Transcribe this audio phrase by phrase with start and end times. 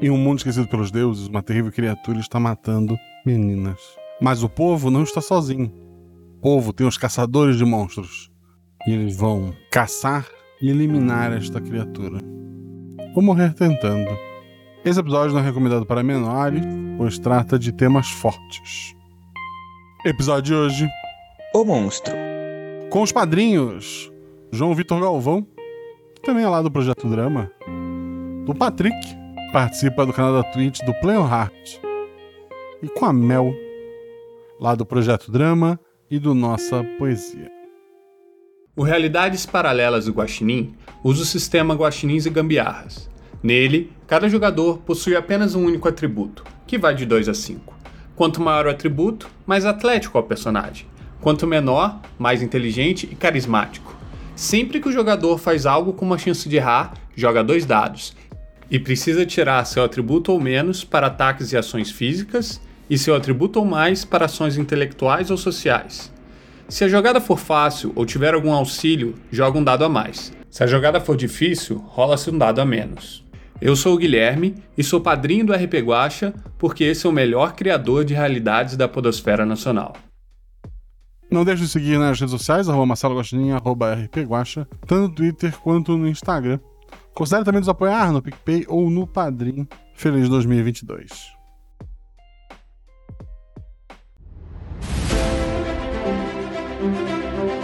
[0.00, 3.80] Em um mundo esquecido pelos deuses, uma terrível criatura está matando meninas.
[4.20, 5.72] Mas o povo não está sozinho.
[6.36, 8.30] O povo tem os caçadores de monstros.
[8.86, 10.26] E eles vão caçar
[10.60, 12.18] e eliminar esta criatura.
[13.14, 14.10] Ou morrer tentando.
[14.84, 16.62] Esse episódio não é recomendado para menores,
[16.98, 18.94] pois trata de temas fortes.
[20.04, 20.88] Episódio de hoje:
[21.54, 22.14] O Monstro.
[22.90, 24.12] Com os padrinhos
[24.54, 25.46] João Vitor Galvão,
[26.14, 27.50] que também é lá do Projeto Drama,
[28.44, 29.23] do Patrick,
[29.54, 31.78] participa do canal da Twitch do Playon Heart,
[32.82, 33.54] e com a Mel,
[34.58, 35.78] lá do Projeto Drama
[36.10, 37.48] e do Nossa Poesia.
[38.74, 43.08] O Realidades Paralelas do Guaxinim usa o sistema Guaxinins e Gambiarras.
[43.40, 47.78] Nele, cada jogador possui apenas um único atributo, que vai de 2 a 5.
[48.16, 50.88] Quanto maior o atributo, mais atlético é o personagem.
[51.20, 53.94] Quanto menor, mais inteligente e carismático.
[54.34, 58.16] Sempre que o jogador faz algo com uma chance de errar, joga dois dados
[58.70, 63.58] e precisa tirar seu atributo ou menos para ataques e ações físicas e seu atributo
[63.58, 66.12] ou mais para ações intelectuais ou sociais.
[66.68, 70.32] Se a jogada for fácil ou tiver algum auxílio, joga um dado a mais.
[70.50, 73.24] Se a jogada for difícil, rola-se um dado a menos.
[73.60, 77.54] Eu sou o Guilherme e sou padrinho do RP Guacha porque esse é o melhor
[77.54, 79.94] criador de realidades da podosfera nacional.
[81.30, 85.14] Não deixe de seguir nas redes sociais, arroba Marcelo Guaxinim, arroba RP Guacha, tanto no
[85.14, 86.58] Twitter quanto no Instagram.
[87.14, 89.68] Considere também nos apoiar no PicPay ou no Padrim.
[89.94, 91.32] Feliz 2022.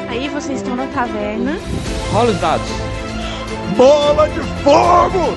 [0.08, 1.58] Aí vocês estão na taverna.
[2.12, 2.68] Rola os dados.
[3.76, 5.34] Bola de fogo!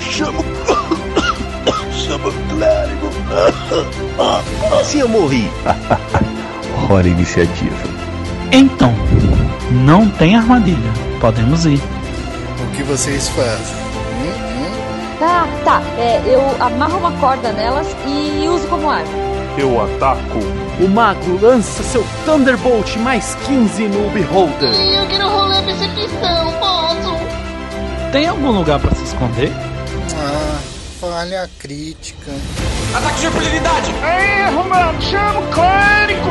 [0.00, 1.92] Chama o.
[1.92, 3.06] Chama o clérigo!
[4.84, 5.44] Se eu morri.
[6.90, 7.76] Hora iniciativa.
[8.52, 8.92] Então,
[9.84, 10.92] não tem armadilha.
[11.20, 11.95] Podemos ir.
[12.76, 13.76] Que vocês fazem?
[15.18, 15.82] Tá, tá.
[15.98, 19.08] É, eu amarro uma corda nelas e uso como arma.
[19.56, 20.38] Eu ataco.
[20.78, 24.74] O mago lança seu Thunderbolt mais 15 no Beholder.
[24.74, 27.16] Eu quero rolar percepção, posso?
[28.12, 29.50] Tem algum lugar para se esconder?
[30.14, 30.58] Ah,
[31.00, 32.30] falha crítica.
[32.94, 33.94] Ataque de impunidade!
[34.46, 35.00] Erro, mano!
[35.00, 36.30] Chama o clérigo!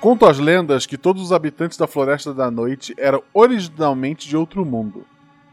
[0.00, 4.64] Conto as lendas que todos os habitantes da Floresta da Noite eram originalmente de outro
[4.64, 5.04] mundo,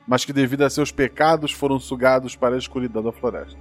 [0.08, 3.58] mas que devido a seus pecados foram sugados para a escuridão da floresta.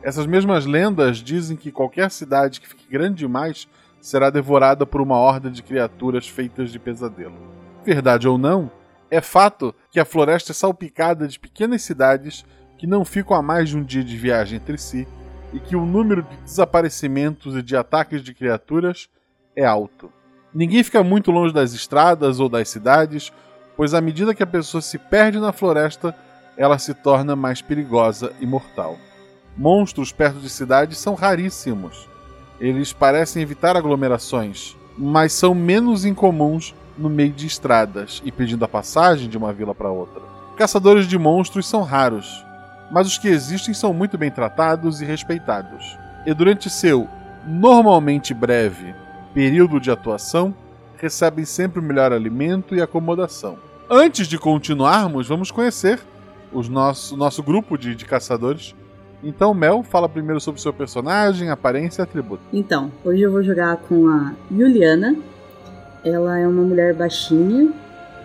[0.00, 3.66] Essas mesmas lendas dizem que qualquer cidade que fique grande demais
[4.00, 7.34] será devorada por uma horda de criaturas feitas de pesadelo.
[7.84, 8.70] Verdade ou não,
[9.10, 12.44] é fato que a floresta é salpicada de pequenas cidades
[12.78, 15.08] que não ficam a mais de um dia de viagem entre si
[15.52, 19.08] e que o número de desaparecimentos e de ataques de criaturas
[19.58, 20.10] é alto.
[20.54, 23.32] Ninguém fica muito longe das estradas ou das cidades,
[23.76, 26.14] pois à medida que a pessoa se perde na floresta,
[26.56, 28.96] ela se torna mais perigosa e mortal.
[29.56, 32.08] Monstros perto de cidades são raríssimos.
[32.60, 38.68] Eles parecem evitar aglomerações, mas são menos incomuns no meio de estradas e pedindo a
[38.68, 40.22] passagem de uma vila para outra.
[40.56, 42.44] Caçadores de monstros são raros,
[42.92, 45.98] mas os que existem são muito bem tratados e respeitados.
[46.24, 47.08] E durante seu
[47.44, 48.94] normalmente breve
[49.34, 50.54] período de atuação,
[50.96, 53.58] recebem sempre o melhor alimento e acomodação.
[53.88, 56.00] Antes de continuarmos, vamos conhecer
[56.52, 58.74] os nosso, nosso grupo de, de caçadores.
[59.22, 62.42] Então, Mel, fala primeiro sobre o seu personagem, aparência e atributo.
[62.52, 65.16] Então, hoje eu vou jogar com a Juliana.
[66.04, 67.72] Ela é uma mulher baixinha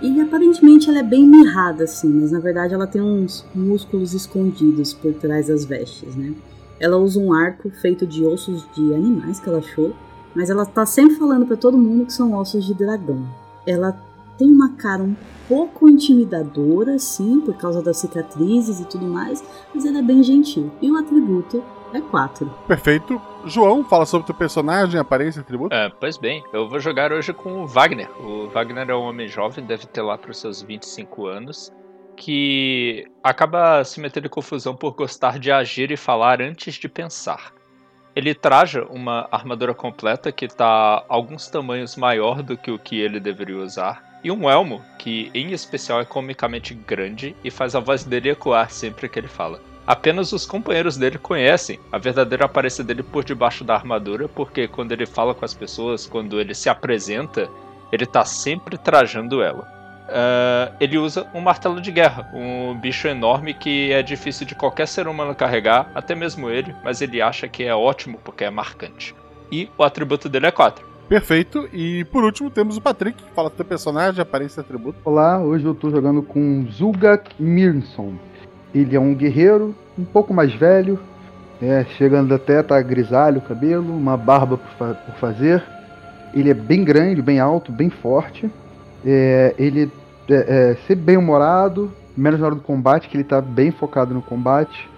[0.02, 4.94] e aparentemente ela é bem mirrada, assim, mas na verdade ela tem uns músculos escondidos
[4.94, 6.34] por trás das vestes, né?
[6.80, 9.96] Ela usa um arco feito de ossos de animais que ela achou
[10.36, 13.26] mas ela tá sempre falando para todo mundo que são ossos de dragão.
[13.66, 13.98] Ela
[14.38, 15.16] tem uma cara um
[15.48, 19.44] pouco intimidadora, sim, por causa das cicatrizes e tudo mais,
[19.74, 20.72] mas ela é bem gentil.
[20.82, 21.64] E o atributo
[21.94, 22.52] é 4.
[22.68, 23.22] Perfeito.
[23.46, 25.76] João, fala sobre o teu personagem, aparência e atributo.
[25.76, 28.10] É, pois bem, eu vou jogar hoje com o Wagner.
[28.22, 31.72] O Wagner é um homem jovem, deve ter lá para os seus 25 anos,
[32.16, 37.54] que acaba se metendo em confusão por gostar de agir e falar antes de pensar.
[38.16, 43.20] Ele traja uma armadura completa que está alguns tamanhos maior do que o que ele
[43.20, 44.14] deveria usar.
[44.24, 48.70] e um elmo que, em especial, é comicamente grande e faz a voz dele ecoar
[48.72, 49.60] sempre que ele fala.
[49.86, 54.94] Apenas os companheiros dele conhecem a verdadeira aparência dele por debaixo da armadura, porque quando
[54.94, 57.50] ele fala com as pessoas, quando ele se apresenta,
[57.92, 59.68] ele tá sempre trajando ela.
[60.04, 64.88] Uh, ele usa um martelo de guerra, um bicho enorme que é difícil de qualquer
[64.88, 69.16] ser humano carregar, até mesmo ele, mas ele acha que é ótimo porque é marcante.
[69.52, 70.94] E o atributo dele é 4.
[71.08, 71.70] Perfeito.
[71.72, 74.98] E por último temos o Patrick, que fala do teu personagem, aparência e atributo.
[75.06, 78.16] Olá, hoje eu tô jogando com Zulgak Mirson.
[78.74, 81.00] Ele é um guerreiro, um pouco mais velho,
[81.62, 85.64] é, chegando até tá grisalho o cabelo, uma barba por, fa por fazer.
[86.34, 88.50] Ele é bem grande, bem alto, bem forte.
[89.06, 89.92] É, ele
[90.30, 94.14] é, é sempre bem humorado, menos na hora do combate, que ele está bem focado
[94.14, 94.90] no combate.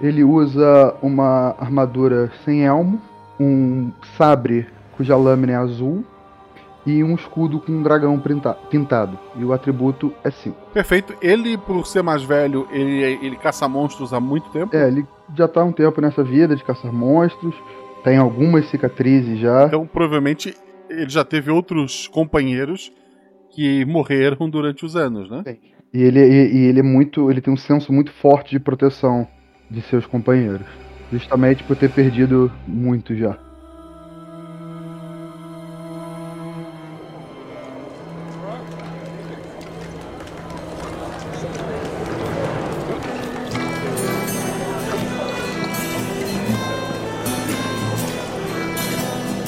[0.00, 3.00] Ele usa uma armadura sem elmo,
[3.38, 4.66] um sabre
[4.96, 6.04] cuja lâmina é azul
[6.86, 8.20] e um escudo com um dragão
[8.70, 9.18] pintado.
[9.36, 10.56] E o atributo é 5.
[10.72, 11.14] Perfeito.
[11.22, 14.76] Ele, por ser mais velho, ele, ele caça monstros há muito tempo?
[14.76, 15.06] É, ele
[15.36, 17.54] já está há um tempo nessa vida de caçar monstros.
[18.02, 19.64] Tem algumas cicatrizes já.
[19.64, 20.54] Então, provavelmente,
[20.90, 22.92] ele já teve outros companheiros
[23.54, 25.42] que morreram durante os anos, né?
[25.46, 25.56] Sim.
[25.92, 27.30] E ele, e, e ele é muito.
[27.30, 29.26] ele tem um senso muito forte de proteção
[29.70, 30.66] de seus companheiros.
[31.12, 33.38] Justamente por ter perdido muito já.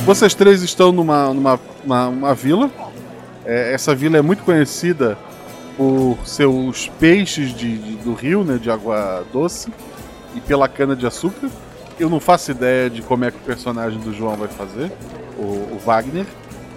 [0.05, 2.71] Vocês três estão numa, numa uma, uma vila
[3.47, 5.17] é, essa vila é muito conhecida
[5.77, 9.73] por seus peixes de, de, do rio, né, de água doce,
[10.35, 11.49] e pela cana de açúcar.
[11.99, 14.91] Eu não faço ideia de como é que o personagem do João vai fazer,
[15.39, 16.27] o, o Wagner,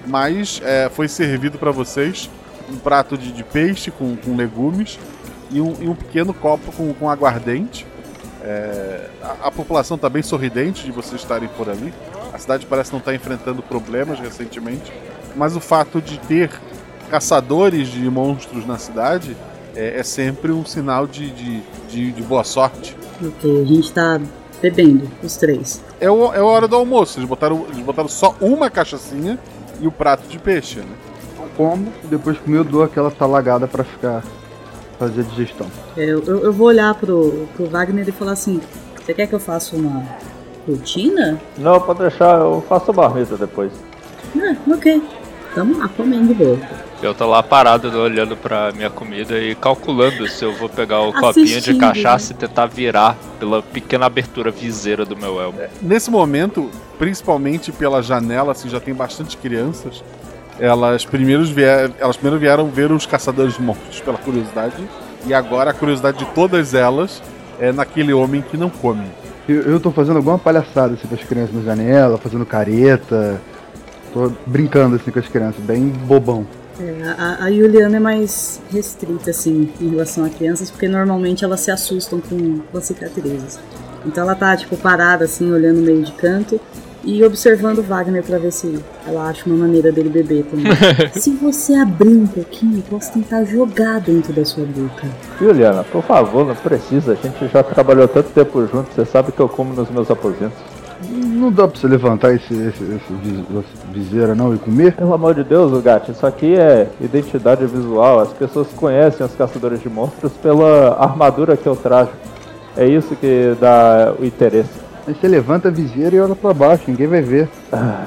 [0.05, 2.29] mas é, foi servido para vocês
[2.69, 4.99] um prato de, de peixe com, com legumes
[5.49, 7.85] e um, e um, pequeno copo com, com aguardente.
[8.43, 11.93] É, a, a, população está bem sorridente de vocês estarem por ali.
[12.31, 14.91] A cidade parece não estar tá enfrentando problemas recentemente
[15.35, 16.51] mas o fato de ter
[17.09, 19.35] caçadores de monstros na cidade
[19.75, 22.95] é, é sempre um sinal de, de, de, de, boa sorte.
[23.23, 24.19] Ok, a gente tá
[24.61, 25.81] bebendo, os três.
[25.99, 29.39] É, o, é a hora do almoço, eles botaram, eles botaram só uma cachaçinha
[29.81, 30.95] e o prato de peixe, né?
[31.55, 34.23] Como, depois que eu dou aquela talagada para ficar
[34.99, 35.67] fazer a digestão.
[35.95, 38.61] É, eu, eu, vou olhar pro, pro Wagner e falar assim:
[38.95, 40.05] você quer que eu faça uma
[40.67, 41.39] rotina?
[41.57, 43.71] Não, pode deixar, eu faço a marmita depois.
[44.37, 45.01] Ah, ok.
[45.53, 46.59] Tamo lá comendo boa.
[47.01, 51.13] Eu tô lá parado olhando pra minha comida e calculando se eu vou pegar o
[51.13, 55.59] copinho de cachaça e tentar virar pela pequena abertura viseira do meu elmo.
[55.59, 60.03] É, nesse momento, principalmente pela janela, assim, já tem bastante crianças.
[60.59, 64.75] Elas primeiro, vier, elas primeiro vieram ver os caçadores mortos pela curiosidade.
[65.25, 67.23] E agora a curiosidade de todas elas
[67.61, 69.05] é naquele homem que não come.
[69.47, 73.41] Eu, eu tô fazendo alguma palhaçada assim, as crianças na janela, fazendo careta,
[74.13, 76.45] Tô brincando assim com as crianças, bem bobão.
[76.79, 81.59] É, a, a Juliana é mais restrita, assim, em relação a crianças, porque normalmente elas
[81.59, 83.59] se assustam com, com as cicatrizes.
[84.05, 86.59] Então ela tá, tipo, parada, assim, olhando meio de canto
[87.03, 90.71] e observando o Wagner para ver se ela acha uma maneira dele beber também.
[91.13, 95.07] se você abrir um pouquinho, eu posso tentar jogar dentro da sua boca.
[95.39, 97.13] Juliana, por favor, não precisa.
[97.13, 100.57] A gente já trabalhou tanto tempo junto, você sabe que eu como nos meus aposentos.
[101.07, 104.93] Não dá pra você levantar esse, esse, esse viseira não e comer?
[104.93, 108.19] Pelo amor de Deus, o gato, isso aqui é identidade visual.
[108.19, 112.11] As pessoas conhecem os caçadores de monstros pela armadura que eu trajo.
[112.75, 114.69] É isso que dá o interesse.
[115.07, 117.49] Aí você levanta a viseira e olha pra baixo, ninguém vai ver.
[117.71, 118.05] Ah,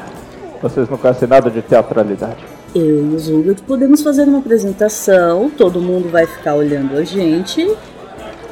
[0.61, 2.45] vocês não conhecem nada de teatralidade.
[2.75, 7.67] Eu e o Zulgad podemos fazer uma apresentação, todo mundo vai ficar olhando a gente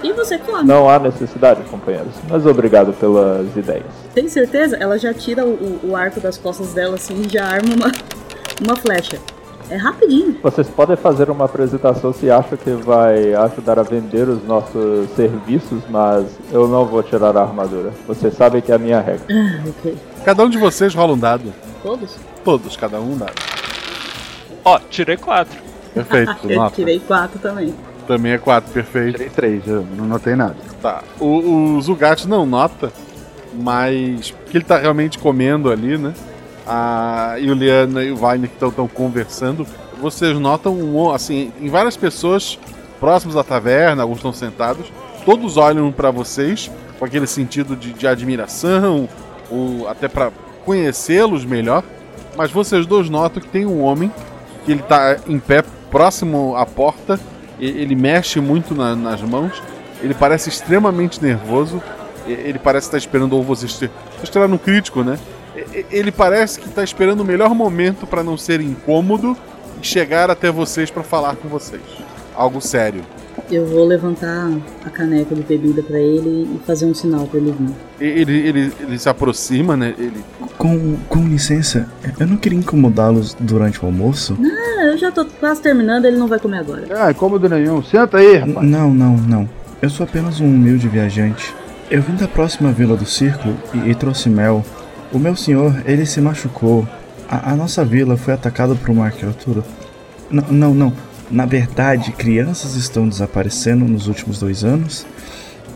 [0.03, 0.67] e você come.
[0.67, 2.15] Não há necessidade, companheiros.
[2.29, 3.85] Mas obrigado pelas ideias.
[4.15, 4.77] Tem certeza?
[4.77, 7.93] Ela já tira o, o arco das costas dela assim e já arma uma,
[8.65, 9.19] uma flecha.
[9.71, 10.37] É rapidinho.
[10.43, 15.85] Vocês podem fazer uma apresentação se acham que vai ajudar a vender os nossos serviços,
[15.89, 17.93] mas eu não vou tirar a armadura.
[18.05, 19.25] Vocês sabem que é a minha regra.
[19.31, 19.97] Ah, ok.
[20.25, 21.55] Cada um de vocês rola um dado.
[21.85, 22.17] Todos?
[22.45, 23.35] Todos, cada um um dado.
[24.65, 25.57] Ó, oh, tirei quatro.
[25.95, 26.37] Perfeito.
[26.51, 27.73] eu tirei quatro também.
[28.11, 29.13] Também é 4, perfeito.
[29.13, 30.57] Tirei 3, eu não notei nada.
[30.83, 31.05] Tá.
[31.21, 32.93] O, o Zugat não nota,
[33.55, 36.13] mas que ele tá realmente comendo ali, né?
[36.67, 39.65] A Juliana e o Vine que estão conversando.
[40.01, 42.59] Vocês notam, um, assim, em várias pessoas
[42.99, 44.93] próximas à taverna, alguns estão sentados,
[45.25, 49.09] todos olham para vocês com aquele sentido de, de admiração,
[49.49, 50.33] ou até para
[50.65, 51.85] conhecê-los melhor.
[52.37, 54.11] Mas vocês dois notam que tem um homem
[54.65, 55.63] que ele tá em pé
[55.93, 57.21] próximo à porta,
[57.61, 59.63] ele mexe muito na- nas mãos,
[60.03, 61.83] ele parece extremamente nervoso,
[62.27, 63.67] ele parece estar esperando ou você
[64.23, 65.19] estirar no crítico, né?
[65.91, 69.37] Ele parece que está esperando o melhor momento para não ser incômodo
[69.83, 71.83] e chegar até vocês para falar com vocês.
[72.35, 73.03] Algo sério.
[73.51, 74.51] Eu vou levantar
[74.85, 77.71] a caneca de bebida pra ele e fazer um sinal pra ele vir.
[78.01, 79.95] E- Ele, ele, ele se aproxima, né?
[79.99, 80.23] Ele
[80.57, 81.89] Com, com licença,
[82.19, 84.37] eu não queria incomodá-los durante o almoço.
[84.39, 86.85] Ah, eu já tô quase terminando, ele não vai comer agora.
[86.91, 87.83] Ah, incômodo nenhum.
[87.83, 88.67] Senta aí, rapaz.
[88.69, 89.49] Não, não, não.
[89.81, 91.55] Eu sou apenas um humilde viajante.
[91.91, 94.65] Eu vim da próxima vila do círculo e, e trouxe mel.
[95.13, 96.87] O meu senhor, ele se machucou.
[97.29, 99.63] A, a nossa vila foi atacada por uma criatura.
[100.31, 100.93] N- não, não.
[101.31, 105.07] Na verdade, crianças estão desaparecendo nos últimos dois anos.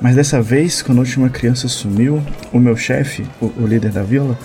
[0.01, 2.21] Mas dessa vez, quando a última criança sumiu,
[2.53, 4.37] o meu chefe, o, o líder da vila,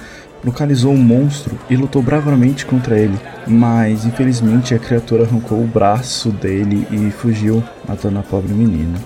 [0.44, 3.18] localizou um monstro e lutou bravamente contra ele.
[3.48, 8.98] Mas infelizmente a criatura arrancou o braço dele e fugiu, matando a pobre menina.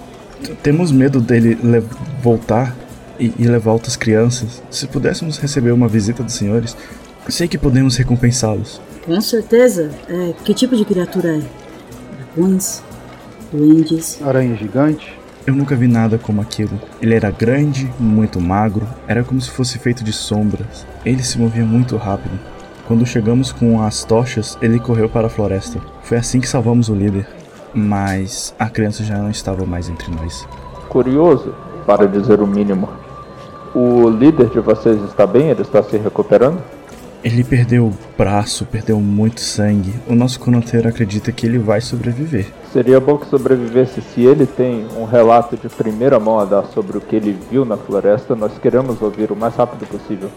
[0.44, 1.84] T- Temos medo dele le-
[2.22, 2.76] voltar
[3.20, 4.62] e, e levar outras crianças.
[4.70, 6.76] Se pudéssemos receber uma visita dos senhores,
[7.30, 8.82] sei que podemos recompensá-los.
[9.06, 9.90] Com certeza.
[10.10, 11.42] É, que tipo de criatura é?
[12.36, 12.82] Dragões?
[13.52, 14.20] Duendes?
[14.22, 15.18] Aranha gigante?
[15.46, 16.80] Eu nunca vi nada como aquilo.
[17.02, 20.88] Ele era grande, muito magro, era como se fosse feito de sombras.
[21.06, 22.40] Ele se movia muito rápido.
[22.88, 25.82] Quando chegamos com as tochas, ele correu para a floresta.
[26.04, 27.28] Foi assim que salvamos o líder.
[27.74, 30.48] Mas a criança já não estava mais entre nós.
[30.88, 31.54] Curioso,
[31.86, 32.88] para dizer o mínimo.
[33.76, 35.50] O líder de vocês está bem?
[35.50, 36.62] Ele está se recuperando?
[37.24, 39.94] Ele perdeu o braço, perdeu muito sangue.
[40.08, 42.48] O nosso conoteiro acredita que ele vai sobreviver.
[42.74, 46.98] Seria bom que sobrevivesse se ele tem um relato de primeira mão a dar sobre
[46.98, 48.36] o que ele viu na floresta.
[48.36, 50.30] Nós queremos ouvir o mais rápido possível.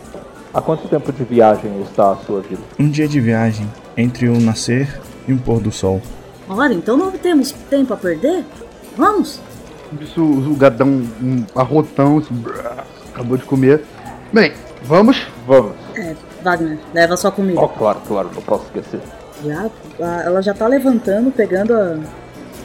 [0.55, 2.63] Há quanto tempo de viagem está a sua vida?
[2.79, 3.67] Um dia de viagem
[3.97, 4.89] entre um nascer
[5.27, 6.01] e um pôr do sol.
[6.49, 8.45] Ora, então não temos tempo a perder?
[8.97, 9.41] Vamos!
[10.01, 13.83] Isso, o gadão, um arrotão, assim, brá, acabou de comer.
[14.33, 14.53] Bem,
[14.85, 15.27] vamos?
[15.47, 15.75] Vamos.
[15.95, 16.15] É,
[16.47, 17.61] Wagner, leva sua comida.
[17.61, 19.01] Oh, claro, claro, não posso esquecer.
[19.45, 19.69] Já,
[20.25, 21.99] ela já tá levantando, pegando a-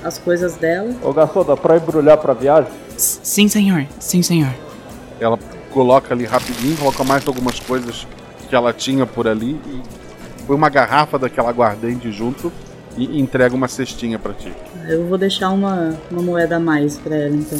[0.04, 0.92] as coisas dela.
[1.02, 2.72] Ô garçom, dá pra embrulhar pra viagem?
[2.96, 3.88] Sim, senhor.
[4.00, 4.54] Sim, senhor.
[5.20, 5.40] Ela
[5.72, 8.06] coloca ali rapidinho, coloca mais algumas coisas
[8.48, 9.82] que ela tinha por ali e
[10.46, 12.52] põe uma garrafa daquela aguardente junto
[12.96, 14.54] e entrega uma cestinha pra ti.
[14.88, 17.58] Eu vou deixar uma, uma moeda a mais pra ela, então.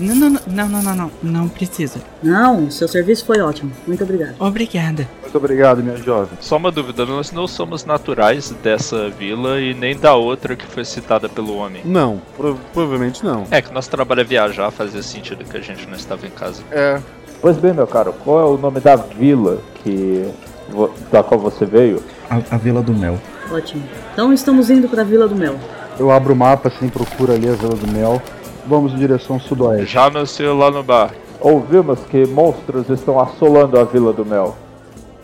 [0.00, 1.10] Não, não, não, não, não, não, não.
[1.22, 2.00] Não precisa.
[2.22, 3.72] Não, seu serviço foi ótimo.
[3.86, 4.34] Muito obrigado.
[4.38, 5.08] Obrigada.
[5.22, 6.36] Muito obrigado, minha jovem.
[6.40, 10.84] Só uma dúvida, nós não somos naturais dessa vila e nem da outra que foi
[10.84, 11.82] citada pelo homem.
[11.84, 13.44] Não, pro- provavelmente não.
[13.50, 16.62] É que nosso trabalho é viajar, fazia sentido que a gente não estava em casa.
[16.70, 17.00] É.
[17.40, 20.28] Pois bem, meu caro, qual é o nome da vila que
[20.68, 22.02] vo- da qual você veio?
[22.30, 23.18] A, a Vila do Mel.
[23.50, 23.82] Ótimo.
[24.12, 25.56] Então estamos indo pra Vila do Mel.
[25.98, 28.22] Eu abro o mapa assim, procuro ali a Vila do Mel.
[28.66, 29.92] Vamos em direção sudoeste.
[29.92, 31.14] Já anunciou lá no bar.
[31.40, 34.56] Ouvimos que monstros estão assolando a Vila do Mel.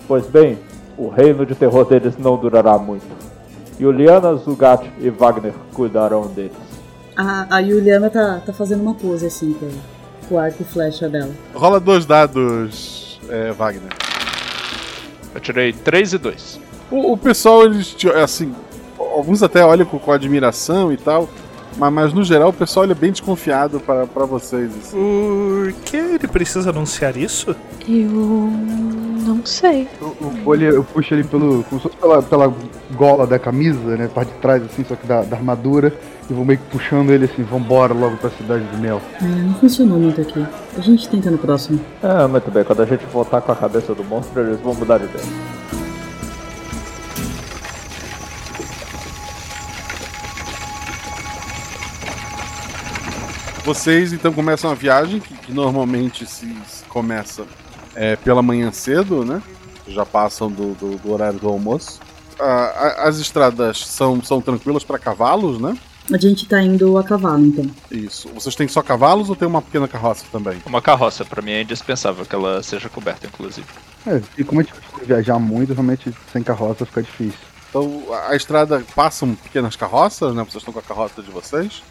[0.07, 0.59] Pois bem,
[0.97, 3.07] o reino de terror deles não durará muito.
[3.79, 6.57] Juliana, Zugat e Wagner cuidarão deles.
[7.17, 9.69] A, a Juliana tá, tá fazendo uma pose assim com,
[10.29, 11.31] com o arco e flecha dela.
[11.55, 13.93] Rola dois dados, é, Wagner.
[15.35, 16.61] Eu tirei 3 e 2.
[16.91, 18.53] O, o pessoal, eles, assim,
[18.99, 21.29] alguns até olham com, com admiração e tal,
[21.79, 24.71] mas, mas no geral o pessoal ele é bem desconfiado para para vocês.
[24.77, 24.97] assim.
[24.97, 27.55] Por que ele precisa anunciar isso?
[27.89, 28.51] Eu
[29.27, 29.89] não sei.
[30.01, 32.53] Eu, olho- eu puxo ele pelo, como se fosse pela, pela
[32.95, 34.09] gola da camisa, né?
[34.13, 35.93] Parte de trás, assim, só que da, da armadura.
[36.31, 39.01] E vou meio que puxando ele assim, vambora logo pra cidade do Mel.
[39.23, 40.45] É, não funcionou muito aqui.
[40.77, 41.81] A gente tenta no próximo.
[42.03, 44.99] Ah, muito bem, quando a gente voltar com a cabeça do monstro, eles vão mudar
[44.99, 45.25] de ideia.
[53.69, 57.45] Vocês então começam a viagem, que, que normalmente se, se começa
[57.95, 59.43] é, pela manhã cedo, né?
[59.87, 62.01] Já passam do, do- do horário do almoço.
[62.41, 65.77] Ah, a- as estradas são, são tranquilas para cavalos, né?
[66.11, 67.67] A gente tá indo a cavalo, então.
[67.91, 68.31] Isso.
[68.31, 70.63] Vocês têm só cavalos ou tem uma pequena carroça também?
[70.65, 73.67] Uma carroça, pra mim é indispensável que ela seja coberta, inclusive.
[74.07, 77.39] É, e como a gente costuma viajar muito, realmente sem carroça fica difícil.
[77.69, 80.43] Então a, a estrada passam pequenas carroças, né?
[80.43, 81.83] Vocês estão com a carroça de vocês.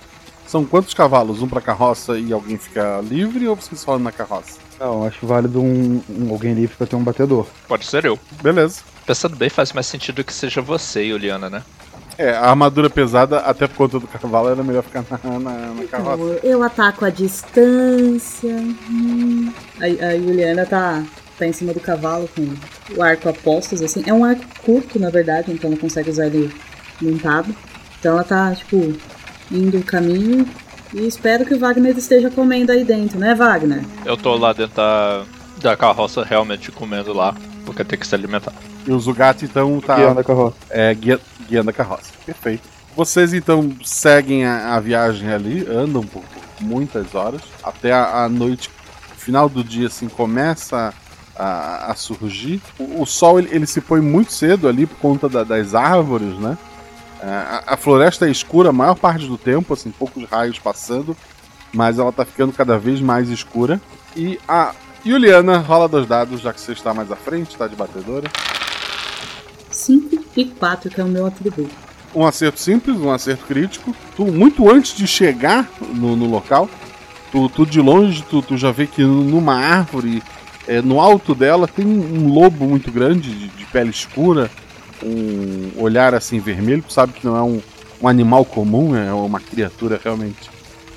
[0.47, 1.41] São quantos cavalos?
[1.41, 4.57] Um para carroça e alguém fica livre ou vocês falam na carroça?
[4.79, 7.45] Não, acho válido um, um- alguém livre pra ter um batedor.
[7.67, 8.17] Pode ser eu.
[8.41, 8.81] Beleza.
[9.05, 11.63] Pensando bem, faz mais sentido que seja você, Juliana, né?
[12.17, 15.83] É, a armadura pesada, até por conta do cavalo, era melhor ficar na, na, na
[15.85, 16.21] carroça.
[16.23, 18.55] Eu, eu ataco a distância.
[18.89, 19.51] Hum.
[19.79, 21.03] A, a Juliana tá,
[21.37, 22.47] tá em cima do cavalo com
[22.95, 24.03] o arco a postos, assim.
[24.07, 26.51] É um arco curto, na verdade, então ela consegue usar ele
[27.01, 27.53] montado.
[27.99, 28.93] Então ela tá, tipo,
[29.51, 30.47] indo o caminho
[30.93, 33.83] e espero que o Wagner esteja comendo aí dentro, né, Wagner?
[34.05, 35.23] Eu tô lá dentro da,
[35.61, 37.35] da carroça realmente comendo lá,
[37.65, 38.53] porque tem que se alimentar.
[38.85, 39.95] E o Zugatti então tá.
[39.95, 40.55] Guiando a carroça.
[40.69, 42.11] É, guia, guiando a carroça.
[42.25, 42.63] Perfeito.
[42.95, 48.29] Vocês então seguem a, a viagem ali, andam por, por muitas horas, até a, a
[48.29, 48.69] noite,
[49.17, 50.93] final do dia, assim, começa
[51.35, 52.61] a, a surgir.
[52.79, 56.39] O, o sol ele, ele se põe muito cedo ali por conta da- das árvores,
[56.39, 56.57] né?
[57.21, 61.15] A, a floresta é escura a maior parte do tempo, assim, poucos raios passando,
[61.73, 63.81] mas ela tá ficando cada vez mais escura.
[64.15, 64.73] E a
[65.05, 68.29] Juliana rola dos dados, já que você está mais à frente, tá de batedora.
[69.71, 71.73] 5 e 4, que é o meu atributo.
[72.13, 73.95] um acerto simples, um acerto crítico.
[74.15, 76.69] Tu, muito antes de chegar no, no local,
[77.31, 80.23] tu, tu de longe, tu, tu já vê que numa árvore,
[80.67, 84.49] é, no alto dela, tem um lobo muito grande, de, de pele escura,
[85.03, 86.83] um olhar assim vermelho.
[86.85, 87.61] Tu sabe que não é um,
[88.01, 90.49] um animal comum, é uma criatura realmente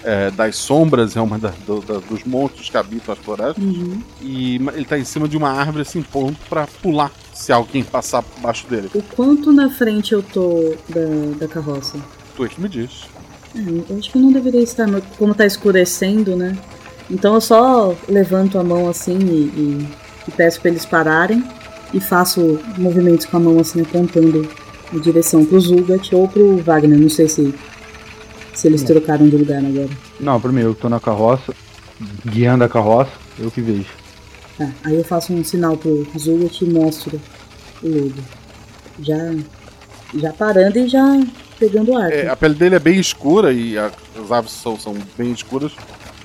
[0.03, 3.63] é, das sombras, é uma da- do- da- dos monstros que habitam as florestas.
[3.63, 4.01] Uhum.
[4.23, 8.23] E ele tá em cima de uma árvore assim, ponto pra pular, se alguém passar
[8.23, 8.91] por baixo dele.
[8.95, 11.99] O quanto na frente eu tô da, da carroça?
[12.37, 13.05] Tu é que me diz.
[13.55, 13.59] É,
[13.93, 16.57] eu acho que eu não deveria estar, mas como tá escurecendo, né?
[17.11, 19.89] Então eu só levanto a mão assim e, e-
[20.29, 21.45] e peço pra eles pararem
[21.93, 24.49] e faço movimentos com a mão assim apontando
[24.93, 27.55] em direção pro Zugat ou pro Wagner, não sei se,
[28.55, 29.89] se eles trocaram de lugar agora.
[30.19, 31.53] Não, primeiro eu tô na carroça,
[32.27, 33.87] guiando a carroça, eu que vejo.
[34.59, 37.21] Tá, aí eu faço um sinal pro Zugat e mostro
[37.83, 38.23] o lobo.
[39.01, 39.35] Já,
[40.15, 41.21] já parando e já
[41.59, 42.15] pegando o arco.
[42.15, 43.91] É, a pele dele é bem escura e a-
[44.23, 45.73] as aves são, são bem escuras,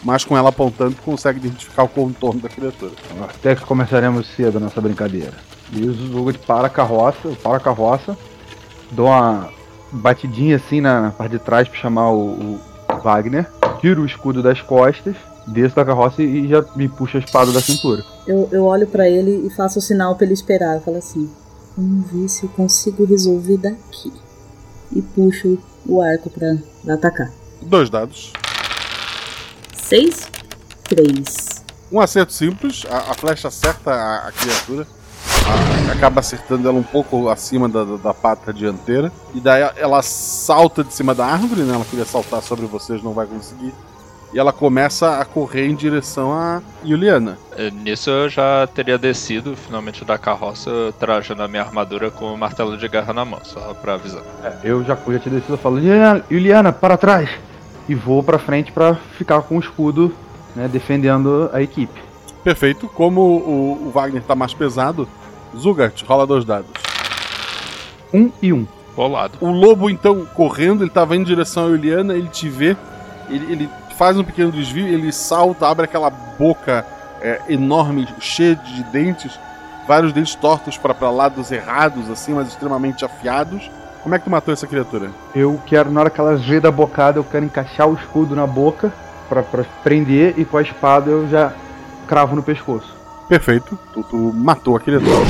[0.04, 2.92] mas com ela apontando tu consegue identificar o contorno da criatura.
[3.30, 5.34] Até que começaremos cedo a nossa brincadeira.
[5.72, 8.18] E o Zugat para a carroça, eu paro a carroça,
[8.92, 9.50] dou uma
[9.92, 14.42] batidinha assim na, na parte de trás pra chamar o, o Wagner, tiro o escudo
[14.44, 15.16] das costas,
[15.48, 18.04] desço da carroça e já me puxo a espada da cintura.
[18.28, 20.76] Eu, eu olho pra ele e faço o sinal pra ele esperar.
[20.76, 21.30] Eu falo assim:
[21.78, 24.14] Vamos ver se eu consigo resolver daqui.
[24.96, 27.32] E puxo o arco pra, pra atacar.
[27.62, 28.32] Dois dados.
[29.76, 30.28] Seis,
[30.84, 31.64] três.
[31.92, 34.88] Um acerto simples, a, a flecha acerta a, a criatura,
[35.48, 40.02] a- acaba acertando ela um pouco acima da, da- da pata dianteira, e daí ela
[40.02, 41.74] salta de cima da árvore, né?
[41.76, 43.74] Ela queria saltar sobre vocês, não vai conseguir.
[44.34, 47.38] E ela começa a correr em direção a Juliana.
[47.56, 52.38] Eh, Nisso eu já teria descido finalmente da carroça, trajando a minha armadura com o
[52.38, 54.24] martelo de guerra na mão, só pra avisar.
[54.44, 57.30] É, eu já, já te descido, eu falo, Juliana, Juliana, para trás!
[57.88, 60.14] E vou pra frente pra ficar com o escudo,
[60.56, 62.02] né, defendendo a equipe.
[62.44, 62.90] Perfeito.
[62.90, 65.08] Como o, o Wagner tá mais pesado,
[65.58, 66.70] Zugart, rola dois dados.
[68.14, 68.68] Um e um.
[68.96, 69.38] Rolado.
[69.42, 72.78] O lobo, então, correndo, ele tava indo em direção a Juliana, ele te vê,
[73.30, 76.86] ele, ele faz um pequeno desvio, ele salta, abre aquela boca
[77.22, 79.38] é, enorme, cheia de dentes,
[79.88, 83.70] vários dentes tortos para lados errados, assim, mas extremamente afiados.
[84.02, 85.10] Como é que tu matou essa criatura?
[85.36, 88.46] Eu quero, na hora que ela vê da bocada, eu quero encaixar o escudo na
[88.46, 88.94] boca
[89.28, 89.44] pra
[89.84, 91.52] prender e com a espada eu já
[92.08, 92.95] cravo no pescoço.
[93.28, 95.26] Perfeito, tu, tu matou a criatura.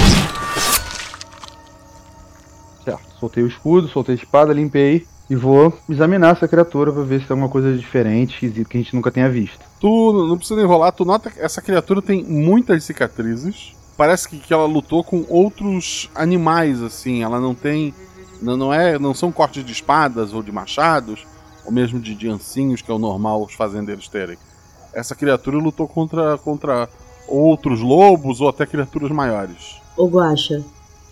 [2.83, 7.21] Certo, soltei o escudo, soltei a espada, limpei e vou examinar essa criatura pra ver
[7.21, 9.59] se tem alguma coisa diferente, esquisita que a gente nunca tenha visto.
[9.79, 13.75] Tu não precisa enrolar, tu nota que essa criatura tem muitas cicatrizes.
[13.97, 17.23] Parece que, que ela lutou com outros animais, assim.
[17.23, 17.93] Ela não tem.
[18.41, 21.25] Não, não, é, não são cortes de espadas ou de machados,
[21.65, 24.37] ou mesmo de, de ancinhos, que é o normal os fazendeiros terem.
[24.93, 26.89] Essa criatura lutou contra, contra
[27.27, 29.75] outros lobos ou até criaturas maiores.
[29.97, 30.63] Ô Guaxa,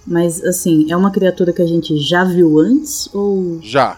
[0.05, 3.59] mas assim, é uma criatura que a gente já viu antes ou.
[3.61, 3.97] Já.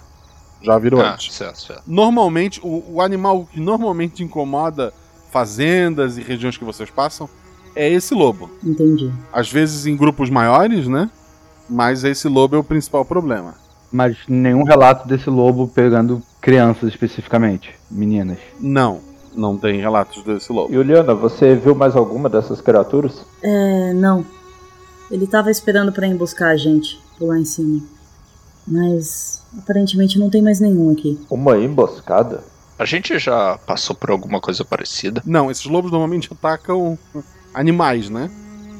[0.61, 1.33] Já virou Ah, antes.
[1.33, 1.83] certo, certo.
[1.85, 4.91] Normalmente, o, o animal que normalmente incomoda
[5.31, 7.29] fazendas e regiões que vocês passam
[7.75, 8.49] é esse lobo.
[8.63, 9.11] Entendi.
[9.33, 11.09] Às vezes em grupos maiores, né?
[11.69, 13.55] Mas esse lobo é o principal problema.
[13.91, 18.37] Mas nenhum relato desse lobo pegando crianças especificamente, meninas.
[18.59, 18.99] Não,
[19.35, 20.73] não tem relatos desse lobo.
[20.73, 23.25] Juliana, você viu mais alguma dessas criaturas?
[23.41, 24.25] É, não.
[25.11, 27.81] Ele tava esperando pra ir buscar a gente por lá em cima.
[28.67, 31.19] Mas aparentemente não tem mais nenhum aqui.
[31.29, 32.43] Uma emboscada?
[32.77, 35.21] A gente já passou por alguma coisa parecida?
[35.25, 36.97] Não, esses lobos normalmente atacam
[37.53, 38.29] animais, né?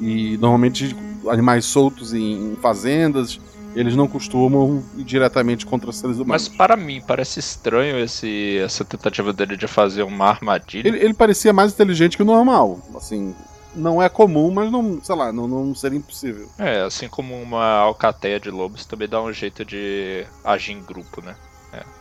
[0.00, 0.94] E normalmente
[1.28, 3.40] animais soltos em fazendas,
[3.76, 6.48] eles não costumam ir diretamente contra seres humanos.
[6.48, 10.88] Mas para mim parece estranho esse, essa tentativa dele de fazer uma armadilha.
[10.88, 12.80] Ele, ele parecia mais inteligente que o normal.
[12.96, 13.34] Assim,
[13.74, 16.48] Não é comum, mas não, sei lá, não, não seria impossível.
[16.58, 21.20] É, assim como uma alcateia de lobos também dá um jeito de agir em grupo,
[21.20, 21.36] né?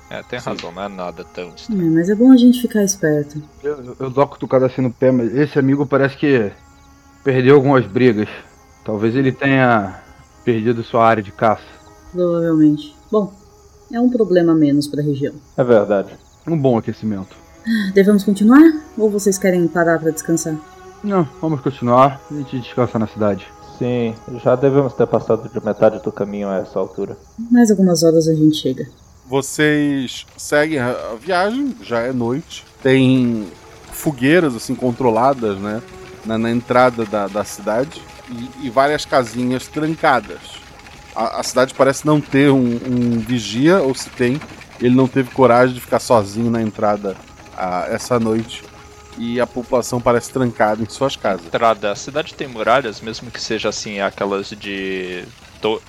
[0.10, 0.52] É, é tem Sim.
[0.52, 3.44] razão, não é nada tão É, mas é bom a gente ficar esperto.
[3.62, 6.50] Eu, eu dou uma cutucada assim no pé, mas esse amigo parece que
[7.22, 8.30] perdeu algumas brigas.
[8.86, 10.05] Talvez ele tenha
[10.46, 11.64] perdido sua área de caça.
[12.12, 12.96] Provavelmente.
[13.12, 13.34] Bom,
[13.92, 15.34] é um problema a menos pra região.
[15.58, 16.16] É verdade.
[16.48, 17.36] Um bom aquecimento.
[17.94, 18.62] Devemos continuar?
[18.96, 20.56] Ou vocês querem parar pra descansar?
[21.04, 22.22] Não, vamos continuar.
[22.30, 23.48] A gente descansa na cidade.
[23.80, 27.18] Sim, já devemos ter passado de metade do caminho a essa altura.
[27.52, 28.88] Mais algumas horas a gente chega.
[29.28, 32.64] Vocês seguem a a viagem, já é noite.
[32.82, 33.48] Tem
[33.92, 35.82] fogueiras assim controladas, né?
[36.26, 40.40] Na, na entrada da, da cidade e, e várias casinhas trancadas.
[41.16, 44.40] A, a cidade parece não ter um, um vigia, ou se tem,
[44.82, 47.16] ele não teve coragem de ficar sozinho na entrada
[47.58, 48.64] ah, essa noite.
[49.18, 51.46] E a população parece trancada em suas casas.
[51.46, 55.24] Entrada, a cidade tem muralhas, mesmo que seja assim, aquelas de,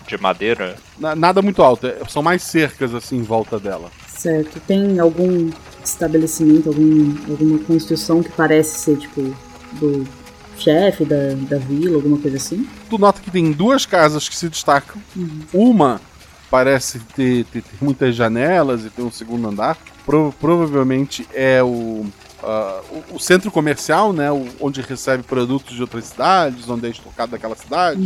[0.06, 0.76] de madeira.
[0.96, 3.90] Na- nada muito alto, é- são mais cercas assim em volta dela.
[4.06, 4.60] Certo.
[4.60, 5.50] Tem algum
[5.84, 9.34] estabelecimento, algum, alguma construção que parece ser, tipo,
[9.72, 10.06] do
[10.58, 11.16] chefe da,
[11.48, 12.66] da vila, alguma coisa assim?
[12.90, 15.00] Tu nota que tem duas casas que se destacam.
[15.52, 16.00] Uma
[16.50, 19.76] parece ter, ter- ter muitas janelas e tem um segundo andar.
[20.04, 22.06] Pro- provavelmente é o,
[22.42, 24.30] ah, o, o centro comercial, né?
[24.30, 28.00] o- onde recebe produtos de outras cidades, onde é estocado daquela cidade.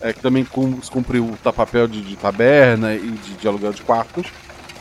[0.00, 3.82] É, que também cum- cumpre o papel de, de taberna e de, de aluguel de
[3.82, 4.26] quartos.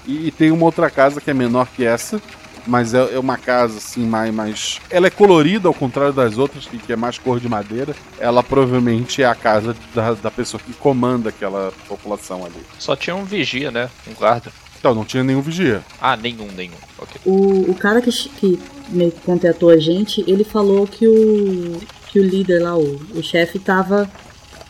[0.05, 2.21] E, e tem uma outra casa que é menor que essa,
[2.67, 4.79] mas é, é uma casa assim mais, mais.
[4.89, 7.95] Ela é colorida ao contrário das outras, que, que é mais cor de madeira.
[8.19, 12.61] Ela provavelmente é a casa da, da pessoa que comanda aquela população ali.
[12.77, 13.89] Só tinha um vigia, né?
[14.07, 14.51] Um guarda.
[14.79, 15.83] Então, não tinha nenhum vigia.
[15.99, 16.75] Ah, nenhum, nenhum.
[16.99, 17.21] Ok.
[17.25, 22.19] O, o cara que, que meio que contratou a gente, ele falou que o, que
[22.19, 24.09] o líder lá, o, o chefe, tava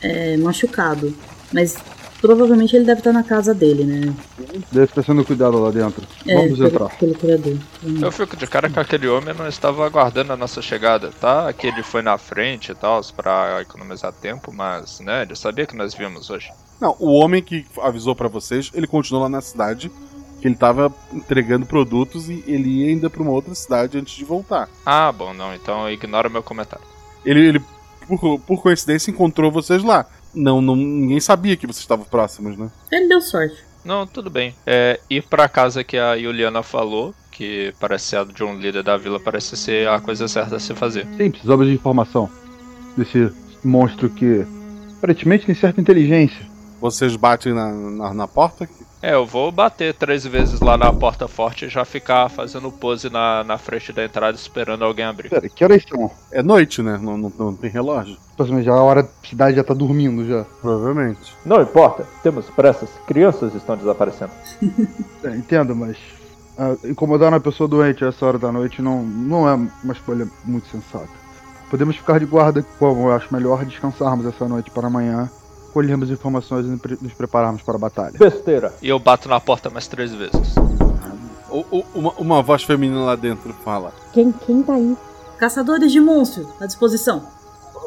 [0.01, 1.13] é, machucado.
[1.51, 1.77] Mas
[2.21, 4.13] provavelmente ele deve estar na casa dele, né?
[4.71, 6.05] Deve estar sendo cuidado lá dentro.
[6.25, 6.89] É, Vamos pelo, entrar.
[6.97, 7.57] pelo curador.
[8.01, 11.51] Eu fico de cara que aquele homem não estava aguardando a nossa chegada, tá?
[11.53, 15.75] Que ele foi na frente e tal, pra economizar tempo, mas, né, ele sabia que
[15.75, 16.49] nós víamos hoje.
[16.79, 19.91] Não, o homem que avisou pra vocês, ele continuou lá na cidade,
[20.39, 24.23] que ele tava entregando produtos e ele ia ainda pra uma outra cidade antes de
[24.23, 24.69] voltar.
[24.85, 26.85] Ah, bom, não, então ignora o meu comentário.
[27.25, 27.61] Ele, ele
[28.07, 30.05] por, por coincidência, encontrou vocês lá.
[30.33, 32.69] Não, não, ninguém sabia que vocês estavam próximos, né?
[32.91, 33.57] Ele deu sorte.
[33.83, 34.53] Não, tudo bem.
[34.65, 38.83] É, ir pra casa que a Juliana falou, que parece ser a de um líder
[38.83, 41.07] da vila, parece ser a coisa certa a se fazer.
[41.17, 42.29] Sim, precisamos de informação
[42.97, 43.31] desse
[43.63, 44.45] monstro que
[44.97, 46.45] aparentemente tem certa inteligência.
[46.81, 48.67] Vocês batem na, na, na porta?
[49.01, 53.09] É, eu vou bater três vezes lá na porta forte e já ficar fazendo pose
[53.09, 55.29] na, na frente da entrada esperando alguém abrir.
[55.29, 56.09] Pera, que horas são?
[56.31, 56.99] É noite, né?
[56.99, 58.17] Não, não, não tem relógio.
[58.37, 60.45] Mas já a hora a cidade já tá dormindo já.
[60.61, 61.35] Provavelmente.
[61.45, 62.89] Não importa, temos pressas.
[63.05, 64.31] Crianças estão desaparecendo.
[65.23, 65.97] É, entendo, mas
[66.57, 70.27] ah, incomodar uma pessoa doente a essa hora da noite não, não é uma escolha
[70.45, 71.09] muito sensata.
[71.69, 75.29] Podemos ficar de guarda, como eu acho melhor descansarmos essa noite para amanhã,
[75.77, 78.17] colhermos informações e nos pre- nos prepararmos para a batalha.
[78.17, 78.73] Besteira.
[78.81, 80.55] E eu bato na porta mais três vezes.
[81.51, 83.93] O- o- uma, uma voz feminina lá dentro fala.
[84.11, 84.97] Quem, quem tá aí?
[85.37, 87.27] Caçadores de monstros, à disposição.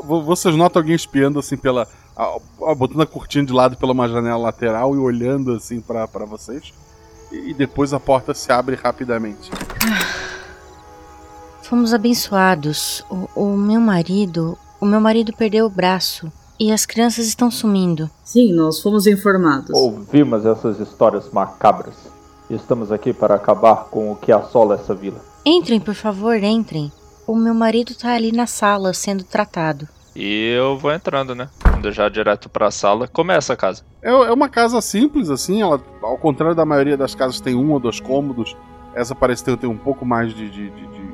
[0.05, 1.88] Vo- Vocês notam alguém espiando assim pela.
[2.16, 6.07] a- a- botando a cortina de lado pela uma janela lateral e olhando assim pra
[6.07, 6.72] pra vocês.
[7.33, 9.50] E, e depois a porta se abre rapidamente.
[11.62, 13.05] Fomos abençoados.
[13.11, 14.57] O, o meu marido.
[14.81, 16.31] O meu marido perdeu o braço.
[16.61, 18.11] E as crianças estão sumindo.
[18.23, 19.70] Sim, nós fomos informados.
[19.70, 21.94] Ouvimos essas histórias macabras.
[22.51, 25.20] Estamos aqui para acabar com o que assola essa vila.
[25.46, 26.92] Entrem, por favor, entrem.
[27.27, 29.88] O meu marido tá ali na sala sendo tratado.
[30.14, 31.49] E eu vou entrando, né?
[31.79, 33.09] Indo já direto pra sala.
[33.09, 33.83] Como é essa casa?
[34.03, 37.73] É, é uma casa simples, assim, ela, ao contrário da maioria das casas tem um
[37.73, 38.55] ou dois cômodos,
[38.94, 41.11] essa parece ter, ter um pouco mais de, de, de- de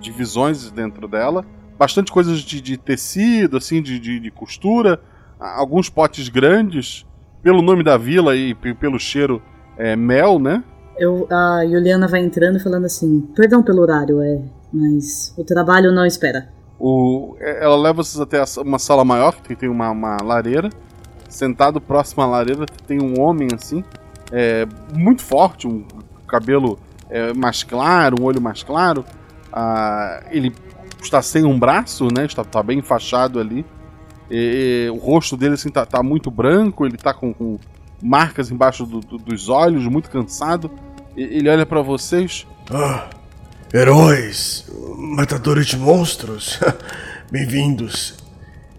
[0.00, 1.44] divisões dentro dela.
[1.78, 5.00] Bastante coisas de, de tecido, assim, de, de, de costura,
[5.38, 7.04] alguns potes grandes,
[7.42, 9.42] pelo nome da vila e pe- pelo cheiro,
[9.76, 10.62] é mel, né?
[10.98, 14.40] Eu, a Juliana vai entrando e falando assim: Perdão pelo horário, é,
[14.72, 16.48] mas o trabalho não espera.
[16.78, 20.70] O, é- ela leva vocês até uma sala maior, que tem- tem uma, uma lareira.
[21.28, 23.82] Sentado próximo à lareira tem um homem assim,
[24.30, 24.64] é,
[24.96, 25.84] muito forte, um
[26.28, 26.78] cabelo
[27.10, 29.04] é, mais claro, um olho mais claro.
[29.52, 30.52] Ah, ele
[31.06, 32.24] está sem um braço, né?
[32.26, 33.64] Está, está bem enfaixado ali.
[34.30, 37.58] E- e o rosto dele assim, tá, tá muito branco, ele tá com, com
[38.02, 40.70] marcas embaixo do- do- dos olhos, muito cansado.
[41.16, 42.46] E- ele olha para vocês.
[42.72, 43.08] Ah,
[43.72, 46.58] heróis, matadores de monstros.
[47.30, 48.16] Bem-vindos.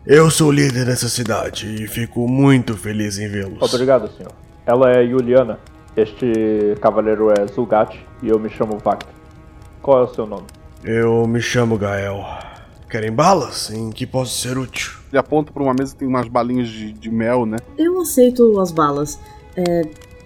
[0.06, 3.62] Eu sou o líder dessa cidade e fico muito feliz em vê-los.
[3.62, 4.32] Obrigado, senhor.
[4.66, 5.60] Ela é Juliana.
[5.98, 9.08] Este cavaleiro é Zulgat e eu me chamo Vakt.
[9.82, 10.46] Qual é o seu nome?
[10.86, 12.24] Eu me chamo Gael.
[12.88, 13.72] Querem balas?
[13.72, 14.92] Em que posso ser útil?
[15.12, 17.58] Ele aponta pra uma mesa que tem umas balinhas de, de mel, né?
[17.76, 19.20] Eu aceito as balas.
[19.58, 19.82] É,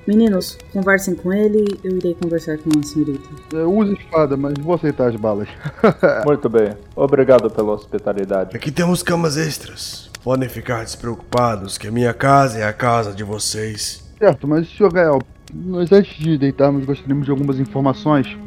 [0.06, 3.30] meninos, conversem com ele, eu irei conversar com a senhorita.
[3.54, 5.48] Eu uso espada, mas vou aceitar as balas.
[6.28, 6.76] Muito bem.
[6.94, 8.58] Obrigado pela hospitalidade.
[8.58, 10.12] Aqui temos camas extras.
[10.22, 14.04] Podem ficar despreocupados que a minha casa é a casa de vocês.
[14.18, 15.20] Certo, mas senhor Gael,
[15.54, 18.38] nós antes de deitarmos gostaríamos de algumas informações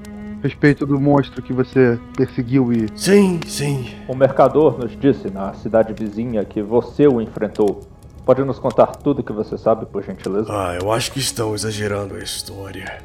[0.43, 2.87] respeito do monstro que você perseguiu e.
[2.97, 3.95] Sim, sim.
[4.09, 7.81] O mercador nos disse na cidade vizinha que você o enfrentou.
[8.25, 10.47] Pode nos contar tudo o que você sabe, por gentileza?
[10.51, 13.03] Ah, eu acho que estão exagerando a história.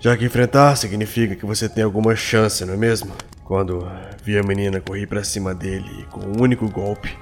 [0.00, 3.12] Já que enfrentar significa que você tem alguma chance, não é mesmo?
[3.44, 3.86] Quando
[4.24, 7.16] vi a menina correr pra cima dele e com um único golpe,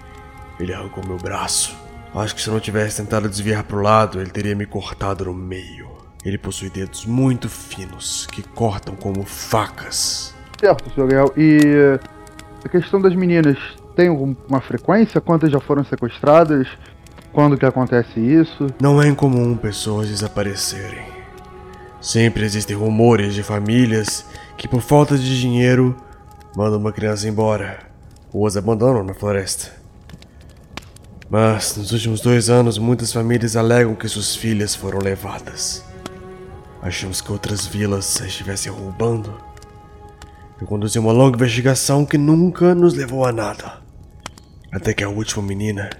[0.58, 1.76] ele arrancou meu braço.
[2.14, 5.34] Acho que se eu não tivesse tentado desviar pro lado, ele teria me cortado no
[5.34, 5.89] meio.
[6.24, 10.34] Ele possui dedos muito finos que cortam como facas.
[10.58, 11.32] Certo, senhor Gael.
[11.36, 11.98] E
[12.64, 13.56] a questão das meninas
[13.96, 15.20] tem alguma frequência?
[15.20, 16.66] Quantas já foram sequestradas?
[17.32, 18.66] Quando que acontece isso?
[18.80, 21.04] Não é incomum pessoas desaparecerem.
[22.00, 25.96] Sempre existem rumores de famílias que, por falta de dinheiro,
[26.56, 27.78] mandam uma criança embora
[28.32, 29.70] ou as abandonam na floresta.
[31.28, 35.84] Mas nos últimos dois anos, muitas famílias alegam que suas filhas foram levadas.
[36.82, 39.38] Achamos que outras vilas estivessem roubando.
[40.60, 43.82] Eu conduzi uma longa investigação que nunca nos levou a nada.
[44.72, 45.90] Até que a última menina,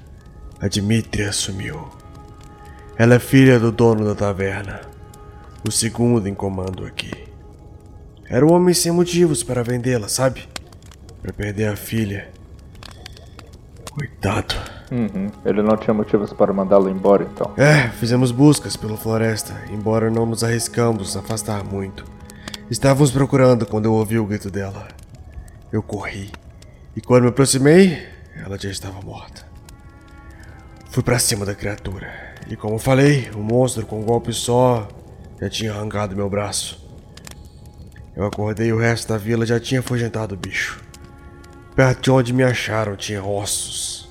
[0.59, 1.89] a Dimitria, sumiu.
[2.97, 4.81] Ela é filha do dono da taverna,
[5.67, 7.11] o segundo em comando aqui.
[8.29, 10.49] Era um homem sem motivos para vendê-la, sabe?
[11.21, 12.31] Para perder a filha.
[13.91, 14.55] Coitado.
[14.91, 15.31] Uhum.
[15.45, 17.53] Ele não tinha motivos para mandá-lo embora, então.
[17.57, 22.05] É, fizemos buscas pela floresta, embora não nos arriscamos a afastar muito.
[22.71, 24.89] Estávamos procurando quando eu ouvi o grito dela.
[25.73, 26.31] Eu corri,
[26.97, 29.45] e quando me aproximei, ela já estava morta.
[30.91, 32.13] Fui para cima da criatura,
[32.49, 34.89] e como falei, o monstro com um golpe só
[35.41, 36.81] já tinha arrancado meu braço.
[38.15, 40.81] Eu acordei e o resto da vila já tinha afugentado o bicho.
[41.75, 44.09] Perto de onde me acharam tinha ossos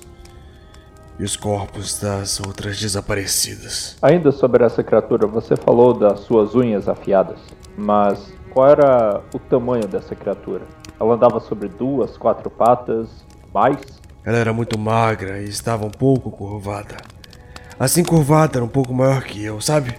[1.18, 3.96] e os corpos das outras desaparecidas.
[4.00, 7.38] Ainda sobre essa criatura, você falou das suas unhas afiadas,
[7.76, 10.62] mas qual era o tamanho dessa criatura?
[10.98, 13.08] Ela andava sobre duas, quatro patas,
[13.52, 13.78] mais?
[14.24, 16.96] Ela era muito magra e estava um pouco curvada.
[17.78, 19.94] Assim curvada era um pouco maior que eu, sabe?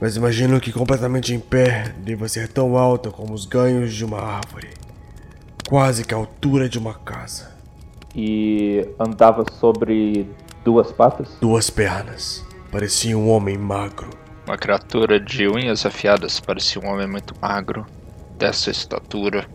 [0.00, 4.20] Mas imagino que completamente em pé deva ser tão alta como os ganhos de uma
[4.20, 4.68] árvore.
[5.68, 7.52] Quase que a altura de uma casa.
[8.14, 10.28] E andava sobre
[10.64, 11.28] duas patas?
[11.40, 12.44] Duas pernas.
[12.70, 14.10] Parecia um homem magro.
[14.46, 17.86] Uma criatura de unhas afiadas, parecia um homem muito magro,
[18.38, 19.46] dessa estatura.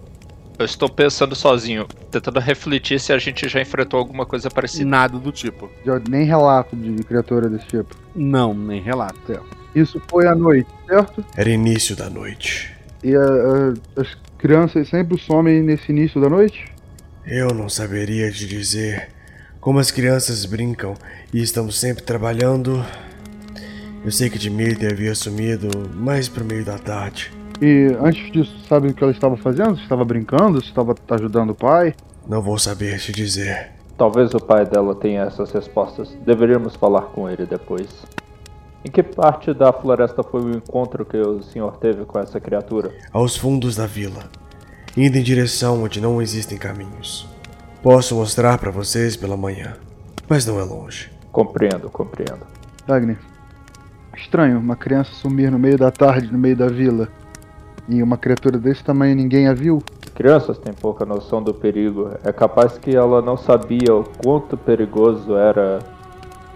[0.57, 4.89] Eu estou pensando sozinho, tentando refletir se a gente já enfrentou alguma coisa parecida.
[4.89, 5.69] Nada do tipo.
[5.85, 7.95] Já nem relato de criatura desse tipo.
[8.15, 9.39] Não, nem relato.
[9.73, 11.23] Isso foi à noite, certo?
[11.37, 12.75] Era início da noite.
[13.03, 16.65] E a- a- as crianças sempre somem nesse início da noite?
[17.27, 19.09] Eu não saberia te dizer
[19.59, 20.93] como as crianças brincam
[21.33, 22.83] e estão sempre trabalhando.
[24.03, 27.31] Eu sei que Dimitri havia sumido mais pro meio da tarde.
[27.61, 29.75] E antes disso, sabe o que ela estava fazendo?
[29.75, 30.61] Se estava brincando?
[30.61, 31.93] Se estava ajudando o pai?
[32.27, 33.71] Não vou saber te dizer.
[33.97, 36.15] Talvez o pai dela tenha essas respostas.
[36.25, 37.89] Deveríamos falar com ele depois.
[38.83, 42.93] Em que parte da floresta foi o encontro que o senhor teve com essa criatura?
[43.11, 44.23] Aos fundos da vila,
[44.95, 47.27] indo em direção onde não existem caminhos.
[47.83, 49.75] Posso mostrar para vocês pela manhã,
[50.29, 51.11] mas não é longe.
[51.29, 52.47] Compreendo, compreendo.
[52.87, 53.17] Wagner,
[54.15, 57.09] estranho uma criança sumir no meio da tarde, no meio da vila.
[57.89, 59.83] E uma criatura desse tamanho ninguém a viu?
[60.15, 62.11] Crianças têm pouca noção do perigo.
[62.23, 65.79] É capaz que ela não sabia o quanto perigoso era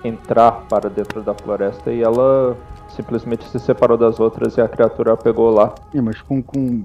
[0.03, 2.57] entrar para dentro da floresta e ela
[2.89, 5.73] simplesmente se separou das outras e a criatura a pegou lá.
[5.93, 6.83] Ih, mas com, com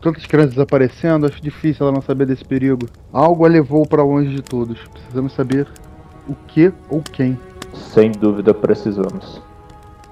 [0.00, 2.86] tantas crianças desaparecendo, acho difícil ela não saber desse perigo.
[3.12, 4.78] Algo a levou para longe de todos.
[4.88, 5.66] Precisamos saber
[6.28, 7.38] o que ou quem.
[7.74, 9.42] Sem dúvida precisamos.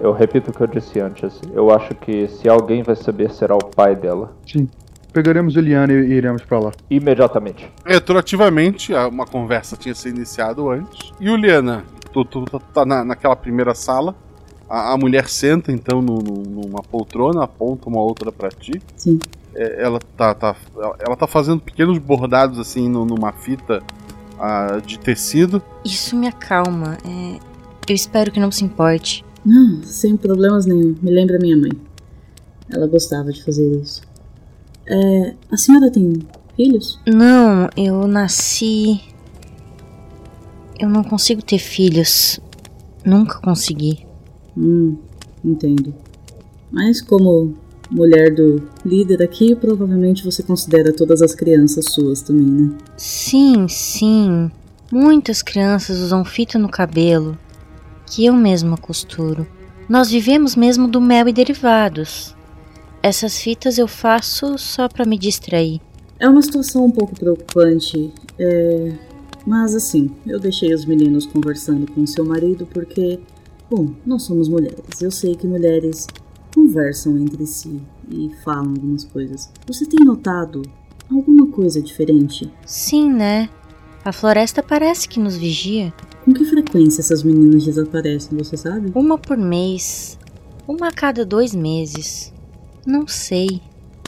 [0.00, 1.40] Eu repito o que eu disse antes.
[1.52, 4.32] Eu acho que se alguém vai saber será o pai dela.
[4.46, 4.68] Sim.
[5.12, 6.72] Pegaremos Juliana e iremos para lá.
[6.90, 7.70] Imediatamente.
[7.86, 11.12] Retroativamente, uma conversa tinha sido iniciada antes.
[11.20, 14.14] Juliana, tu, tu, tu tá na, naquela primeira sala.
[14.68, 18.80] A, a mulher senta então no- no- numa poltrona, aponta uma outra pra ti.
[18.96, 19.18] Sim.
[19.54, 20.56] é, ela tá, tá,
[20.98, 23.82] ela tá fazendo pequenos bordados assim no- numa fita
[24.38, 25.62] ah, de tecido.
[25.84, 26.96] Isso me acalma.
[27.06, 27.38] É,
[27.88, 29.24] eu espero que não se importe.
[29.44, 30.96] Não, sem problemas nenhum.
[31.02, 31.70] Me lembra minha mãe.
[32.70, 34.00] Ela gostava de fazer isso.
[34.86, 36.18] É, a senhora tem
[36.56, 36.98] filhos?
[37.06, 39.00] Não, eu nasci.
[40.78, 42.40] Eu não consigo ter filhos.
[43.04, 44.06] Nunca consegui.
[44.56, 44.96] Hum,
[45.44, 45.94] entendo.
[46.70, 47.54] Mas como
[47.90, 52.76] mulher do líder aqui, provavelmente você considera todas as crianças suas também, né?
[52.96, 54.50] Sim, sim.
[54.90, 57.38] Muitas crianças usam fita no cabelo,
[58.06, 59.46] que eu mesma costuro.
[59.88, 62.34] Nós vivemos mesmo do mel e derivados.
[63.02, 65.80] Essas fitas eu faço só pra me distrair.
[66.18, 68.10] É uma situação um pouco preocupante.
[68.38, 68.92] É...
[69.46, 73.20] Mas assim, eu deixei os meninos conversando com seu marido porque,
[73.70, 75.02] bom, nós somos mulheres.
[75.02, 76.06] Eu sei que mulheres
[76.54, 77.80] conversam entre si
[78.10, 79.50] e falam algumas coisas.
[79.66, 80.62] Você tem notado
[81.10, 82.50] alguma coisa diferente?
[82.64, 83.50] Sim, né?
[84.04, 85.92] A floresta parece que nos vigia.
[86.24, 88.92] Com que frequência essas meninas desaparecem, você sabe?
[88.94, 90.18] Uma por mês.
[90.66, 92.32] Uma a cada dois meses.
[92.86, 93.60] Não sei.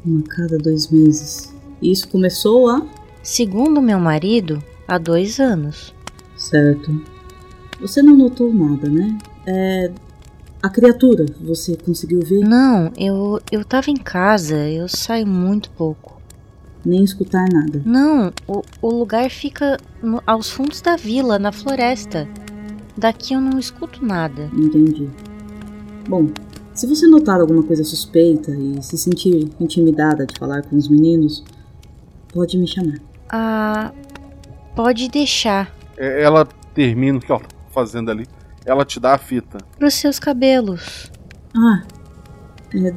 [0.04, 1.54] Uma a cada dois meses.
[1.80, 2.86] E isso começou a.
[3.22, 5.94] Segundo meu marido, há dois anos.
[6.36, 7.00] Certo.
[7.80, 9.16] Você não notou nada, né?
[9.46, 9.92] É.
[10.62, 12.40] A criatura, você conseguiu ver?
[12.40, 16.20] Não, eu, eu tava em casa, eu saio muito pouco.
[16.84, 17.82] Nem escutar nada.
[17.84, 22.28] Não, o, o lugar fica no- aos fundos da vila, na floresta.
[22.96, 24.50] Daqui eu não escuto nada.
[24.56, 25.08] Entendi.
[26.08, 26.28] Bom,
[26.72, 31.44] se você notar alguma coisa suspeita e se sentir intimidada de falar com os meninos,
[32.32, 32.98] pode me chamar.
[33.28, 33.92] Ah,
[34.76, 35.74] pode deixar.
[35.96, 38.26] É, Ela termina o que ela tá fazendo ali.
[38.64, 39.58] Ela te dá a fita.
[39.78, 41.10] Pros seus cabelos.
[41.56, 41.82] Ah,
[42.74, 42.94] é.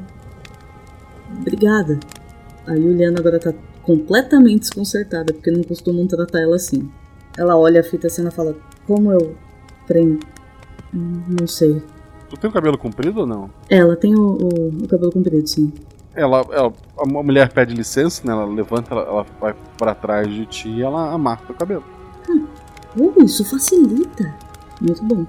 [1.39, 1.99] Obrigada.
[2.67, 6.91] A Juliana agora tá completamente desconcertada porque não costumam tratar ela assim.
[7.37, 9.35] Ela olha a fita assim e fala: Como eu
[9.87, 10.19] prendo.
[10.93, 11.81] Hum, Não sei.
[12.29, 13.49] Tu tem o cabelo comprido ou não?
[13.69, 15.73] Ela tem o, o- o cabelo comprido, sim.
[16.19, 18.33] Ela, ela, a mulher pede licença, né?
[18.33, 21.83] Ela levanta, ela, ela vai pra trás de ti e ela amarra o cabelo.
[22.97, 24.33] Uh, isso facilita.
[24.81, 25.25] Muito bom.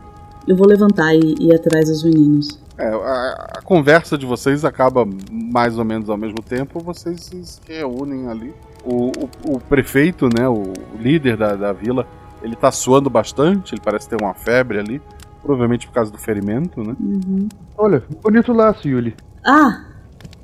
[0.46, 2.58] Eu vou levantar e ir atrás dos meninos.
[2.78, 7.60] É, a, a conversa de vocês acaba mais ou menos ao mesmo tempo, vocês se
[7.68, 8.54] reúnem ali.
[8.82, 12.06] O, o, o prefeito, né, o líder da, da vila,
[12.42, 15.02] ele tá suando bastante, ele parece ter uma febre ali,
[15.42, 16.96] provavelmente por causa do ferimento, né?
[16.98, 17.48] Uhum.
[17.76, 19.14] Olha, bonito laço, Yuli.
[19.44, 19.89] Ah!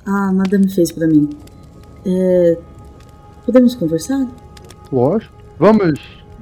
[0.07, 1.29] A madame fez pra mim.
[2.05, 2.57] É.
[3.45, 4.25] Podemos conversar?
[4.91, 5.33] Lógico.
[5.59, 5.99] Vamos.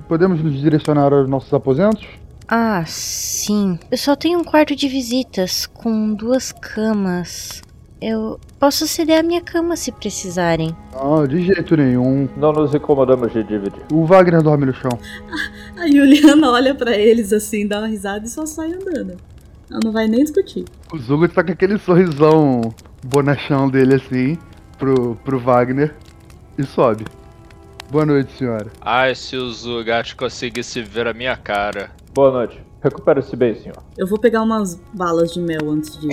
[0.08, 2.06] Podemos nos direcionar aos nossos aposentos?
[2.47, 3.80] Ah, sim.
[3.89, 7.63] Eu só tenho um quarto de visitas com duas camas.
[7.99, 10.75] Eu posso ceder a minha cama se precisarem.
[10.93, 12.30] Não, de jeito nenhum.
[12.38, 13.82] Não nos incomodamos de dividir.
[13.91, 14.91] O Wagner dorme no chão.
[15.75, 19.15] A Juliana olha pra eles assim, dá uma risada e só sai andando.
[19.71, 20.65] Ela não vai nem discutir.
[20.93, 22.62] O Zugo tá com aquele sorrisão
[23.06, 24.38] bonachão dele assim,
[24.78, 25.94] pro, pro Wagner,
[26.58, 27.06] e sobe.
[27.91, 28.68] Boa noite, senhora.
[28.82, 31.91] Ai, se o Zugat conseguisse ver a minha cara.
[32.13, 32.60] Boa noite.
[32.82, 33.78] Recupere-se bem, senhor.
[33.98, 36.08] Eu vou pegar umas balas de mel antes de.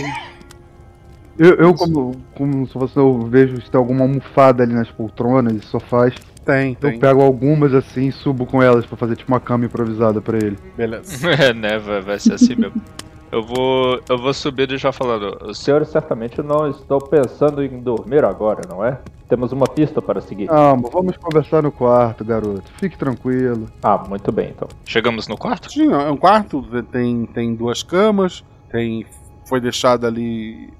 [1.38, 5.54] Eu, eu como, como se você eu vejo se tem alguma almofada ali nas poltronas
[5.54, 6.14] e sofás.
[6.44, 6.98] Tem, Eu tem.
[6.98, 10.58] pego algumas assim e subo com elas pra fazer tipo uma cama improvisada pra ele.
[10.76, 11.28] Beleza.
[11.30, 11.78] É, né?
[11.78, 12.82] Vai, vai ser assim mesmo.
[13.32, 15.38] Eu vou, eu vou subir e já falando.
[15.48, 19.00] Os senhores certamente não estão pensando em dormir agora, não é?
[19.26, 20.48] Temos uma pista para seguir.
[20.48, 22.70] Calma, vamos conversar no quarto, garoto.
[22.76, 23.68] Fique tranquilo.
[23.82, 24.68] Ah, muito bem, então.
[24.84, 25.72] Chegamos no quarto?
[25.72, 29.06] Sim, é um quarto, tem, tem duas camas, tem
[29.46, 30.70] foi deixado ali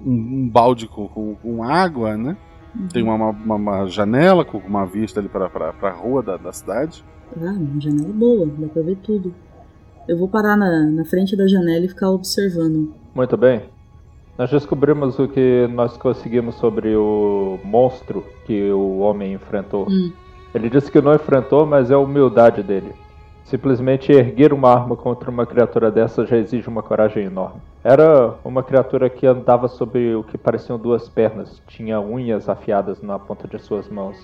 [0.00, 2.36] um, um balde com, com, com água, né?
[2.92, 5.50] Tem uma, uma, uma janela com uma vista ali para
[5.82, 7.04] a rua da, da cidade.
[7.36, 9.34] Ah, uma janela boa, dá pra ver tudo.
[10.08, 12.94] Eu vou parar na, na frente da janela e ficar observando.
[13.14, 13.62] Muito bem.
[14.38, 19.86] Nós descobrimos o que nós conseguimos sobre o monstro que o homem enfrentou.
[19.86, 20.10] Hum.
[20.54, 22.92] Ele disse que não enfrentou, mas é a humildade dele.
[23.44, 27.60] Simplesmente erguer uma arma contra uma criatura dessa já exige uma coragem enorme.
[27.84, 33.18] Era uma criatura que andava sobre o que pareciam duas pernas, tinha unhas afiadas na
[33.18, 34.16] ponta de suas mãos.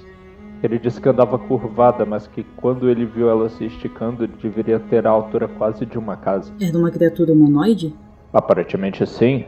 [0.64, 5.06] Ele disse que andava curvada, mas que quando ele viu ela se esticando, deveria ter
[5.06, 6.50] a altura quase de uma casa.
[6.58, 7.94] Era uma criatura humanoide?
[8.32, 9.44] Aparentemente sim.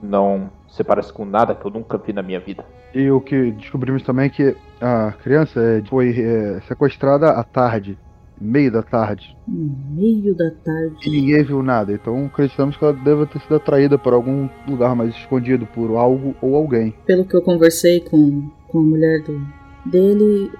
[0.00, 2.64] Não se parece com nada que eu nunca vi na minha vida.
[2.94, 7.98] E o que descobrimos também é que a criança é, foi é, sequestrada à tarde,
[8.40, 9.36] meio da tarde.
[9.46, 10.96] Meio da tarde.
[11.04, 14.94] E ninguém viu nada, então acreditamos que ela deva ter sido atraída por algum lugar
[14.94, 16.94] mais escondido por algo ou alguém.
[17.06, 19.46] Pelo que eu conversei com com a mulher do,
[19.84, 20.50] dele,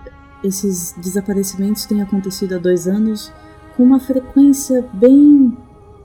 [0.43, 3.33] esses desaparecimentos têm acontecido há dois anos
[3.77, 5.57] com uma frequência bem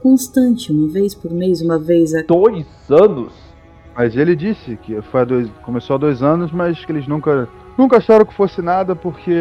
[0.02, 2.22] constante, uma vez por mês, uma vez a.
[2.22, 3.34] Dois anos?
[3.96, 7.98] Mas ele disse que foi dois, começou há dois anos, mas que eles nunca, nunca
[7.98, 9.34] acharam que fosse nada, porque,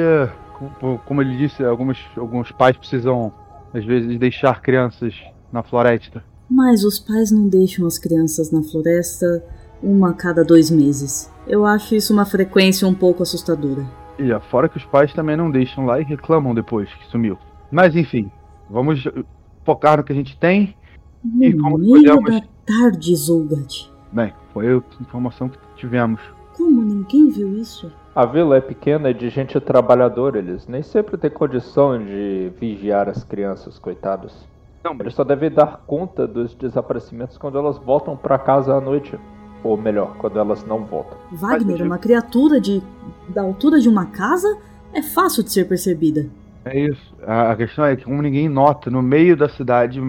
[0.80, 3.32] como- como ele disse, alguns, alguns pais precisam,
[3.74, 5.14] às vezes, deixar crianças
[5.52, 6.24] na floresta.
[6.48, 9.44] Mas os pais não deixam as crianças na floresta
[9.82, 11.32] uma a cada dois meses.
[11.46, 13.84] Eu acho isso uma frequência um pouco assustadora.
[14.18, 17.38] E fora que os pais também não deixam lá e reclamam depois que sumiu.
[17.70, 18.30] Mas enfim,
[18.70, 19.04] vamos
[19.64, 20.74] focar no que a gente tem.
[21.40, 22.40] E No como meio podemos.
[22.40, 23.90] da tarde, Zulgat.
[24.12, 26.20] Bem, foi a informação que tivemos.
[26.56, 27.92] Como ninguém viu isso?
[28.14, 33.08] A vila é pequena e de gente trabalhadora, eles nem sempre têm condição de vigiar
[33.10, 34.32] as crianças, coitados.
[35.00, 39.18] Eles só devem dar conta dos desaparecimentos quando elas voltam pra casa à noite.
[39.62, 41.18] Ou melhor, quando elas não voltam.
[41.32, 42.82] Wagner, uma criatura de
[43.28, 44.56] da altura de uma casa,
[44.92, 46.26] é fácil de ser percebida.
[46.64, 47.14] É isso.
[47.24, 50.00] A, questão é que como ninguém nota no meio da cidade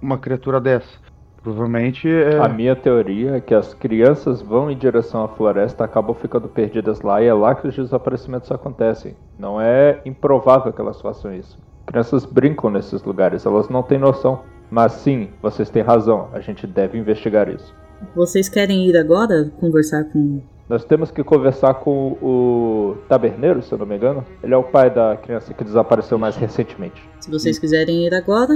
[0.00, 1.06] uma criatura dessa.
[1.42, 2.38] Provavelmente é.
[2.38, 7.02] A minha teoria é que as crianças vão em direção à floresta, acabam ficando perdidas
[7.02, 9.14] lá e é lá que os desaparecimentos acontecem.
[9.38, 11.58] Não é improvável que elas façam isso.
[11.86, 14.40] Crianças brincam nesses lugares, elas não têm noção.
[14.68, 17.72] Mas sim, vocês têm razão, a gente deve investigar isso.
[18.14, 20.40] Vocês querem ir agora conversar com.
[20.68, 24.24] Nós temos que conversar com o taberneiro, se eu não me engano.
[24.42, 27.00] Ele é o pai da criança que desapareceu mais recentemente.
[27.20, 28.52] Se vocês quiserem ir agora,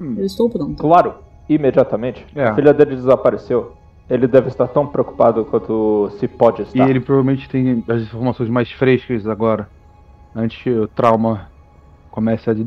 [0.00, 0.16] Hum.
[0.18, 0.76] eu estou pronto.
[0.82, 1.14] Claro,
[1.48, 2.26] imediatamente.
[2.34, 2.44] É.
[2.44, 3.72] A filha dele desapareceu.
[4.10, 6.88] Ele deve estar tão preocupado quanto se pode E estar.
[6.90, 9.68] ele provavelmente tem as informações mais frescas agora.
[10.34, 11.48] Antes que o trauma
[12.10, 12.66] comece a de-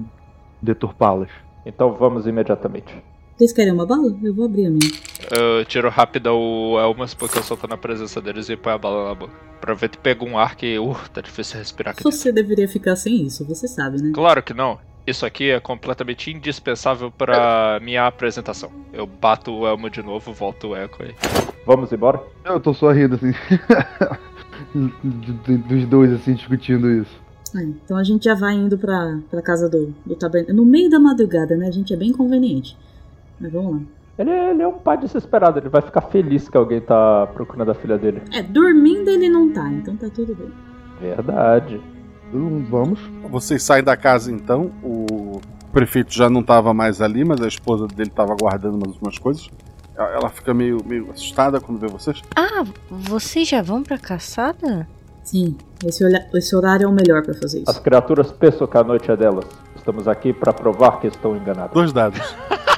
[0.62, 1.30] deturpá-las.
[1.66, 2.96] Então vamos imediatamente.
[3.40, 4.14] Vocês querem uma bala?
[4.22, 4.92] Eu vou abrir a minha.
[5.32, 8.78] Eu tiro rápido o Elmas porque eu só tô na presença deles e põe a
[8.78, 9.34] bala na boca.
[9.62, 12.04] Pra ver que pega um ar que, uh, tá difícil respirar aqui.
[12.04, 14.12] Você deveria ficar sem isso, você sabe, né?
[14.14, 14.78] Claro que não.
[15.08, 18.70] Isso aqui é completamente indispensável pra minha apresentação.
[18.92, 21.16] Eu bato o Elmo de novo, volto o eco aí.
[21.66, 22.22] Vamos embora?
[22.44, 23.32] Eu tô só rindo assim.
[25.70, 27.18] Dos dois assim discutindo isso.
[27.56, 30.58] É, então a gente já vai indo pra, pra casa do, do tabernáculo.
[30.58, 31.70] No meio da madrugada, né?
[31.70, 32.76] A gente é bem conveniente.
[33.40, 33.80] Mas vamos lá.
[34.18, 37.74] Ele, ele é um pai desesperado, ele vai ficar feliz que alguém tá procurando a
[37.74, 38.22] filha dele.
[38.34, 40.52] É, dormindo ele não tá, então tá tudo bem.
[41.00, 41.82] Verdade.
[42.34, 43.00] Hum, Vamos.
[43.30, 45.40] Vocês saem da casa então, o
[45.72, 49.50] prefeito já não estava mais ali, mas a esposa dele estava guardando umas, umas coisas.
[49.98, 52.22] Ela fica meio, meio assustada quando vê vocês.
[52.36, 54.88] Ah, vocês já vão pra caçada?
[55.24, 57.70] Sim, esse, esse horário é o melhor pra fazer isso.
[57.70, 59.46] As criaturas pensam que a noite é delas.
[59.76, 61.74] Estamos aqui pra provar que estão enganados.
[61.74, 62.20] Dois dados.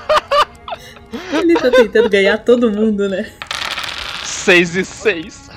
[1.34, 3.32] Ele tá tentando ganhar todo mundo, né?
[4.24, 5.50] 6 e 6.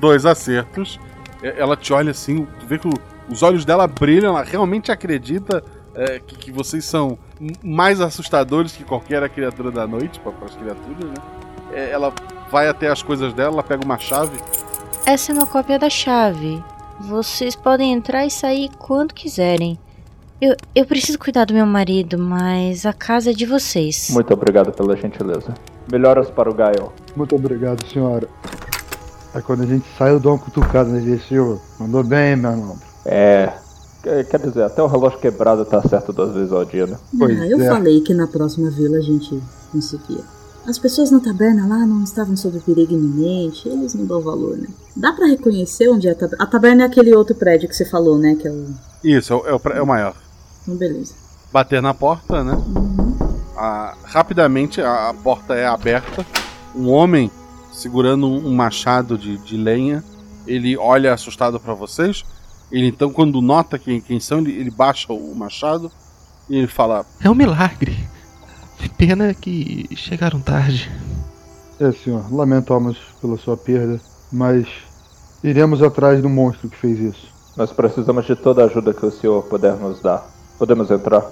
[0.00, 0.98] Dois acertos.
[1.42, 2.88] Ela te olha assim, tu vê que
[3.28, 5.62] os olhos dela brilham, ela realmente acredita
[5.94, 7.18] é, que, que vocês são
[7.62, 11.14] mais assustadores que qualquer criatura da noite, para as criaturas, né?
[11.72, 12.12] É, ela
[12.50, 14.38] vai até as coisas dela, ela pega uma chave.
[15.06, 16.62] Essa é uma cópia da chave.
[17.00, 19.78] Vocês podem entrar e sair quando quiserem.
[20.42, 24.08] Eu, eu preciso cuidar do meu marido, mas a casa é de vocês.
[24.10, 25.54] Muito obrigado pela gentileza.
[25.88, 26.92] Melhoras para o Gael.
[27.14, 28.26] Muito obrigado, senhora.
[29.32, 31.22] Aí quando a gente sai, eu dou uma cutucada nele.
[31.28, 32.80] Senhor, mandou bem, meu nome.
[33.06, 33.52] É.
[34.02, 36.98] quer- dizer, até o relógio quebrado tá certo duas vezes ao dia, né?
[37.22, 39.40] ah, eu falei que na próxima vila a gente
[39.70, 40.24] conseguia.
[40.66, 44.66] As pessoas na taberna lá não estavam sob perigo iminente, eles não dão valor, né?
[44.96, 46.44] Dá pra reconhecer onde é a taberna?
[46.44, 48.34] A taberna é aquele outro prédio que você falou, né?
[48.34, 48.66] Que é o.
[49.04, 50.16] Isso, é o, é o é o maior.
[50.62, 51.14] Então, beleza.
[51.52, 52.54] Bater na porta, né?
[53.56, 56.24] Ah, rapidamente a, a porta é aberta.
[56.74, 57.30] Um homem
[57.72, 60.02] segurando um, um machado de, de lenha.
[60.46, 62.24] Ele olha assustado pra vocês.
[62.70, 65.90] Ele então, quando nota quem, quem são, ele, ele baixa o machado
[66.48, 68.08] e ele fala: É um milagre.
[68.96, 70.90] Pena que chegaram tarde.
[71.78, 74.00] É, senhor, lamentamos pela sua perda,
[74.30, 74.66] mas
[75.42, 77.32] iremos atrás do monstro que fez isso.
[77.56, 80.26] Nós precisamos de toda a ajuda que o senhor puder nos dar.
[80.62, 81.28] Podemos entrar?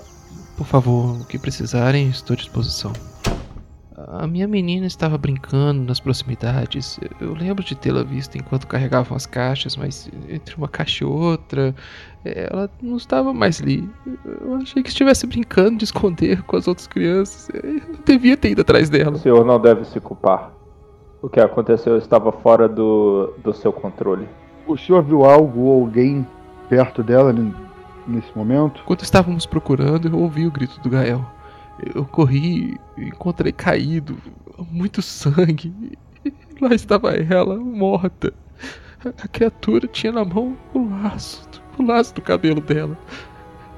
[0.57, 2.93] Por favor, o que precisarem, estou à disposição.
[4.09, 6.99] A minha menina estava brincando nas proximidades.
[7.21, 11.73] Eu lembro de tê-la visto enquanto carregavam as caixas, mas entre uma caixa e outra,
[12.25, 13.89] ela não estava mais ali.
[14.41, 17.49] Eu achei que estivesse brincando de esconder com as outras crianças.
[17.55, 19.13] Eu devia ter ido atrás dela.
[19.13, 20.51] O senhor não deve se culpar.
[21.23, 24.27] O que aconteceu estava fora do, do seu controle.
[24.67, 26.27] O senhor viu algo ou alguém
[26.69, 27.33] perto dela
[28.11, 28.81] nesse momento?
[28.83, 31.25] Enquanto estávamos procurando, eu ouvi o grito do Gael.
[31.95, 34.17] Eu corri, encontrei caído,
[34.71, 35.73] muito sangue.
[36.25, 38.33] E Lá estava ela, morta.
[39.03, 41.49] A criatura tinha na mão o laço,
[41.79, 42.99] o laço do cabelo dela.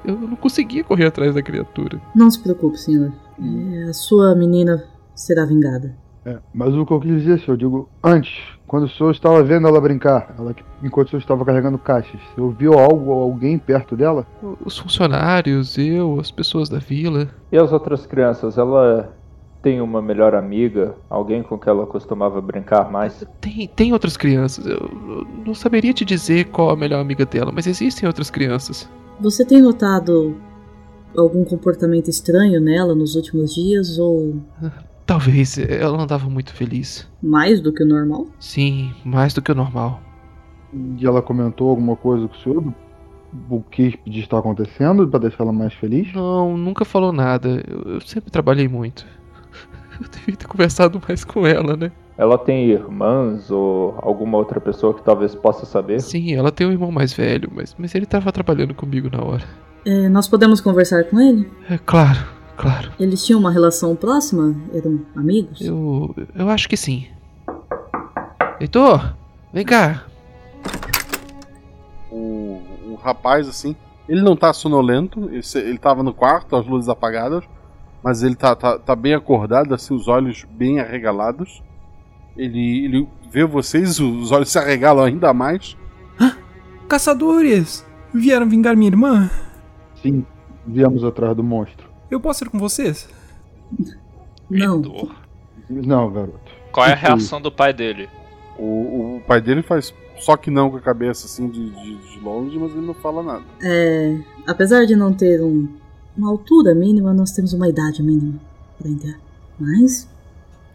[0.03, 2.01] Eu não conseguia correr atrás da criatura.
[2.13, 3.13] Não se preocupe, senhor.
[3.41, 4.83] É, a sua menina
[5.15, 5.95] será vingada.
[6.25, 8.33] É, mas o que eu quis dizer, senhor, eu digo, antes,
[8.65, 12.41] quando o senhor estava vendo ela brincar, ela, enquanto o senhor estava carregando caixas, você
[12.41, 14.25] ouviu algo ou alguém perto dela?
[14.63, 17.27] Os funcionários, eu, as pessoas da vila.
[17.51, 19.13] E as outras crianças, ela
[19.63, 20.95] tem uma melhor amiga?
[21.09, 23.25] Alguém com quem ela costumava brincar mais?
[23.39, 24.65] Tem, tem outras crianças.
[24.65, 28.89] Eu não saberia te dizer qual a melhor amiga dela, mas existem outras crianças.
[29.19, 30.35] Você tem notado
[31.17, 34.35] algum comportamento estranho nela nos últimos dias ou.
[35.05, 37.09] Talvez, ela não estava muito feliz.
[37.21, 38.27] Mais do que o normal?
[38.39, 40.01] Sim, mais do que o normal.
[40.97, 42.73] E ela comentou alguma coisa com o senhor?
[43.49, 46.13] O que está acontecendo para deixar ela mais feliz?
[46.13, 47.63] Não, nunca falou nada.
[47.67, 49.05] Eu, eu sempre trabalhei muito.
[49.99, 51.91] Eu devia ter conversado mais com ela, né?
[52.17, 55.99] Ela tem irmãs ou alguma outra pessoa que talvez possa saber?
[55.99, 59.43] Sim, ela tem um irmão mais velho, mas, mas ele estava trabalhando comigo na hora.
[59.85, 61.49] É, nós podemos conversar com ele?
[61.69, 62.19] É, claro,
[62.57, 62.91] claro.
[62.99, 64.55] Eles tinham uma relação próxima?
[64.73, 65.61] Eram amigos?
[65.61, 66.15] Eu.
[66.35, 67.07] eu acho que sim.
[68.59, 69.15] Heitor,
[69.51, 70.05] vem cá.
[72.11, 73.75] O, o rapaz, assim,
[74.07, 77.43] ele não tá sonolento, ele, ele tava no quarto, as luzes apagadas,
[78.03, 81.63] mas ele tá, tá, tá bem acordado, assim, os olhos bem arregalados.
[82.35, 85.77] Ele, ele vê vocês, os olhos se arregalam ainda mais.
[86.87, 87.85] Caçadores!
[88.13, 89.29] Vieram vingar minha irmã?
[90.01, 90.25] Sim,
[90.67, 91.92] viemos atrás do monstro.
[92.13, 93.07] Eu posso ir com vocês?
[94.49, 94.81] Não.
[95.69, 96.51] Não, garoto.
[96.71, 98.07] Qual é a reação do pai dele?
[98.57, 102.19] O, o pai dele faz só que não com a cabeça, assim, de, de, de
[102.19, 103.43] longe, mas ele não fala nada.
[103.61, 104.17] É.
[104.47, 105.67] Apesar de não ter um,
[106.15, 108.39] uma altura mínima, nós temos uma idade mínima
[108.79, 109.19] para entrar.
[109.59, 110.07] Mas.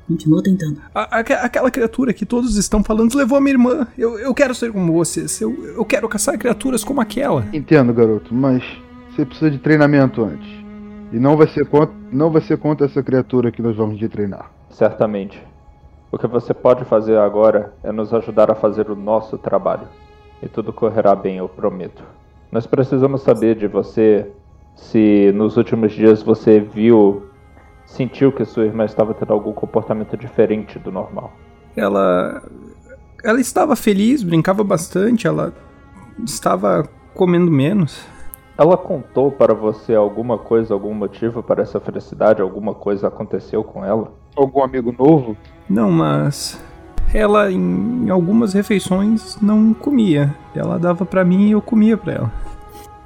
[0.07, 0.81] Continua tentando.
[0.95, 3.87] A, a, aquela criatura que todos estão falando levou a minha irmã.
[3.97, 5.39] Eu, eu quero ser como vocês.
[5.41, 7.47] Eu, eu quero caçar criaturas como aquela.
[7.53, 8.63] Entendo, garoto, mas
[9.11, 10.49] você precisa de treinamento antes.
[11.13, 14.09] E não vai ser contra, não vai ser contra essa criatura que nós vamos de
[14.09, 14.51] treinar.
[14.71, 15.43] Certamente.
[16.11, 19.87] O que você pode fazer agora é nos ajudar a fazer o nosso trabalho.
[20.43, 22.03] E tudo correrá bem, eu prometo.
[22.51, 24.27] Nós precisamos saber de você
[24.75, 27.25] se nos últimos dias você viu,
[27.85, 31.33] sentiu que sua irmã estava tendo algum comportamento diferente do normal.
[31.77, 32.43] Ela.
[33.23, 35.53] Ela estava feliz, brincava bastante, ela
[36.25, 38.07] estava comendo menos.
[38.59, 42.43] Ela contou para você alguma coisa, algum motivo para essa felicidade?
[42.43, 44.13] Alguma coisa aconteceu com ela?
[44.35, 45.37] Algum amigo novo?
[45.71, 46.61] Não, mas
[47.15, 50.35] ela em algumas refeições não comia.
[50.57, 52.33] Ela dava para mim e eu comia para ela.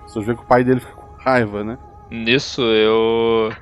[0.07, 1.79] Você vê que o pai dele fica com raiva, né?
[2.11, 3.53] Nisso eu.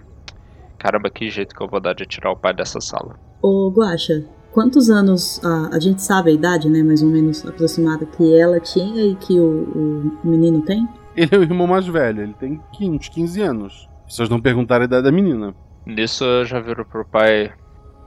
[0.78, 3.18] Caramba, que jeito que eu vou dar de tirar o pai dessa sala.
[3.42, 8.06] Ô, Guaxa, quantos anos a, a gente sabe a idade, né, mais ou menos aproximada
[8.06, 10.88] que ela tinha e que o, o menino tem?
[11.20, 13.86] Ele é o irmão mais velho, ele tem uns 15 anos.
[14.08, 15.54] Vocês não perguntaram a idade da menina.
[15.84, 17.52] Nisso eu já viro pro pai.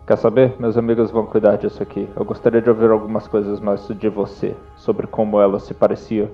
[0.08, 0.56] Quer saber?
[0.60, 2.10] Meus amigos vão cuidar disso aqui.
[2.16, 6.32] Eu gostaria de ouvir algumas coisas mais de você, sobre como ela se parecia.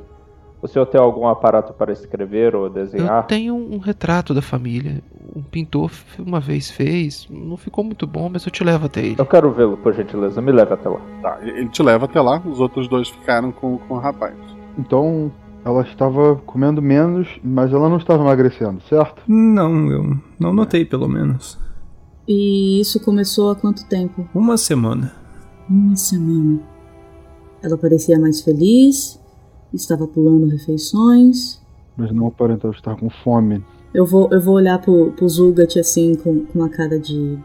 [0.61, 3.23] O senhor tem algum aparato para escrever ou desenhar?
[3.23, 5.03] Eu tenho um retrato da família.
[5.36, 7.27] Um pintor uma vez fez.
[7.30, 9.15] Não ficou muito bom, mas eu te levo até ele.
[9.17, 10.41] Eu quero vê-lo, por gentileza.
[10.41, 11.01] Me leve até lá.
[11.21, 12.41] Tá, ele te leva até lá.
[12.45, 14.36] Os outros dois ficaram com, com o rapaz.
[14.77, 15.30] Então,
[15.70, 19.22] ela estava comendo menos, mas ela não estava emagrecendo, certo?
[19.28, 21.57] Não, eu não notei pelo menos.
[22.28, 24.28] E isso começou há quanto tempo?
[24.34, 25.13] Uma semana.
[25.70, 26.59] Uma semana.
[27.61, 29.20] Ela parecia mais feliz,
[29.74, 31.61] estava pulando refeições.
[31.95, 33.63] Mas não aparentava estar com fome.
[33.93, 37.38] Eu vou, eu vou olhar pro, pro Zulgat assim, com, com uma cara de.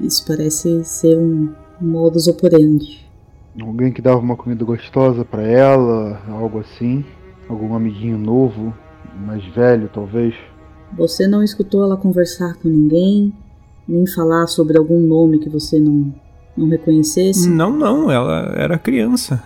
[0.00, 3.04] Isso parece ser um modus operandi.
[3.60, 7.04] Alguém que dava uma comida gostosa para ela, algo assim.
[7.48, 8.74] Algum amiguinho novo,
[9.26, 10.34] mais velho talvez.
[10.96, 13.32] Você não escutou ela conversar com ninguém,
[13.86, 16.14] nem falar sobre algum nome que você não,
[16.56, 17.48] não reconhecesse?
[17.48, 19.42] Não, não, ela era criança.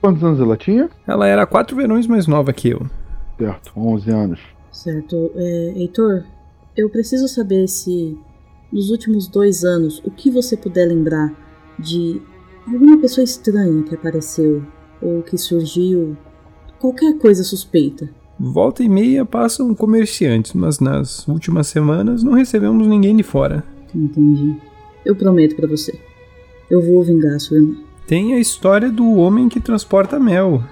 [0.00, 0.88] Quantos anos ela tinha?
[1.06, 2.86] Ela era quatro verões mais nova que eu.
[3.38, 4.40] Certo, 11 anos.
[4.72, 5.30] Certo.
[5.34, 6.24] É, Heitor,
[6.76, 8.18] eu preciso saber se
[8.72, 11.32] nos últimos dois anos o que você puder lembrar
[11.78, 12.20] de
[12.66, 14.62] alguma pessoa estranha que apareceu
[15.02, 16.16] ou que surgiu,
[16.80, 18.08] qualquer coisa suspeita.
[18.38, 23.62] Volta e meia passam comerciantes, mas nas últimas semanas não recebemos ninguém de fora.
[23.94, 24.56] Entendi.
[25.04, 25.98] Eu prometo para você.
[26.70, 27.74] Eu vou vingar sua irmã.
[28.06, 30.62] Tem a história do homem que transporta mel.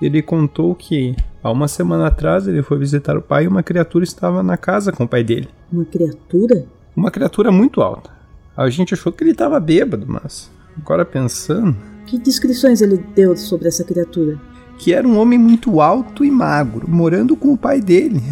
[0.00, 4.04] Ele contou que há uma semana atrás ele foi visitar o pai e uma criatura
[4.04, 5.48] estava na casa com o pai dele.
[5.72, 6.64] Uma criatura?
[6.94, 8.10] Uma criatura muito alta.
[8.56, 11.76] A gente achou que ele estava bêbado, mas agora pensando.
[12.06, 14.40] Que descrições ele deu sobre essa criatura?
[14.78, 18.22] Que era um homem muito alto e magro, morando com o pai dele.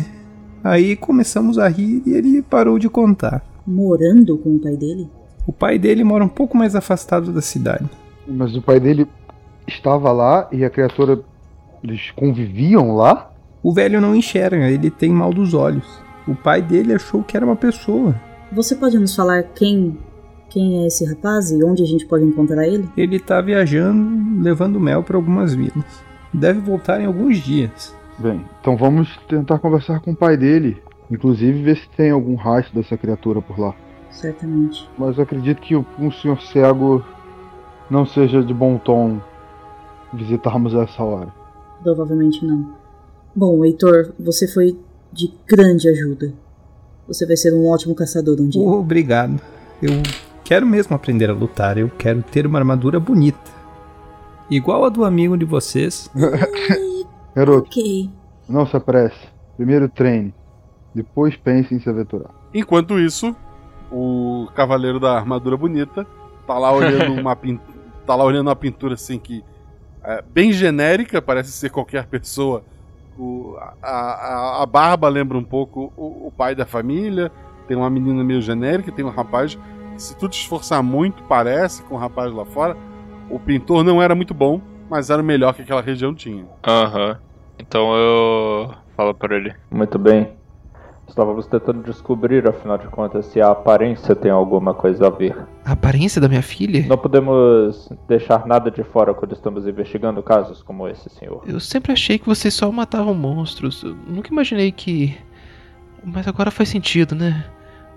[0.63, 3.45] Aí começamos a rir e ele parou de contar.
[3.67, 5.09] Morando com o pai dele?
[5.47, 7.89] O pai dele mora um pouco mais afastado da cidade.
[8.27, 9.07] Mas o pai dele
[9.67, 11.21] estava lá e a criatura.
[11.83, 13.31] Eles conviviam lá?
[13.63, 15.87] O velho não enxerga, ele tem mal dos olhos.
[16.27, 18.15] O pai dele achou que era uma pessoa.
[18.53, 19.99] Você pode nos falar quem
[20.49, 22.89] quem é esse rapaz e onde a gente pode encontrar ele?
[22.97, 25.85] Ele tá viajando, levando mel para algumas vilas.
[26.35, 27.95] Deve voltar em alguns dias.
[28.19, 30.83] Bem, então vamos tentar conversar com o pai dele.
[31.11, 33.75] Inclusive ver se tem algum rastro dessa criatura por lá.
[34.11, 34.89] Certamente.
[34.99, 37.05] Mas acredito que um senhor cego
[37.91, 39.21] não seja de bom tom
[40.13, 41.33] visitarmos a essa hora.
[41.83, 42.75] Provavelmente não.
[43.35, 44.79] Bom, Heitor, você foi
[45.13, 46.33] de grande ajuda.
[47.07, 48.63] Você vai ser um ótimo caçador um dia.
[48.63, 49.41] Obrigado.
[49.83, 50.03] Eu
[50.43, 51.77] quero mesmo aprender a lutar.
[51.77, 53.51] Eu quero ter uma armadura bonita.
[54.51, 56.11] Igual a do amigo de vocês.
[57.35, 58.11] Garoto, ok.
[58.49, 59.19] não se apresse.
[59.57, 60.35] Primeiro treine.
[60.95, 62.31] Depois pense em se aventurar.
[62.53, 63.35] Enquanto isso,
[63.91, 66.07] o cavaleiro da armadura bonita
[66.47, 67.59] tá lá olhando uma pin...
[68.07, 69.43] tá lá olhando uma pintura assim que
[70.05, 72.63] é bem genérica, parece ser qualquer pessoa.
[73.19, 77.33] O, a, a, a barba lembra um pouco o, o pai da família.
[77.67, 79.61] Tem uma menina meio genérica, tem um rapaz que,
[79.97, 82.77] se tu te esforçar muito, parece com o rapaz lá fora.
[83.31, 86.45] O pintor não era muito bom, mas era o melhor que aquela região tinha.
[86.67, 87.19] Aham.
[87.59, 89.55] Então eu falo pra ele.
[89.71, 90.33] Muito bem.
[91.07, 95.37] Estávamos tentando descobrir, afinal de contas, se a aparência tem alguma coisa a ver.
[95.65, 96.87] A aparência da minha filha?
[96.89, 101.43] Não podemos deixar nada de fora quando estamos investigando casos como esse, senhor.
[101.47, 103.83] Eu sempre achei que vocês só matavam monstros.
[103.83, 105.17] Eu nunca imaginei que.
[106.03, 107.45] Mas agora faz sentido, né?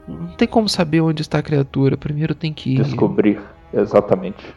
[0.08, 1.96] Não tem como saber onde está a criatura.
[1.96, 2.76] Primeiro tem que.
[2.76, 3.40] Descobrir,
[3.74, 4.54] exatamente.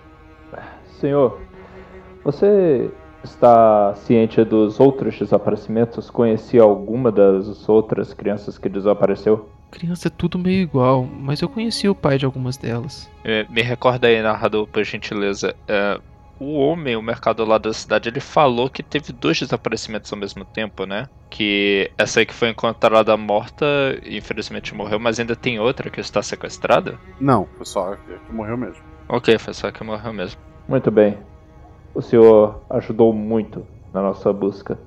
[1.00, 1.40] Senhor,
[2.22, 2.90] você
[3.24, 6.10] está ciente dos outros desaparecimentos?
[6.10, 9.48] Conhecia alguma das outras crianças que desapareceu?
[9.70, 13.10] Criança é tudo meio igual, mas eu conheci o pai de algumas delas.
[13.24, 15.54] É, me recorda aí, narrador, por gentileza.
[15.66, 15.98] É,
[16.38, 20.44] o homem, o mercado lá da cidade, ele falou que teve dois desaparecimentos ao mesmo
[20.44, 21.08] tempo, né?
[21.30, 23.64] Que essa aí que foi encontrada morta,
[24.04, 26.98] infelizmente morreu, mas ainda tem outra que está sequestrada?
[27.18, 28.82] Não, foi só que, que morreu mesmo.
[29.08, 30.49] Ok, foi só que morreu mesmo.
[30.70, 31.18] Muito bem.
[31.92, 34.78] O senhor ajudou muito na nossa busca.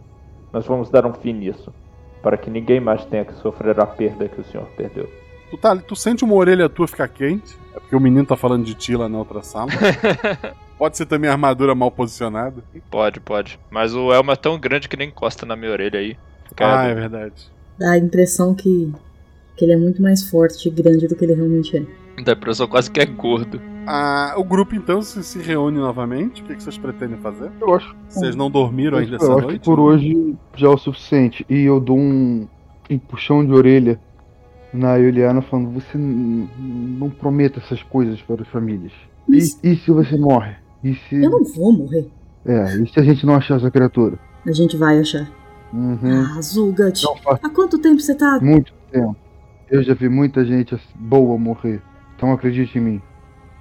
[0.53, 1.73] Nós vamos dar um fim nisso,
[2.21, 5.09] para que ninguém mais tenha que sofrer a perda que o senhor perdeu.
[5.51, 7.57] Tu, tá, tu sente uma orelha tua ficar quente?
[7.75, 9.71] É porque o menino tá falando de ti lá na outra sala.
[10.79, 12.63] pode ser também a armadura mal posicionada?
[12.89, 13.59] Pode, pode.
[13.69, 16.15] Mas o Elmo é tão grande que nem encosta na minha orelha aí.
[16.61, 17.51] Ah, é verdade.
[17.77, 18.89] Dá a impressão que,
[19.57, 22.23] que ele é muito mais forte e grande do que ele realmente é.
[22.23, 23.72] Dá a impressão quase que é gordo.
[23.85, 26.41] Ah, o grupo então se, se reúne novamente.
[26.41, 27.51] O que, que vocês pretendem fazer?
[27.59, 27.95] Eu acho.
[28.09, 29.59] Vocês não dormiram ainda eu essa acho noite?
[29.59, 31.45] que por hoje já é o suficiente.
[31.49, 32.47] E eu dou um,
[32.89, 33.99] um puxão de orelha
[34.73, 38.93] na Juliana falando: você não prometa essas coisas para as famílias.
[39.29, 40.55] E, e se você morre?
[40.83, 41.15] E se.
[41.15, 42.09] Eu não vou morrer.
[42.45, 44.19] É, e se a gente não achar essa criatura?
[44.45, 45.29] A gente vai achar.
[45.71, 45.97] Uhum.
[46.37, 47.03] Ah, Zulgat.
[47.41, 48.39] Há quanto tempo você tá.
[48.41, 49.15] muito tempo.
[49.71, 51.81] Eu já vi muita gente boa morrer.
[52.15, 53.01] Então acredite em mim.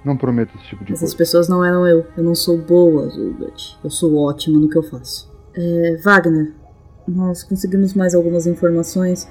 [0.03, 1.17] Não prometa esse tipo de Essas coisa.
[1.17, 2.05] pessoas não eram eu.
[2.17, 3.77] Eu não sou boa, Zulgat.
[3.83, 5.31] Eu sou ótima no que eu faço.
[5.55, 6.53] É, Wagner,
[7.07, 9.29] nós conseguimos mais algumas informações,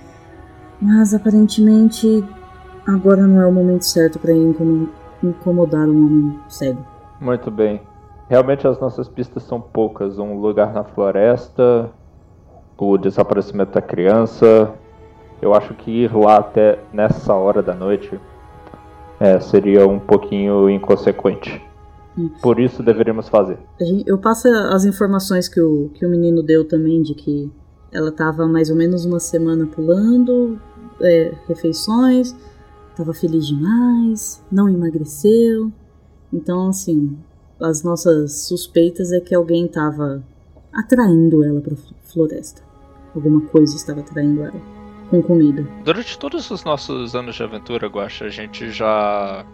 [0.81, 2.25] mas aparentemente
[2.87, 4.89] agora não é o momento certo para incom-
[5.23, 6.85] incomodar um homem cego.
[7.21, 7.81] Muito bem.
[8.29, 10.19] Realmente as nossas pistas são poucas.
[10.19, 11.91] Um lugar na floresta,
[12.79, 14.73] o desaparecimento da criança.
[15.41, 18.19] Eu acho que ir lá até nessa hora da noite
[19.23, 21.63] é, seria um pouquinho inconsequente.
[22.43, 23.59] Por isso deveríamos fazer.
[23.81, 27.51] A eu passo as informações que o, que o menino deu também, de que
[27.91, 30.59] ela tava mais ou menos uma semana pulando,
[31.01, 32.35] é, refeições,
[32.97, 35.71] tava feliz demais, não emagreceu.
[36.33, 37.17] Então, assim,
[37.61, 40.23] as nossas suspeitas é que alguém tava
[40.73, 42.63] atraindo ela pra fl- floresta.
[43.15, 44.82] Alguma coisa estava atraindo ela.
[45.13, 45.69] Com comida.
[45.85, 49.45] Durante todos os nossos anos de aventura, Guaxa, a gente já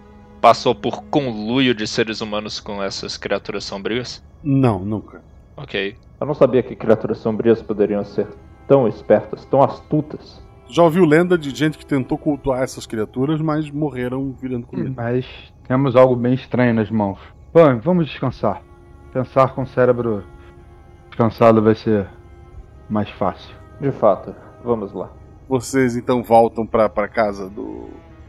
[0.41, 4.23] passou por conluio de seres humanos com essas criaturas sombrias?
[4.41, 5.21] Não, nunca.
[5.57, 5.97] Ok.
[6.21, 8.29] Eu não sabia que criaturas sombrias poderiam ser
[8.69, 10.41] tão espertas, tão astutas.
[10.69, 14.93] Já ouviu lenda de gente que tentou cultuar essas criaturas, mas morreram virando comida.
[14.97, 15.27] Mas
[15.67, 17.19] temos algo bem estranho nas mãos.
[17.53, 18.63] Bom, vamos descansar.
[19.13, 20.23] Pensar com o cérebro
[21.09, 22.07] descansado vai ser
[22.89, 23.53] mais fácil.
[23.81, 24.33] De fato,
[24.63, 25.18] vamos lá.
[25.49, 27.89] Vocês então voltam pra, pra casa do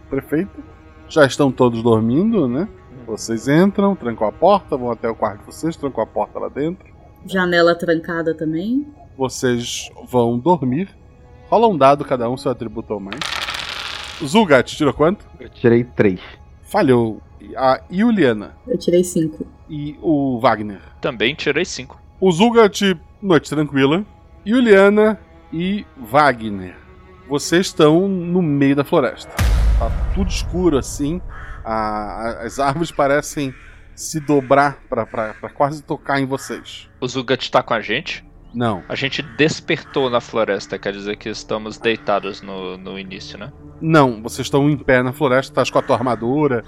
[0.09, 0.63] prefeito.
[1.07, 2.67] Já estão todos dormindo, né?
[3.05, 6.47] Vocês entram, trancam a porta, vão até o quarto de vocês, trancam a porta lá
[6.49, 6.87] dentro.
[7.25, 8.87] Janela trancada também.
[9.17, 10.89] Vocês vão dormir.
[11.49, 13.19] Rola um dado cada um, seu atributo ou mais.
[14.23, 15.25] Zulgat, tirou quanto?
[15.39, 16.19] Eu tirei três.
[16.61, 17.21] Falhou.
[17.55, 19.47] A Juliana Eu tirei cinco.
[19.69, 20.81] e o Wagner.
[20.99, 21.97] Também tirei 5.
[22.19, 22.81] O Zulgat,
[23.21, 24.05] noite tranquila.
[24.45, 25.17] Juliana
[25.51, 26.75] e Wagner.
[27.29, 29.31] Vocês estão no meio da floresta.
[29.77, 31.21] Tá tudo escuro assim.
[31.63, 31.71] A-
[32.41, 33.53] a- as árvores parecem
[33.95, 35.05] se dobrar pra
[35.53, 36.89] quase tocar em vocês.
[36.99, 38.25] O Zugat tá com a gente?
[38.53, 38.81] Não.
[38.89, 43.51] A gente despertou na floresta, quer dizer que estamos deitados no, no início, né?
[43.79, 46.63] Não, vocês estão em pé na floresta, tá com a tua armadura,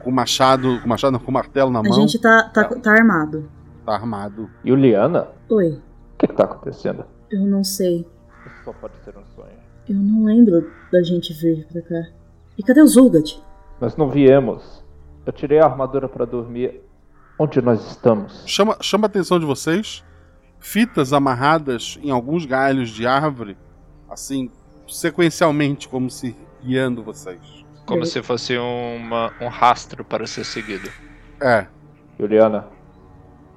[0.00, 1.92] com o machado, com o machado, não, com o martelo na A mão.
[1.94, 3.48] gente tá, tá, tá armado.
[3.86, 4.50] Tá armado.
[4.64, 5.28] Juliana?
[5.48, 5.80] Oi,
[6.14, 7.06] O que, que tá acontecendo?
[7.30, 8.06] eu não sei.
[8.46, 9.63] Isso só pode ser um sonho.
[9.88, 12.08] Eu não lembro da gente vir pra cá.
[12.56, 13.38] E cadê o Zulgat?
[13.80, 14.84] Nós não viemos.
[15.26, 16.80] Eu tirei a armadura pra dormir.
[17.38, 18.44] Onde nós estamos?
[18.46, 20.04] Chama, chama a atenção de vocês.
[20.58, 23.56] Fitas amarradas em alguns galhos de árvore,
[24.08, 24.50] assim,
[24.88, 27.64] sequencialmente, como se guiando vocês.
[27.84, 30.88] Como se fosse uma, um rastro para ser seguido.
[31.38, 31.66] É.
[32.18, 32.66] Juliana,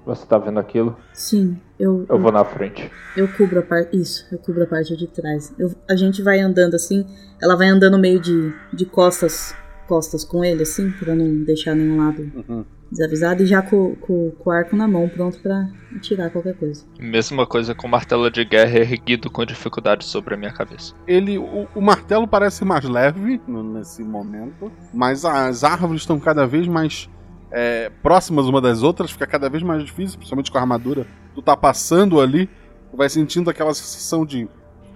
[0.05, 0.97] você tá vendo aquilo?
[1.13, 2.05] Sim, eu.
[2.09, 2.89] Eu vou na frente.
[3.15, 3.95] Eu cubro a parte.
[3.97, 5.53] Isso, eu cubro a parte de trás.
[5.57, 7.05] Eu- a gente vai andando assim.
[7.41, 9.55] Ela vai andando meio de, de costas
[9.87, 12.65] costas com ele, assim, pra não deixar nenhum lado Uhum.
[12.91, 13.41] desavisado.
[13.41, 16.83] E já com, com, com o arco na mão, pronto pra atirar qualquer coisa.
[16.99, 20.93] Mesma coisa com o martelo de guerra erguido com dificuldade sobre a minha cabeça.
[21.07, 26.45] Ele, o, o martelo parece mais leve no- nesse momento, mas as árvores estão cada
[26.45, 27.09] vez mais
[27.51, 31.07] é, próximas uma das outras, fica cada vez mais difícil, principalmente com a armadura.
[31.33, 32.47] Tu tá passando ali,
[32.91, 34.49] tu vai sentindo aquela sensação de,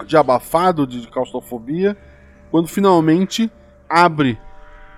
[0.05, 1.97] de abafado, de claustrofobia.
[2.49, 3.51] Quando finalmente
[3.89, 4.37] abre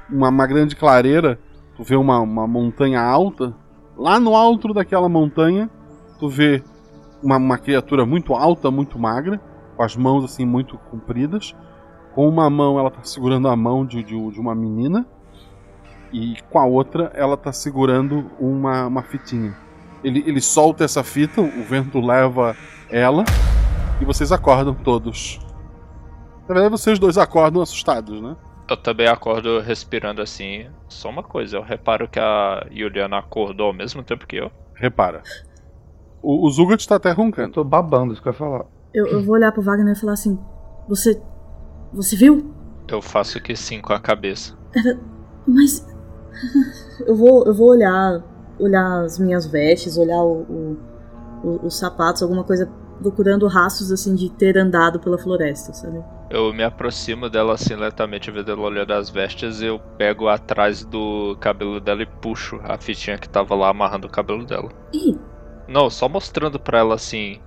[0.09, 1.39] uma, uma grande clareira,
[1.75, 3.53] tu vê uma, uma montanha alta.
[3.95, 5.69] Lá no alto daquela montanha,
[6.19, 6.63] tu vê
[7.21, 9.39] uma, uma criatura muito alta, muito magra,
[9.75, 11.55] com as mãos assim muito compridas.
[12.15, 15.05] Com uma mão ela tá segurando a mão de, de, de uma menina
[16.13, 19.57] e com a outra ela tá segurando uma, uma fitinha.
[20.03, 22.55] Ele, ele solta essa fita, o vento leva
[22.89, 23.25] ela
[23.99, 25.39] e vocês acordam todos.
[26.47, 28.35] Na verdade, vocês dois acordam assustados, né?
[28.69, 30.67] Eu também acordo respirando assim.
[30.87, 34.51] Só uma coisa, eu reparo que a Juliana acordou ao mesmo tempo que eu.
[34.75, 35.23] Repara.
[36.21, 37.53] O, o Zugat tá até roncando.
[37.53, 38.65] Tô babando, isso que eu ia falar.
[38.93, 40.39] Eu, eu vou olhar pro Wagner e falar assim:
[40.87, 41.21] Você.
[41.93, 42.53] Você viu?
[42.87, 44.57] Eu faço que sim com a cabeça.
[44.75, 44.99] Era.
[45.47, 45.85] Mas.
[47.05, 48.21] Eu vou, eu vou olhar.
[48.59, 50.77] Olhar as minhas vestes, olhar o, o-
[51.43, 52.69] o- os sapatos, alguma coisa.
[53.01, 56.01] Procurando rastros assim de ter andado pela floresta, sabe?
[56.29, 61.35] Eu me aproximo dela assim lentamente, vendo ela olhando as vestes, eu pego atrás do
[61.41, 64.69] cabelo dela e puxo a fitinha que tava lá amarrando o cabelo dela.
[64.93, 65.17] Ih,
[65.67, 67.41] Não, só mostrando pra ela assim.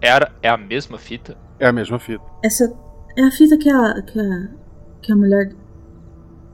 [0.00, 1.36] Era, é a mesma fita?
[1.58, 2.22] É a mesma fita.
[2.44, 2.72] essa.
[3.16, 4.02] É a fita que a.
[4.02, 4.48] que a.
[5.00, 5.52] que a mulher.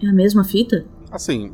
[0.03, 0.85] É a mesma fita?
[1.11, 1.53] Assim,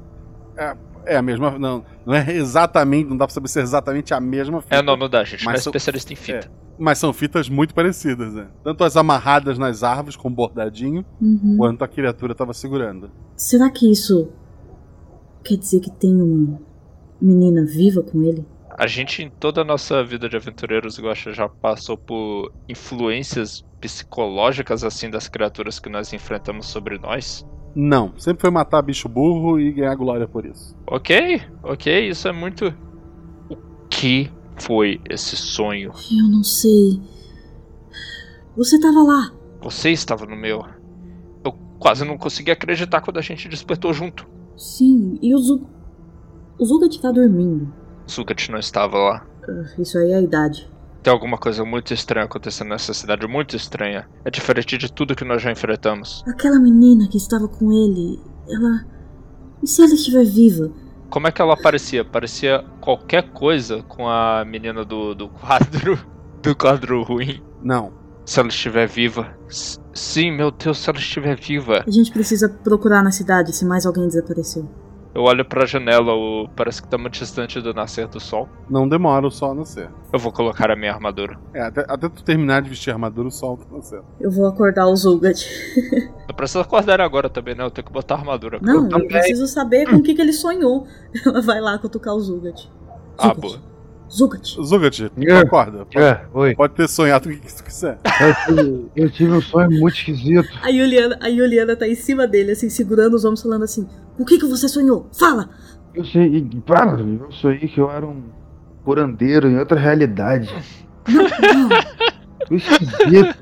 [0.57, 0.77] é,
[1.07, 1.59] é a mesma.
[1.59, 3.09] Não, não é exatamente.
[3.09, 4.77] Não dá pra saber se é exatamente a mesma fita.
[4.77, 6.47] É, não, não dá, a gente não é são- especialista em fita.
[6.47, 8.49] é, mas são fitas muito parecidas, né?
[8.63, 11.57] Tanto as amarradas nas árvores com bordadinho, Uhum.
[11.59, 13.11] quanto a criatura tava segurando.
[13.37, 14.31] Será que isso.
[15.45, 16.59] quer dizer que tem uma
[17.21, 18.47] menina viva com ele?
[18.77, 24.83] A gente, em toda a nossa vida de aventureiros, gosta já passou por influências psicológicas
[24.83, 27.47] assim das criaturas que nós enfrentamos sobre nós?
[27.75, 30.77] Não, sempre foi matar bicho burro e ganhar glória por isso.
[30.87, 32.73] Ok, ok, isso é muito.
[33.51, 33.57] O
[33.89, 35.91] que foi esse sonho?
[36.13, 37.01] Eu não sei.
[38.57, 39.33] Você tava lá.
[39.61, 40.65] Você estava no meu.
[41.45, 44.27] Eu quase não consegui acreditar quando a gente despertou junto.
[44.57, 45.67] Sim, e o Zug.
[46.59, 47.73] O Zugat tá dormindo.
[48.07, 49.27] Sugat não estava lá.
[49.49, 50.71] Ah, Isso aí é a idade.
[51.05, 54.09] Tem alguma coisa muito estranha acontecendo nessa cidade, muito estranha.
[54.25, 56.25] É diferente de tudo que nós já enfrentamos.
[56.27, 58.87] Aquela menina que estava com ele, ela.
[59.63, 60.73] E se ela estiver viva?
[61.11, 62.07] Como é que ela parecia?
[62.07, 65.99] Parecia qualquer coisa com a menina do, do quadro.
[66.43, 67.43] Do quadro ruim.
[67.63, 67.93] Não.
[68.27, 69.35] Se ela estiver viva.
[69.49, 71.83] S- Sim, meu Deus, se ela estiver viva.
[71.87, 74.69] A gente precisa procurar na cidade se mais alguém desapareceu.
[75.15, 76.49] Eu olho pra janela, o...
[76.57, 78.49] parece que tá muito distante do nascer do sol.
[78.69, 79.89] Não demora o sol a nascer.
[80.13, 81.39] Eu vou colocar a minha armadura.
[81.55, 84.05] É, até, até tu terminar de vestir a armadura, o sol tá nascendo.
[84.21, 85.47] Eu vou acordar o Zugat.
[86.27, 87.63] Eu preciso acordar agora também, né?
[87.63, 88.59] Eu tenho que botar a armadura.
[88.61, 90.87] Não, eu preciso saber com o que, que ele sonhou.
[91.25, 92.69] Ela vai lá cutucar o Zugat.
[93.19, 93.74] Ah, boa.
[94.11, 94.45] Zugat.
[94.63, 95.39] Zugat, tu É.
[95.39, 95.85] acorda.
[95.87, 96.55] Pode, É, oi.
[96.55, 97.99] pode ter sonhado o que que tu quiser.
[98.21, 100.49] Eu tive, eu tive um sonho muito esquisito.
[100.63, 103.89] A Juliana, a Juliana tá em cima dele, assim, segurando os ombros, falando assim:
[104.19, 105.09] O que que você sonhou?
[105.19, 105.51] Fala!
[105.95, 108.23] Eu sei, para, eu sonhei que eu era um
[108.85, 110.49] curandeiro em outra realidade.
[112.51, 113.37] Eu esquisito.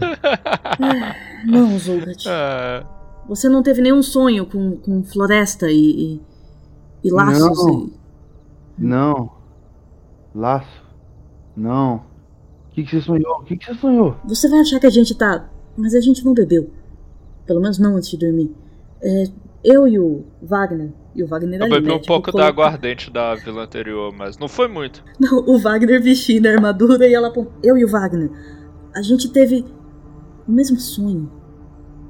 [1.47, 2.25] Não, Zulgat.
[2.29, 2.85] Ah,
[3.29, 6.21] Você não teve nenhum sonho com, com floresta e,
[7.03, 7.79] e, e laços Não.
[7.87, 7.93] e.
[8.79, 9.42] Não.
[10.35, 10.83] Laço.
[11.57, 11.97] Não.
[11.97, 13.41] O que, que você sonhou?
[13.41, 14.17] O que, que você sonhou?
[14.25, 15.49] Você vai achar que a gente tá.
[15.77, 16.71] Mas a gente não bebeu.
[17.47, 18.51] Pelo menos não antes de dormir.
[19.03, 19.25] É,
[19.63, 20.91] eu e o Wagner.
[21.15, 24.13] E o Wagner eu ali, bebi né, um tipo, pouco da aguardente da vila anterior,
[24.17, 25.05] mas não foi muito.
[25.21, 27.33] Não, o Wagner vestindo a armadura e ela.
[27.63, 28.31] Eu e o Wagner.
[28.95, 29.65] A gente teve
[30.49, 31.31] o mesmo sonho.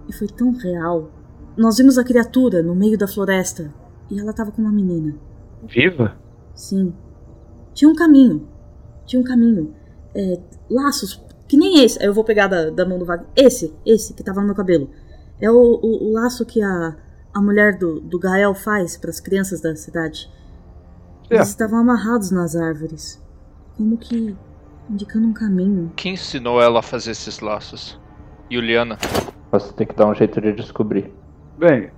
[0.09, 1.11] E foi tão real.
[1.57, 3.73] Nós vimos a criatura no meio da floresta.
[4.11, 5.15] E ela tava com uma menina.
[5.67, 6.17] Viva?
[6.55, 6.93] Sim.
[7.75, 8.49] Tinha um caminho.
[9.07, 9.75] Tinha um caminho.
[10.15, 10.39] É,
[10.71, 11.23] laços.
[11.49, 11.99] Que nem esse.
[12.01, 13.29] Aí eu vou pegar da, da mão do Wagner.
[13.37, 14.91] Esse, esse que tava no meu cabelo.
[15.41, 16.97] É o, o, o laço que a,
[17.35, 20.31] a mulher do, do Gael faz para as crianças da cidade.
[21.31, 23.23] Eles estavam amarrados nas árvores.
[23.77, 24.37] Como que.
[24.89, 25.93] indicando um caminho.
[25.97, 27.99] Quem ensinou ela a fazer esses laços?
[28.51, 28.99] Juliana.
[29.51, 31.13] Você tem que dar um jeito de descobrir.
[31.59, 31.91] Bem,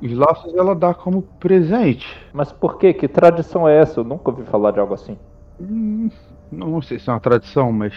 [0.00, 2.06] os laços ela dá como presente.
[2.32, 2.92] Mas por quê?
[2.92, 4.00] Que tradição é essa?
[4.00, 5.16] Eu nunca ouvi falar de algo assim.
[5.60, 6.10] Hum,
[6.50, 7.94] não sei se é uma tradição, mas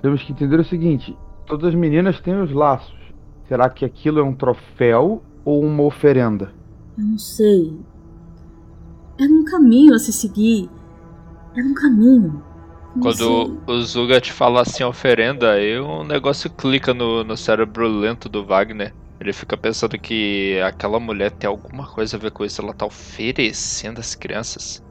[0.00, 1.16] temos que entender o seguinte:
[1.46, 2.94] todas as meninas têm os laços.
[3.48, 6.52] Será que aquilo é um troféu ou uma oferenda?
[6.98, 7.78] Eu não sei.
[9.18, 10.68] Era um caminho a se seguir.
[11.54, 12.42] Era um caminho.
[12.96, 13.26] Não sei.
[13.26, 18.28] Quando o Zuga te fala assim, oferenda, aí um negócio clica no, no cérebro lento
[18.28, 18.92] do Wagner.
[19.20, 22.60] Ele fica pensando que aquela mulher tem alguma coisa a ver com isso.
[22.60, 24.84] Ela tá oferecendo as crianças.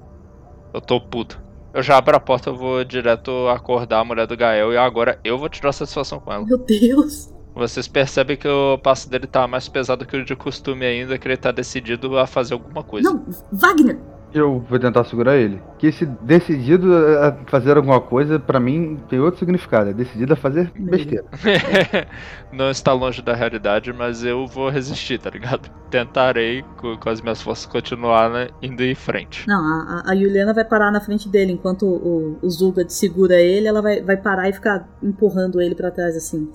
[0.73, 1.41] Eu tô puto.
[1.73, 5.19] Eu já abro a porta, eu vou direto acordar a mulher do Gael e agora
[5.23, 6.45] eu vou tirar satisfação com ela.
[6.45, 7.34] Meu Deus.
[7.53, 11.28] Vocês percebem que o passo dele tá mais pesado que o de costume ainda, que
[11.28, 13.09] ele tá decidido a fazer alguma coisa.
[13.09, 13.97] Não, Wagner!
[14.36, 15.61] Eu vou tentar segurar ele.
[15.79, 19.91] Que esse decidido a fazer alguma coisa, pra mim, tem outro significado.
[19.91, 21.23] É decidido a fazer besteira.
[22.51, 25.71] Não está longe da realidade, mas eu vou resistir, tá ligado?
[25.89, 29.47] Tentarei, com, com as minhas forças, continuar né, indo em frente.
[29.47, 33.67] Não, a, a- Juliana vai parar na frente dele enquanto o, o Zulgad segura ele,
[33.67, 36.49] ela vai, vai parar e ficar empurrando ele pra trás assim.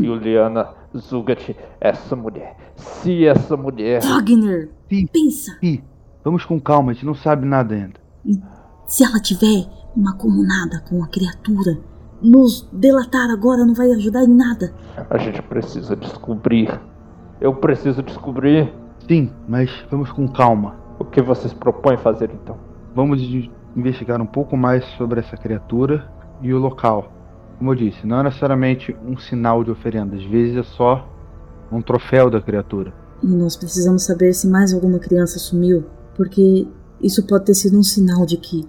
[0.00, 2.56] Juliana Zugat, essa mulher.
[2.76, 4.00] Se essa mulher.
[4.02, 4.70] Wagner!
[4.88, 5.56] Pensa!
[5.60, 5.82] Pi,
[6.24, 8.00] vamos com calma, a gente não sabe nada ainda.
[8.86, 9.66] Se ela tiver
[9.96, 11.78] uma comunada com a criatura,
[12.20, 14.72] nos delatar agora não vai ajudar em nada.
[15.10, 16.80] A gente precisa descobrir.
[17.40, 18.72] Eu preciso descobrir.
[19.08, 20.76] Sim, mas vamos com calma.
[20.98, 22.56] O que vocês propõem fazer então?
[22.94, 26.08] Vamos in- investigar um pouco mais sobre essa criatura
[26.40, 27.10] e o local.
[27.58, 31.08] Como eu disse, não é necessariamente um sinal de oferenda, às vezes é só
[31.70, 32.92] um troféu da criatura.
[33.22, 35.84] E nós precisamos saber se mais alguma criança sumiu,
[36.16, 36.66] porque
[37.00, 38.66] isso pode ter sido um sinal de que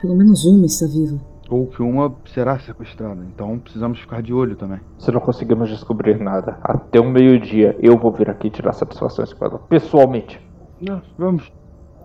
[0.00, 1.18] pelo menos uma está viva.
[1.48, 4.80] Ou que uma será sequestrada, então precisamos ficar de olho também.
[4.98, 9.44] Se não conseguimos descobrir nada, até o meio-dia eu vou vir aqui tirar satisfações com
[9.44, 10.40] ela, pessoalmente.
[10.80, 11.50] Não, vamos,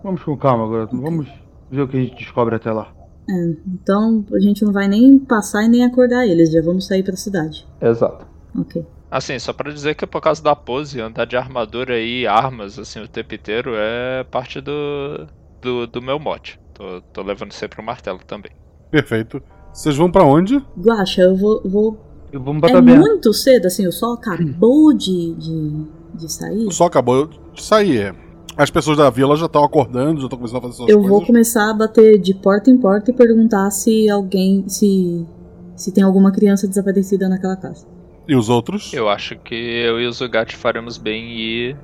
[0.02, 1.28] vamos com calma agora, vamos
[1.70, 2.92] ver o que a gente descobre até lá.
[3.28, 7.02] É, então a gente não vai nem passar e nem acordar eles, já vamos sair
[7.02, 7.66] pra cidade.
[7.80, 8.26] Exato.
[8.58, 8.84] Ok.
[9.10, 13.00] Assim, só pra dizer que por causa da pose, andar de armadura e armas, assim,
[13.00, 15.26] o tempo inteiro é parte do,
[15.60, 16.60] do, do meu mote.
[16.72, 18.52] Tô, tô levando sempre o martelo também.
[18.90, 19.42] Perfeito.
[19.72, 20.56] Vocês vão pra onde?
[20.78, 21.60] Guaxa, eu vou.
[21.64, 21.98] vou...
[22.32, 25.84] Eu vou me É muito cedo, assim, o sol acabou de, de,
[26.14, 26.66] de sair.
[26.66, 27.98] O sol acabou de sair.
[27.98, 28.14] é.
[28.56, 31.10] As pessoas da vila já estão acordando, já estão começando a fazer suas Eu coisas.
[31.10, 34.68] vou começar a bater de porta em porta e perguntar se alguém.
[34.68, 35.26] se.
[35.74, 37.86] se tem alguma criança desaparecida naquela casa.
[38.30, 38.92] E os outros?
[38.92, 41.76] Eu acho que eu e o Zugat faremos bem e.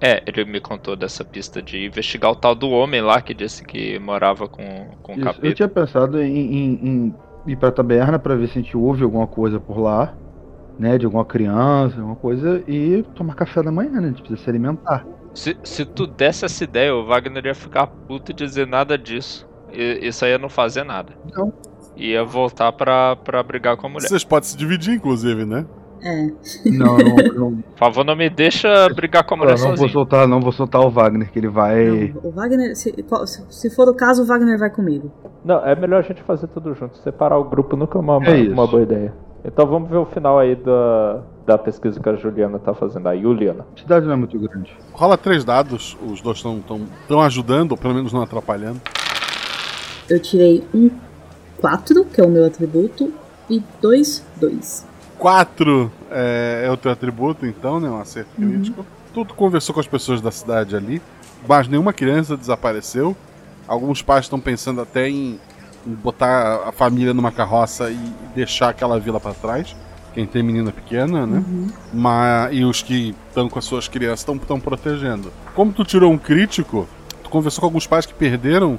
[0.00, 3.62] É, ele me contou dessa pista de investigar o tal do homem lá que disse
[3.64, 4.64] que morava com,
[5.00, 5.46] com o capeta.
[5.46, 7.14] Eu tinha pensado em, em- em
[7.46, 10.12] ir pra taberna pra ver se a gente ouve alguma coisa por lá,
[10.76, 10.98] né?
[10.98, 14.08] De alguma criança, alguma coisa, e tomar café da manhã, né?
[14.08, 15.06] A gente precisa se alimentar.
[15.32, 19.46] Se, se tu desse essa ideia, o Wagner ia ficar puto e dizer nada disso.
[19.72, 21.12] E, isso aí ia não fazer nada.
[21.32, 21.52] Não.
[21.96, 24.08] Ia voltar pra, pra brigar com a mulher.
[24.08, 25.64] Vocês podem se dividir, inclusive, né?
[26.04, 26.30] É.
[26.70, 27.56] Não, não, não.
[27.62, 30.50] Por favor, não me deixa brigar com a mulher Eu não vou soltar, não vou
[30.52, 32.12] soltar o Wagner, que ele vai.
[32.22, 32.74] O Wagner.
[32.76, 32.92] Se,
[33.50, 35.12] se- for o caso, o Wagner vai comigo.
[35.44, 36.96] Não, é melhor a gente fazer tudo junto.
[36.98, 39.12] Separar o grupo nunca é uma, É uma boa ideia.
[39.44, 43.08] Então vamos ver o final aí da, da pesquisa que a Juliana tá fazendo.
[43.08, 43.66] A Juliana.
[43.76, 44.76] A cidade não é muito grande.
[44.92, 48.80] Rola três dados, os dois estão tão, tão ajudando, ou pelo menos não atrapalhando.
[50.08, 50.90] Eu tirei um
[51.60, 53.12] 4, que é o meu atributo,
[53.48, 54.86] e dois 2.
[55.22, 57.88] Quatro é, é o teu atributo, então, né?
[57.88, 58.50] Um acerto Uhum.
[58.50, 58.84] crítico.
[59.14, 61.00] Tu, tu conversou com as pessoas da cidade ali.
[61.48, 63.16] mas nenhuma criança desapareceu.
[63.68, 65.38] Alguns pais estão pensando até em,
[65.86, 67.98] em botar a família numa carroça e
[68.34, 69.76] deixar aquela vila para trás.
[70.12, 71.38] Quem tem menina pequena, né?
[71.46, 71.68] Uhum.
[71.94, 75.32] Mas, e os que estão com as suas crianças estão protegendo.
[75.54, 76.88] Como tu tirou um crítico,
[77.22, 78.76] tu conversou com alguns pais que perderam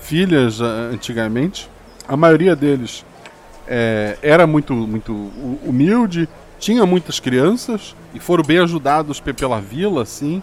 [0.00, 1.70] filhas ah, antigamente.
[2.08, 3.04] A maioria deles
[3.66, 9.60] é, era muito, muito hu- humilde, tinha muitas crianças e foram bem ajudados pe- pela
[9.60, 10.42] vila, assim.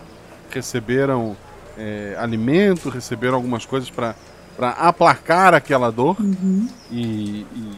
[0.51, 1.36] Receberam
[1.78, 4.15] é, alimento, receberam algumas coisas para
[4.78, 6.15] aplacar aquela dor.
[6.19, 6.67] Uhum.
[6.91, 7.71] E, e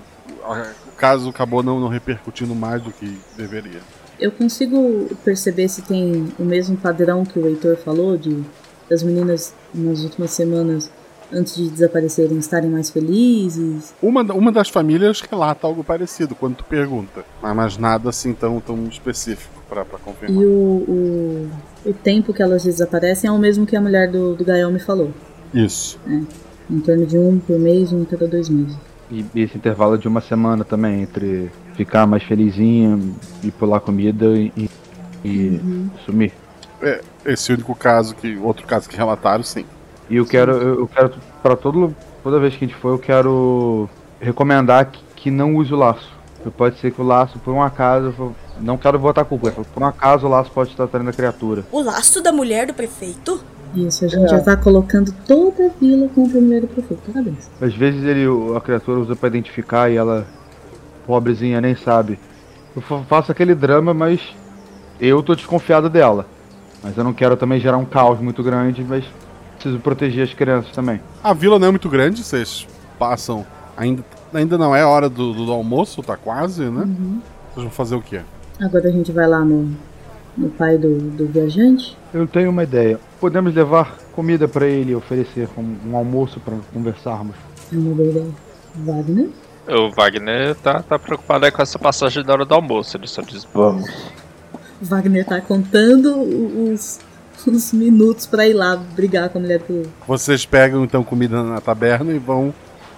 [0.43, 3.79] a- o caso acabou não, não repercutindo mais do que deveria.
[4.19, 8.43] Eu consigo perceber se tem o mesmo padrão que o Heitor falou, de
[8.89, 10.91] das meninas nas últimas semanas,
[11.31, 13.93] antes de desaparecerem, estarem mais felizes.
[14.01, 18.85] Uma, uma das famílias relata algo parecido quando tu pergunta, mas, nada assim tão, tão
[18.87, 20.43] específico para E confirmar.
[20.43, 20.47] o,
[20.87, 21.49] o,
[21.89, 24.79] o tempo que elas desaparecem é o mesmo que a mulher do, do Gael me
[24.79, 25.11] falou.
[25.53, 25.99] Isso.
[26.07, 26.21] É,
[26.69, 28.75] em torno de um por mês, um cada dois meses.
[29.11, 32.99] E esse intervalo de uma semana também, entre ficar mais felizinha
[33.43, 34.69] e pular comida e, e
[35.63, 35.89] Uhum.
[36.05, 36.33] sumir.
[36.81, 38.37] É, esse único caso que.
[38.37, 39.65] Outro caso que relataram, sim.
[40.09, 43.89] E eu quero, eu quero para todo toda vez que a gente for, eu quero
[44.19, 46.13] recomendar que, que não use o laço.
[46.37, 49.51] Porque Pode ser que o laço, por um acaso, eu não quero botar a culpa,
[49.51, 51.63] por um acaso o laço pode estar atraindo a criatura.
[51.71, 53.39] O laço da mulher do prefeito?
[53.75, 54.27] Isso, a gente É.
[54.29, 57.01] já tá colocando toda a vila contra o primeiro prefeito.
[57.11, 57.49] Parabéns.
[57.59, 58.25] Às vezes ele,
[58.55, 60.25] a criatura usa pra identificar e ela,
[61.05, 62.17] pobrezinha, nem sabe.
[62.75, 64.21] Eu fa- faço aquele drama, mas
[64.99, 66.25] eu tô desconfiado dela.
[66.83, 69.03] Mas eu não quero também gerar um caos muito grande, mas
[69.65, 71.01] preciso proteger as crianças também.
[71.23, 72.67] A vila não é muito grande, vocês
[72.99, 73.45] passam.
[73.75, 74.03] Ainda,
[74.33, 76.83] ainda não é hora do, do almoço, tá quase, né?
[76.83, 77.21] Uhum.
[77.53, 78.21] Vocês vão fazer o quê?
[78.61, 79.71] Agora a gente vai lá no,
[80.37, 81.97] no pai do, do viajante.
[82.13, 82.99] Eu tenho uma ideia.
[83.19, 87.35] Podemos levar comida pra ele e oferecer um, um almoço pra conversarmos.
[87.73, 88.27] É uma boa ideia.
[88.75, 89.29] Wagner?
[89.67, 92.95] O Wagner tá, tá preocupado aí com essa passagem da hora do almoço.
[92.95, 93.89] Ele só diz vamos.
[94.81, 96.21] Wagner tá contando
[96.71, 96.99] os,
[97.47, 99.83] os minutos pra ir lá brigar com a mulher do.
[100.07, 102.53] Vocês pegam então comida na taberna e vão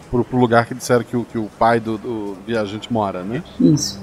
[0.09, 3.43] pro, pro lugar que disseram que o, que o pai do, do viajante mora, né?
[3.59, 3.99] Isso.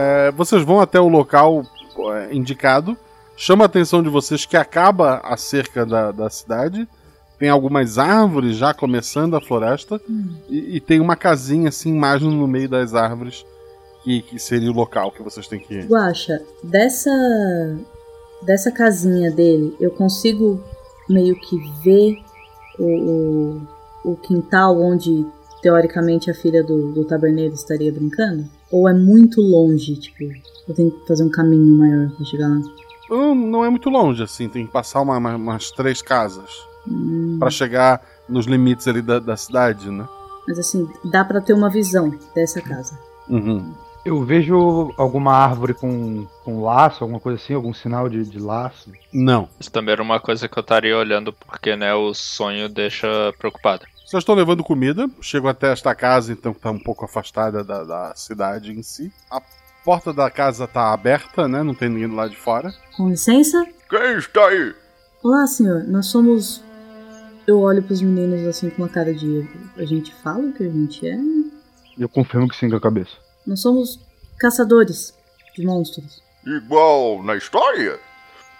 [0.00, 1.62] É, vocês vão até o local
[2.14, 2.96] é, indicado.
[3.36, 6.88] Chama a atenção de vocês que acaba a cerca da, da cidade.
[7.38, 10.00] Tem algumas árvores já começando a floresta.
[10.48, 13.44] E, e tem uma casinha assim, mais no meio das árvores.
[14.02, 15.86] Que, que seria o local que vocês têm que ir.
[15.86, 17.10] Guaxa, dessa.
[18.42, 20.62] dessa casinha dele, eu consigo
[21.06, 22.16] meio que ver
[22.78, 23.60] o,
[24.04, 25.26] o, o quintal onde
[25.62, 28.44] teoricamente a filha do, do taberneiro estaria brincando?
[28.70, 30.24] Ou é muito longe, tipo,
[30.68, 32.60] eu tenho que fazer um caminho maior pra chegar lá?
[33.08, 34.48] Não, não é muito longe, assim.
[34.48, 36.50] Tem que passar uma- uma- umas três casas.
[36.88, 37.36] Hum.
[37.38, 40.06] Pra chegar nos limites ali da, da cidade, né?
[40.46, 42.98] Mas assim, dá pra ter uma visão dessa casa.
[43.28, 43.72] Uhum.
[44.04, 48.90] Eu vejo alguma árvore com, com laço, alguma coisa assim, algum sinal de, de laço.
[49.12, 49.48] Não.
[49.60, 53.06] Isso também era uma coisa que eu estaria olhando porque, né, o sonho deixa
[53.38, 53.84] preocupado.
[54.10, 57.84] Vocês estão levando comida, chegam até esta casa, então que tá um pouco afastada da,
[57.84, 59.12] da cidade em si.
[59.30, 59.40] A
[59.84, 61.62] porta da casa tá aberta, né?
[61.62, 62.74] Não tem ninguém do lado de fora.
[62.96, 63.64] Com licença?
[63.88, 64.74] Quem está aí?
[65.22, 65.84] Olá, senhor.
[65.84, 66.60] Nós somos.
[67.46, 69.48] Eu olho pros meninos assim com uma cara de.
[69.76, 71.16] A gente fala o que a gente é?
[71.96, 73.12] Eu confirmo que sim com a cabeça.
[73.46, 74.00] Nós somos
[74.40, 75.14] caçadores
[75.54, 76.20] de monstros.
[76.44, 78.00] Igual na história?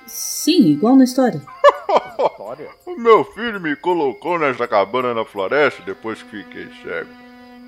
[0.07, 1.43] Sim, igual na história.
[2.87, 7.09] O meu filho me colocou nessa cabana na floresta depois que fiquei cego.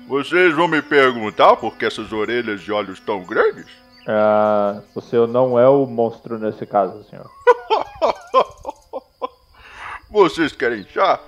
[0.07, 3.65] Vocês vão me perguntar por que essas orelhas e olhos tão grandes?
[4.07, 7.29] Ah, o senhor não é o monstro nesse caso, senhor.
[10.09, 11.19] Vocês querem chá?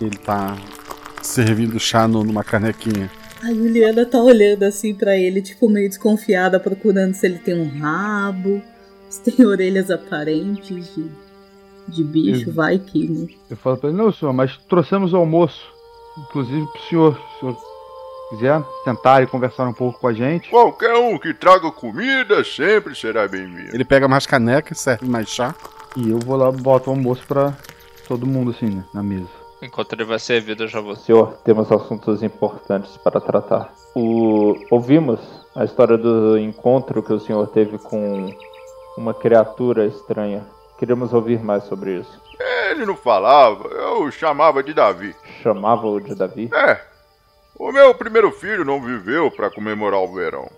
[0.00, 0.56] Ele tá
[1.22, 3.10] servindo chá no- numa canequinha.
[3.42, 7.78] A Juliana tá olhando assim pra ele, tipo, meio desconfiada, procurando se ele tem um
[7.80, 8.60] rabo,
[9.08, 11.10] se tem orelhas aparentes de,
[11.88, 12.54] de bicho, Uhum.
[12.54, 13.28] vai que, né?
[13.50, 15.62] Eu falo pra ele, não, senhor, mas trouxemos o almoço.
[16.18, 17.14] Inclusive pro senhor.
[17.14, 17.56] Se o senhor
[18.30, 20.50] quiser tentar e conversar um pouco com a gente.
[20.50, 23.72] Qualquer um que traga comida sempre será bem-vindo.
[23.74, 25.54] Ele pega mais caneca, serve mais chá.
[25.96, 27.56] E eu vou lá boto o almoço pra
[28.08, 29.28] todo mundo assim, né, na mesa.
[29.62, 30.96] Enquanto ele vai servido, eu já vou.
[30.96, 33.72] Senhor, temos assuntos importantes para tratar.
[33.94, 34.54] O...
[34.70, 35.18] Ouvimos
[35.54, 38.28] A história do encontro que o senhor teve com
[38.98, 40.44] uma criatura estranha.
[40.78, 42.20] Queríamos ouvir mais sobre isso.
[42.70, 45.14] Ele não falava, eu chamava de Davi.
[45.42, 46.50] Chamava-o de Davi?
[46.52, 46.80] É.
[47.58, 50.50] O meu primeiro filho não viveu para comemorar o verão.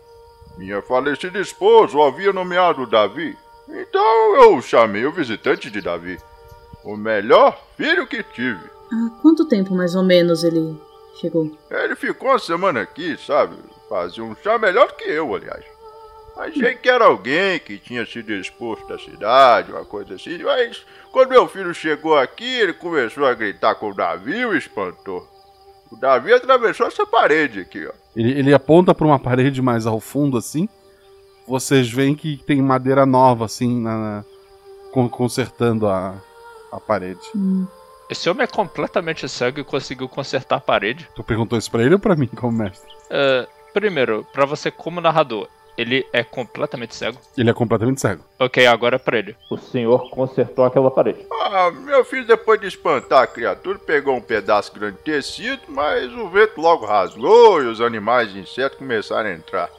[0.56, 3.36] Minha falecida esposa o havia nomeado Davi.
[3.68, 6.18] Então eu chamei o visitante de Davi.
[6.84, 8.68] O melhor filho que tive.
[8.90, 10.76] Há quanto tempo mais ou menos ele
[11.20, 11.56] chegou?
[11.70, 13.56] Ele ficou uma semana aqui, sabe?
[13.88, 15.64] Fazia um chá melhor que eu, aliás.
[16.38, 21.30] Achei que era alguém que tinha sido exposto da cidade, uma coisa assim, mas quando
[21.30, 25.26] meu filho chegou aqui, ele começou a gritar com o Davi e o espantou.
[25.90, 27.92] O Davi atravessou essa parede aqui, ó.
[28.14, 30.68] Ele, ele aponta pra uma parede mais ao fundo, assim.
[31.46, 34.24] Vocês veem que tem madeira nova, assim, na, na-
[34.92, 36.14] con- consertando a,
[36.70, 37.20] a parede.
[38.10, 41.08] Esse homem é completamente cego e conseguiu consertar a parede.
[41.16, 42.88] Tu perguntou isso pra ele ou pra mim, como mestre?
[43.10, 45.48] É, primeiro, pra você como narrador,
[45.78, 47.18] ele é completamente cego?
[47.36, 48.24] Ele é completamente cego.
[48.36, 49.36] Ok, agora é pra ele.
[49.48, 51.24] O senhor consertou aquela parede.
[51.30, 56.12] Ah, meu filho, depois de espantar a criatura, pegou um pedaço grande de tecido, mas
[56.12, 59.70] o vento logo rasgou e os animais e insetos começaram a entrar.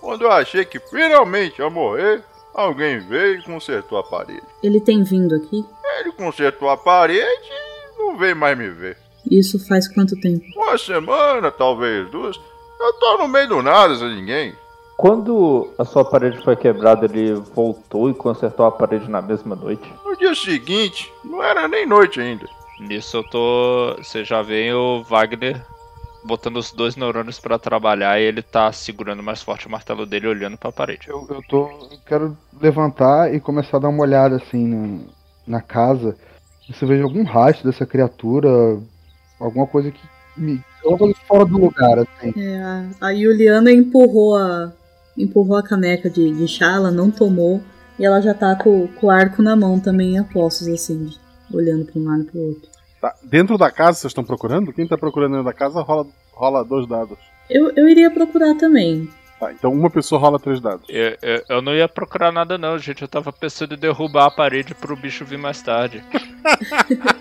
[0.00, 2.22] Quando eu achei que finalmente ia morrer,
[2.54, 4.46] alguém veio e consertou a parede.
[4.62, 5.64] Ele tem vindo aqui?
[5.98, 8.96] Ele consertou a parede e não veio mais me ver.
[9.28, 10.44] Isso faz quanto tempo?
[10.54, 12.40] Uma semana, talvez duas.
[12.78, 14.54] Eu tô no meio do nada sem ninguém.
[15.00, 19.90] Quando a sua parede foi quebrada, ele voltou e consertou a parede na mesma noite?
[20.04, 22.46] No dia seguinte, não era nem noite ainda.
[22.78, 23.94] Nisso eu tô.
[23.96, 25.58] Você já vem o Wagner
[26.22, 30.26] botando os dois neurônios pra trabalhar e ele tá segurando mais forte o martelo dele
[30.28, 31.08] olhando pra parede.
[31.08, 31.70] Eu, eu tô.
[31.90, 35.06] eu quero levantar e começar a dar uma olhada assim no-
[35.46, 36.14] na casa.
[36.74, 38.50] Se eu vejo algum rastro dessa criatura,
[39.40, 40.00] alguma coisa que
[40.36, 40.60] me.
[40.82, 42.34] Coisa fora do lugar, assim.
[42.38, 44.70] É, a, a Juliana empurrou a,
[45.16, 47.62] empurrou a caneca de, de chá, ela não tomou.
[47.98, 51.10] E ela já tá com, com o arco na mão também, a postos, assim,
[51.52, 52.70] olhando pra um lado e pro outro.
[53.00, 54.72] Tá, Dentro da casa vocês estão procurando?
[54.72, 57.18] Quem tá procurando dentro da casa rola, rola dois dados.
[57.48, 59.08] Eu, eu iria procurar também.
[59.38, 60.84] Tá, então uma pessoa rola três dados.
[60.88, 63.02] Eu, eu, eu não ia procurar nada não, gente.
[63.02, 66.02] Eu tava pensando em derrubar a parede pro bicho vir mais tarde.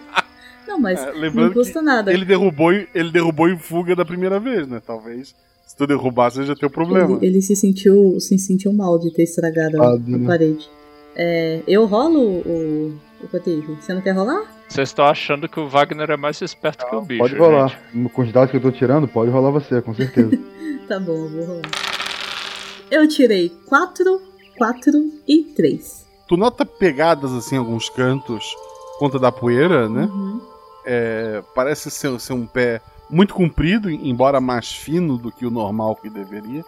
[0.68, 2.14] Não, mas É, não custa nada.
[2.14, 4.80] Ele derrubou, em- ele derrubou em fuga da primeira vez, né?
[4.86, 5.34] Talvez
[5.80, 7.16] tu derrubar seja teu problema.
[7.18, 10.70] Ele, ele se sentiu se sentiu mal de ter estragado a, Ah, a parede.
[11.16, 13.78] É, eu rolo o, o Cotejo.
[13.80, 14.44] Você não quer rolar?
[14.68, 17.20] Vocês estão achando que o Wagner é mais esperto que o bicho.
[17.20, 17.80] Pode rolar.
[18.14, 20.30] Com os dados que eu tô tirando, pode rolar você, com certeza.
[20.88, 21.70] Tá bom, eu vou rolar.
[22.90, 24.22] Eu tirei 4,
[24.58, 24.92] 4
[25.28, 26.08] e 3.
[26.28, 28.56] Tu nota pegadas assim em alguns cantos,
[28.98, 30.10] conta da poeira, né?
[30.12, 30.42] Uhum.
[30.84, 35.96] É, parece ser, ser um pé muito comprido, embora mais fino do que o normal
[35.96, 36.64] que deveria.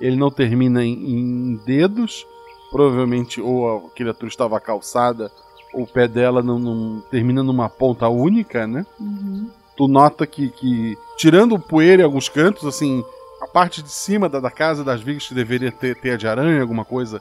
[0.00, 2.26] Ele não termina em, em dedos,
[2.70, 5.30] provavelmente ou a criatura estava calçada,
[5.72, 8.84] ou o pé dela não, não termina numa ponta única, né?
[8.98, 9.48] Uhum.
[9.76, 13.04] tu nota que, que tirando poeira em alguns cantos, assim,
[13.40, 16.60] a parte de cima da, da casa das vigas que deveria ter teia de aranha,
[16.60, 17.20] alguma coisa,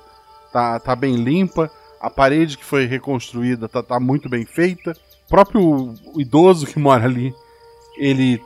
[0.51, 1.72] tá, tá bem limpa.
[1.99, 4.91] A parede que foi reconstruída tá, tá muito bem feita.
[5.26, 7.34] O próprio idoso que mora ali,
[8.02, 8.41] ele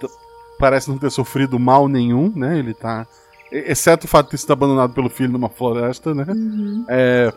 [0.60, 2.60] parece não ter sofrido mal nenhum, né?
[2.60, 3.08] Ele tá.
[3.52, 6.26] Exceto o fato de ter sido abandonado pelo filho numa floresta, né?
[6.28, 6.86] Uhum.
[6.90, 7.32] É,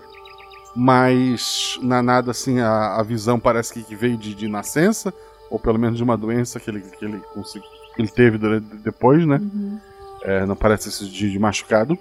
[0.74, 5.12] mas na nada assim a, a visão parece que, que veio de, de nascença
[5.50, 7.64] ou pelo menos de uma doença que ele que ele, consegui-
[7.96, 9.40] ele teve durante, depois, né?
[10.22, 11.96] É, não parece esse de, de machucado.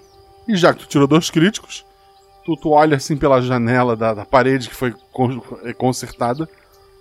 [0.48, 1.86] E já que tu tirou dois críticos,
[2.46, 5.42] tu, tu olha assim pela janela da, da parede que foi con-
[5.78, 6.48] consertada,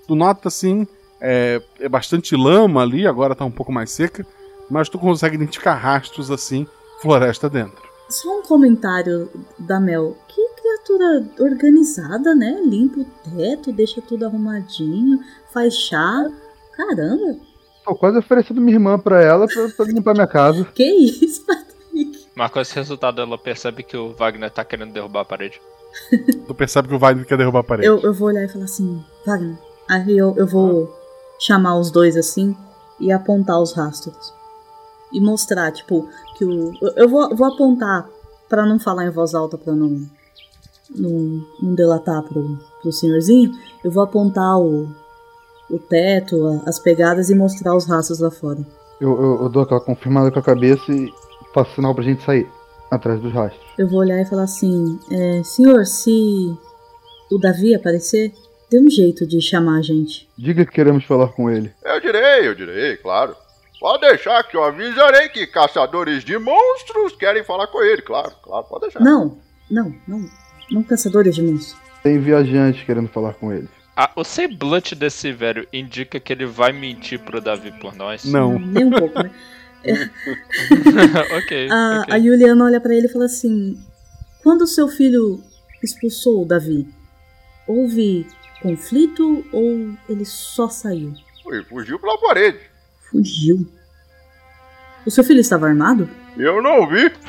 [0.07, 0.87] tu nota assim
[1.21, 4.27] é, é bastante lama ali, agora tá um pouco mais seca,
[4.71, 6.67] mas tu consegue identificar rastros assim,
[7.01, 7.87] floresta dentro.
[8.09, 9.29] Só um comentário
[9.59, 10.17] da Mel.
[10.29, 12.61] Que criatura organizada, né?
[12.65, 15.21] Limpa o teto, deixa tudo arrumadinho,
[15.53, 16.29] faz chá.
[16.73, 17.37] Caramba!
[17.85, 20.67] Tô quase oferecendo minha irmã pra ela pra, pra limpar minha casa.
[20.75, 21.45] Que isso,
[22.35, 25.61] Mas com esse resultado ela percebe que o Wagner tá querendo derrubar a parede.
[26.47, 27.89] Tu percebe que o Wagner quer derrubar a parede.
[27.89, 29.57] Eu, eu vou olhar e falar assim, Wagner.
[29.89, 30.93] Aí eu, eu vou
[31.39, 32.57] chamar os dois assim
[33.01, 34.33] e apontar os rastros.
[35.13, 36.73] E mostrar, tipo, que o.
[36.97, 38.09] Eu, vou, vou apontar
[38.49, 40.01] pra não falar em voz alta, pra não.
[40.95, 43.53] Não, não delatar pro, pro senhorzinho.
[43.85, 44.89] Eu vou apontar o,
[45.71, 48.65] o teto, a- as pegadas e mostrar os rastros lá fora.
[49.01, 51.13] Eu, eu, eu dou aquela confirmada com a cabeça e
[51.53, 52.49] faço sinal pra gente sair
[52.91, 53.61] atrás dos rastros.
[53.77, 56.57] Eu vou olhar e falar assim: é, Senhor, se
[57.33, 58.33] o Davi aparecer,
[58.71, 60.29] dê um jeito de chamar a gente.
[60.37, 61.73] Diga que queremos falar com ele.
[61.85, 63.37] Eu direi, eu direi, claro.
[63.81, 68.67] Pode deixar que eu avisarei que caçadores de monstros querem falar com ele, claro, claro,
[68.67, 69.01] pode deixar.
[69.01, 69.39] Não,
[69.71, 70.25] não, não.
[70.71, 71.77] Não caçadores de monstros.
[72.03, 73.69] Tem viajantes querendo falar com ele.
[73.97, 78.25] Ah, o semblante desse velho indica que ele vai mentir pro Davi por nós?
[78.25, 78.59] Não.
[78.59, 79.31] Nem um pouco, né?
[81.39, 81.69] ok.
[81.71, 82.15] A, ok.
[82.15, 83.79] a Juliana olha pra ele e fala assim:
[84.43, 85.43] Quando seu filho
[85.83, 86.87] expulsou o Davi,
[87.67, 88.27] houve
[88.63, 91.13] conflito ou ele só saiu?
[91.45, 92.59] Ui, fugiu pela parede.
[93.11, 93.67] Fugiu.
[95.07, 96.09] O seu filho estava armado?
[96.37, 97.11] Eu não vi.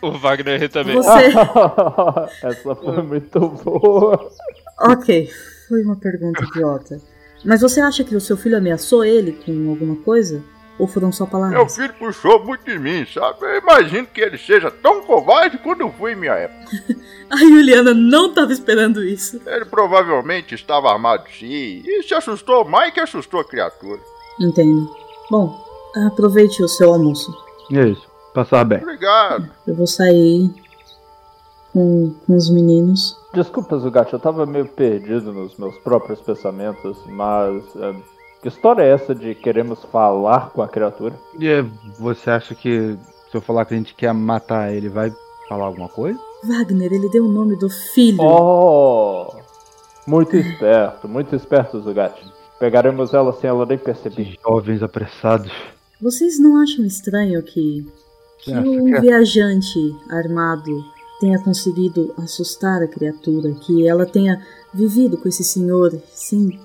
[0.00, 0.94] O Wagner ri também.
[0.94, 1.32] Você-
[2.46, 4.30] Essa foi muito boa.
[4.78, 5.28] Ok,
[5.68, 7.00] foi uma pergunta idiota.
[7.44, 10.40] Mas você acha que o seu filho ameaçou ele com alguma coisa?
[10.78, 11.74] Ou foram só Meu palavras?
[11.74, 13.38] filho puxou muito de mim, sabe?
[13.42, 16.70] Eu imagino que ele seja tão covarde quando eu fui em minha época.
[17.30, 19.40] A Juliana não estava esperando isso.
[19.44, 24.00] Ele provavelmente estava armado sim, e se assustou mais que assustou a criatura.
[24.40, 24.88] Entendo.
[25.30, 25.62] Bom,
[26.06, 27.30] aproveite o seu almoço.
[27.72, 28.08] É isso.
[28.32, 28.78] Passar bem.
[28.78, 29.50] Obrigado.
[29.66, 30.50] Eu vou sair
[31.72, 33.16] com, com os meninos.
[33.34, 37.62] Desculpa, Zugat, eu tava meio perdido nos meus próprios pensamentos, mas.
[37.76, 37.94] é,
[38.40, 41.14] que história é essa de queremos falar com a criatura?
[41.38, 41.62] E é,
[41.98, 42.96] você acha que
[43.30, 45.12] se eu falar que a gente quer matar ele, vai
[45.48, 46.18] falar alguma coisa?
[46.44, 48.22] Wagner, ele deu o nome do filho.
[48.22, 49.26] Oh!
[50.06, 52.14] Muito esperto, muito esperto, Zugat.
[52.58, 54.36] Pegaremos ela sem ela nem perceber.
[54.42, 55.52] Jovens apressados.
[56.00, 57.86] Vocês não acham estranho que,
[58.38, 59.00] que um que é.
[59.00, 59.78] viajante
[60.10, 60.84] armado
[61.20, 64.40] tenha conseguido assustar a criatura, que ela tenha
[64.72, 66.58] vivido com esse senhor sem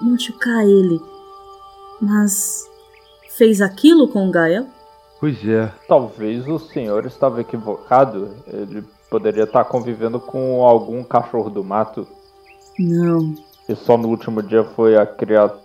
[0.00, 1.00] machucar ele,
[2.02, 2.68] mas
[3.38, 4.66] fez aquilo com o Gael?
[5.20, 5.72] Pois é.
[5.86, 8.34] Talvez o senhor estava equivocado.
[8.48, 12.06] Ele poderia estar convivendo com algum cachorro do mato.
[12.76, 13.34] Não.
[13.68, 15.62] E só no último dia foi a criatura.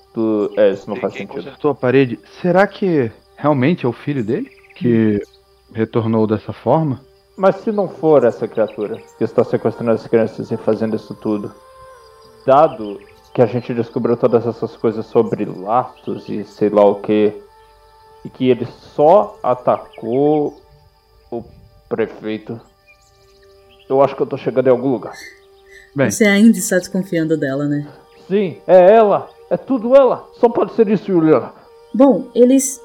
[0.58, 1.44] É, isso não faz sentido.
[1.44, 2.20] Consertou a parede.
[2.40, 4.52] Será que realmente é o filho dele?
[4.76, 5.20] Que
[5.74, 7.02] retornou dessa forma?
[7.36, 11.52] Mas se não for essa criatura que está sequestrando as crianças e fazendo isso tudo,
[12.46, 13.00] dado
[13.38, 17.32] que a gente descobriu todas essas coisas sobre laços e sei lá o que,
[18.26, 18.66] e que ele
[18.96, 20.60] só atacou
[21.30, 21.44] o
[21.88, 22.60] prefeito,
[23.88, 25.14] eu acho que eu tô chegando em algum lugar.
[25.96, 27.88] Bem, Você ainda está desconfiando dela, né?
[28.28, 30.28] Sim, é ela, é tudo ela.
[30.40, 31.54] Só pode ser isso, Juliana.
[31.94, 32.82] Bom, eles.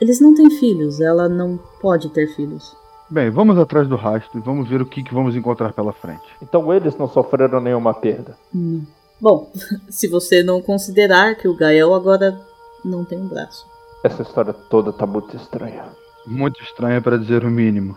[0.00, 2.74] Eles não têm filhos, ela não pode ter filhos.
[3.10, 6.24] bem, vamos atrás do rastro e vamos ver o que, que vamos encontrar pela frente.
[6.40, 8.34] Então eles não sofreram nenhuma perda.
[8.54, 8.82] Hum.
[9.20, 9.50] Bom,
[9.88, 12.38] se você não considerar que o Gael agora
[12.84, 13.66] não tem um braço.
[14.02, 15.84] Essa história toda tá muito estranha.
[16.26, 17.96] Muito estranha para dizer o mínimo.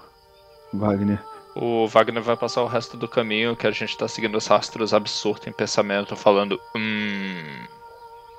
[0.74, 1.22] Wagner.
[1.56, 4.94] O Wagner vai passar o resto do caminho que a gente tá seguindo os rastros
[4.94, 6.60] absurdos em pensamento, falando.
[6.76, 7.66] Hum.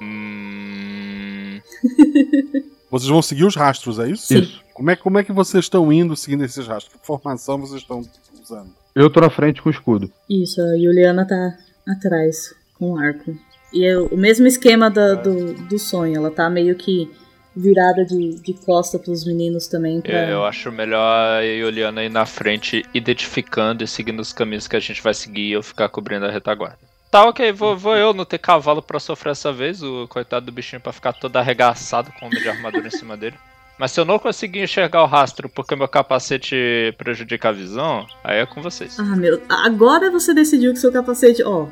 [0.00, 1.60] Hum.
[2.90, 4.26] Vocês vão seguir os rastros, é isso?
[4.26, 4.40] Sim.
[4.40, 4.62] Isso.
[4.74, 6.98] Como é, como é que vocês estão indo seguindo esses rastros?
[6.98, 8.02] Que formação vocês estão
[8.42, 8.70] usando?
[8.94, 10.10] Eu tô na frente com o escudo.
[10.28, 11.56] Isso, a Juliana tá
[11.86, 13.36] atrás com o arco.
[13.72, 17.08] E é o mesmo esquema da- do, do sonho, ela tá meio que
[17.54, 20.00] virada de, de costa pros meninos também.
[20.00, 20.12] Pra...
[20.12, 24.74] É, Eu acho melhor a Juliana ir na frente, identificando e seguindo os caminhos que
[24.74, 26.78] a gente vai seguir e eu ficar cobrindo a retaguarda.
[27.10, 30.52] Tá, ok, vou, vou eu não ter cavalo pra sofrer essa vez, o coitado do
[30.52, 33.36] bichinho pra ficar todo arregaçado com o de armadura em cima dele.
[33.78, 36.56] Mas se eu não conseguir enxergar o rastro porque meu capacete
[36.98, 38.98] prejudica a visão, aí é com vocês.
[38.98, 39.42] Ah, meu.
[39.48, 41.42] Agora você decidiu que seu capacete.
[41.42, 41.66] Ó,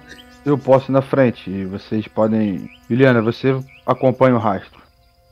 [0.44, 2.68] Eu posso ir na frente e vocês podem.
[2.88, 3.54] Juliana, você
[3.86, 4.80] acompanha o rastro.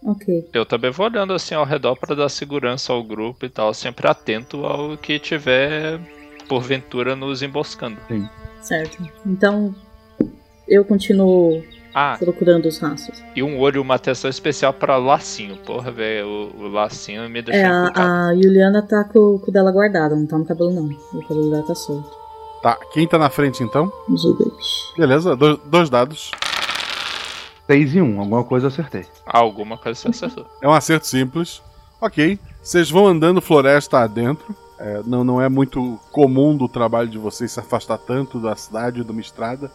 [0.05, 0.49] ok.
[0.53, 4.07] Eu também vou olhando assim ao redor pra dar segurança ao grupo e tal, sempre
[4.07, 5.99] atento ao que tiver
[6.49, 7.97] porventura nos emboscando.
[8.09, 8.29] Sim.
[8.61, 9.03] Certo.
[9.25, 9.75] Então,
[10.67, 11.63] eu continuo
[11.95, 13.23] Ah, procurando os rastros.
[13.35, 15.57] e um olho, uma atenção especial pra lacinho.
[15.59, 19.53] Porra, velho, o, o lacinho me deixou É, a, a Juliana tá com, com o
[19.53, 20.85] dela guardada, não tá no cabelo não.
[21.19, 22.18] O cabelo dela tá solto.
[22.63, 23.93] Tá, quem tá na frente então?
[24.17, 24.53] Zubat.
[24.97, 26.31] Beleza, dois, dois dados.
[27.67, 29.05] 6 e 1, alguma coisa eu acertei.
[29.27, 30.47] Alguma coisa você acertou.
[30.63, 31.63] É um acerto simples.
[32.01, 32.39] Ok.
[32.63, 34.57] Vocês vão andando floresta adentro.
[34.79, 39.05] É, não, não é muito comum do trabalho de vocês se afastar tanto da cidade
[39.05, 39.71] de uma estrada.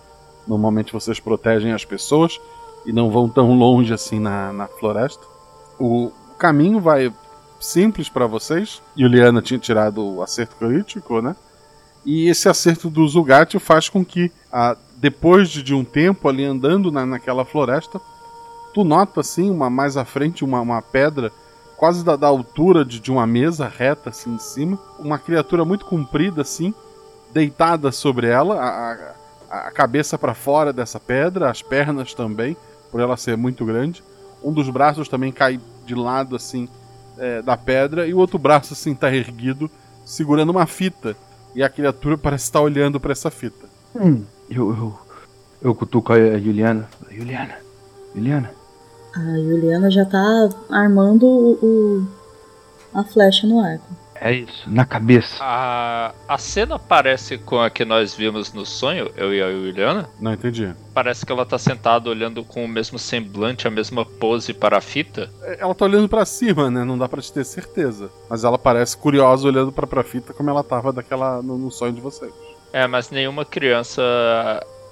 [0.48, 2.40] Normalmente vocês protegem as pessoas
[2.86, 5.24] e não vão tão longe assim na, na floresta.
[5.80, 7.14] O caminho vai
[7.60, 8.82] simples para vocês.
[8.98, 11.36] Juliana tinha tirado o acerto crítico, né?
[12.06, 14.32] E esse acerto do Zugat faz com que,
[14.98, 18.00] depois de, um tempo ali andando na, naquela floresta,
[18.74, 21.32] tu nota assim, uma, mais à frente, uma, uma pedra
[21.78, 24.80] quase da, da altura de, de uma mesa reta assim em cima.
[25.00, 26.74] Uma criatura muito comprida assim,
[27.34, 28.94] deitada sobre ela, a,
[29.50, 32.56] a, a cabeça para fora dessa pedra, as pernas também,
[32.92, 34.04] por ela ser muito grande.
[34.44, 36.68] Um dos braços também cai de lado assim
[37.18, 39.70] é, da pedra e o outro braço assim tá erguido,
[40.06, 41.16] segurando uma fita.
[41.56, 43.66] E a criatura parece estar olhando para essa fita.
[43.96, 45.00] Hum, eu, eu,
[45.62, 46.88] eu cutuco a Juliana.
[47.12, 47.56] Juliana,
[48.16, 48.52] Juliana.
[49.16, 52.08] A Juliana já tá armando o, o-
[52.94, 53.86] a flecha no arco.
[54.24, 55.36] É isso, na cabeça.
[55.42, 60.10] A, a cena parece com a que nós vimos no sonho, eu e a Juliana.
[60.18, 60.74] Não entendi.
[60.94, 64.82] Parece que ela tá sentada olhando com o mesmo semblante, a mesma pose para a
[64.82, 65.30] fita.
[65.60, 66.86] Ela tá olhando pra cima, né?
[66.86, 68.10] Não dá pra te ter certeza.
[68.30, 71.92] Mas ela parece curiosa olhando pra, pra fita como ela tava daquela no, no sonho
[71.92, 72.32] de vocês.
[72.72, 74.02] É, mas nenhuma criança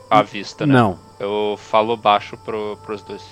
[0.09, 0.73] à vista, né?
[0.73, 0.99] Não.
[1.17, 3.23] Eu falo baixo pro, pros dois.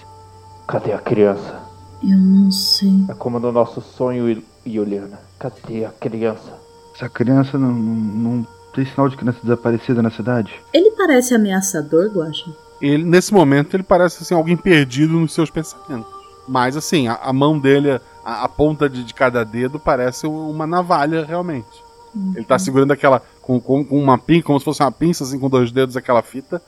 [0.66, 1.60] Cadê a criança?
[2.02, 3.04] Eu não sei.
[3.10, 5.28] É como no nosso sonho, Juliana.
[5.40, 6.60] Cadê a criança?
[6.94, 10.54] Essa criança não, não, não tem sinal de criança desaparecida na cidade?
[10.74, 12.54] Ele parece ameaçador, Guaxa?
[12.82, 16.12] Ele, nesse momento, ele parece assim, alguém perdido nos seus pensamentos.
[16.48, 20.68] Mas assim, a, a mão dele, a, a ponta de, de cada dedo parece uma
[20.68, 21.90] navalha realmente.
[22.36, 23.22] Ele tá segurando aquela.
[23.42, 26.22] Com, com, com uma pinça, como se fosse uma pinça, assim, com dois dedos, aquela
[26.22, 26.62] fita.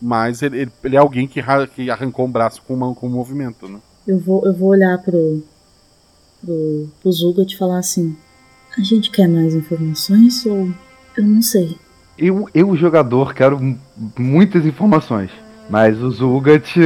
[0.00, 1.42] Mas ele, ele, ele é alguém que,
[1.74, 3.78] que arrancou um braço com, uma, com um movimento, né?
[4.06, 5.42] Eu vou, eu vou olhar pro,
[6.46, 8.16] pro, pro Zugat e falar assim:
[8.78, 10.70] A gente quer mais informações ou.
[11.16, 11.76] Eu não sei.
[12.16, 13.58] Eu, eu jogador, quero
[14.16, 15.30] muitas informações.
[15.68, 16.76] Mas o Zugat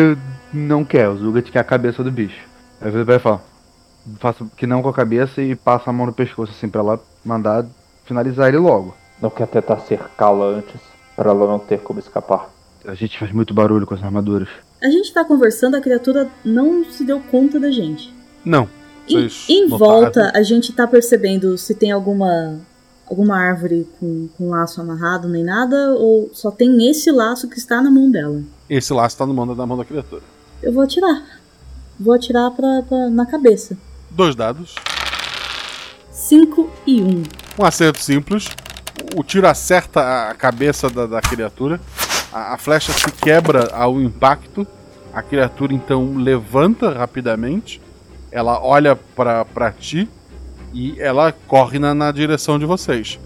[0.53, 1.09] não quer.
[1.09, 2.49] O Zugat quer a cabeça do bicho.
[2.81, 3.43] Aí vai falar:
[4.19, 7.01] Faça que não com a cabeça e passa a mão no pescoço, assim, pra ela
[7.24, 7.66] mandar
[8.05, 8.95] finalizar ele logo.
[9.20, 10.81] Não quer tentar cercá-la antes,
[11.15, 12.49] para ela não ter como escapar.
[12.87, 14.49] A gente faz muito barulho com as armaduras.
[14.82, 18.12] A gente tá conversando, a criatura não se deu conta da gente.
[18.45, 18.66] Não.
[19.11, 19.78] Em, Vocês em notaram?
[20.01, 22.59] volta, a gente tá percebendo se tem alguma
[23.09, 27.82] alguma árvore com, com laço amarrado nem nada, ou só tem esse laço que está
[27.82, 28.41] na mão dela.
[28.69, 30.23] Esse laço tá no mão da mão da criatura.
[30.62, 31.24] Eu vou atirar.
[31.99, 33.77] Vou atirar pra, pra- na cabeça.
[34.11, 34.77] Dois dados.
[36.12, 37.07] 5 e 1.
[37.09, 37.23] Um.
[37.59, 38.47] Um acerto simples.
[39.16, 41.81] O tiro acerta a cabeça da, da criatura.
[42.32, 44.66] A, a flecha se quebra ao impacto.
[45.12, 47.81] A criatura então levanta rapidamente.
[48.32, 50.09] Ela olha pra pra ti
[50.73, 53.19] e ela corre na, na direção de vocês.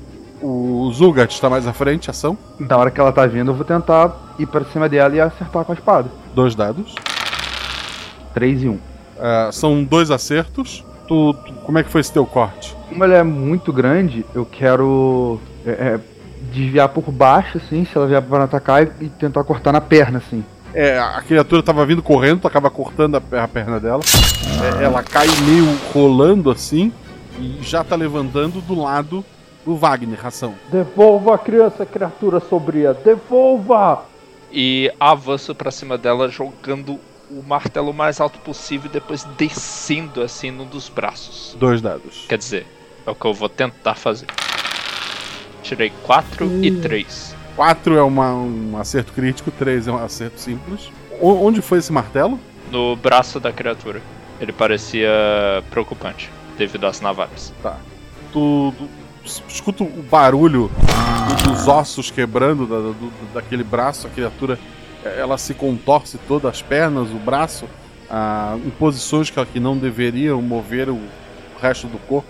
[0.43, 2.37] O Zulgat está mais à frente, ação.
[2.59, 5.65] Na hora que ela tá vindo, eu vou tentar ir pra cima dela e acertar
[5.65, 6.11] com a espada.
[6.35, 6.95] Dois dados.
[8.35, 8.73] 3 e 1.
[8.73, 8.79] Um.
[9.19, 10.85] Ah, são dois acertos.
[11.07, 12.75] Tu, tu- como é que foi esse teu corte?
[12.89, 16.01] Como ela é muito grande, eu quero é, é,
[16.53, 20.19] desviar por baixo, assim, se ela vier para atacar e, e tentar cortar na perna,
[20.19, 20.45] assim.
[20.75, 24.03] É, a criatura tava vindo correndo, tu acaba cortando a, per- a perna dela.
[24.81, 26.93] É, ela cai meio rolando assim
[27.39, 29.25] e já tá levantando do lado
[29.65, 30.55] do Wagner, ação.
[30.71, 32.93] Devolva a criança, criatura sombria!
[32.93, 34.03] Devolva!
[34.53, 36.99] E avanço pra cima dela, jogando
[37.31, 41.57] o martelo o mais alto possível e depois descendo assim num dos braços.
[41.59, 42.25] Dois dados.
[42.29, 42.67] Quer dizer,
[43.07, 44.27] é o que eu vou tentar fazer.
[45.63, 47.34] Tirei 4 e 3.
[47.57, 50.91] 4 é uma- um acerto crítico, 3 é um acerto simples.
[51.21, 52.39] O- onde foi esse martelo?
[52.71, 54.01] No braço da criatura.
[54.41, 55.09] Ele parecia
[55.71, 56.29] preocupante,
[56.59, 57.53] devido às navalhas.
[57.63, 57.77] Tá.
[58.33, 58.75] Tu,
[59.49, 60.69] escuta o barulho
[61.29, 64.59] do- dos ossos quebrando da- do- daquele braço, a criatura
[65.05, 67.67] eh, ela se contorce toda, as pernas, o braço,
[68.11, 71.09] ah, em posições que, que não deveriam mover o, o
[71.61, 72.29] resto do corpo.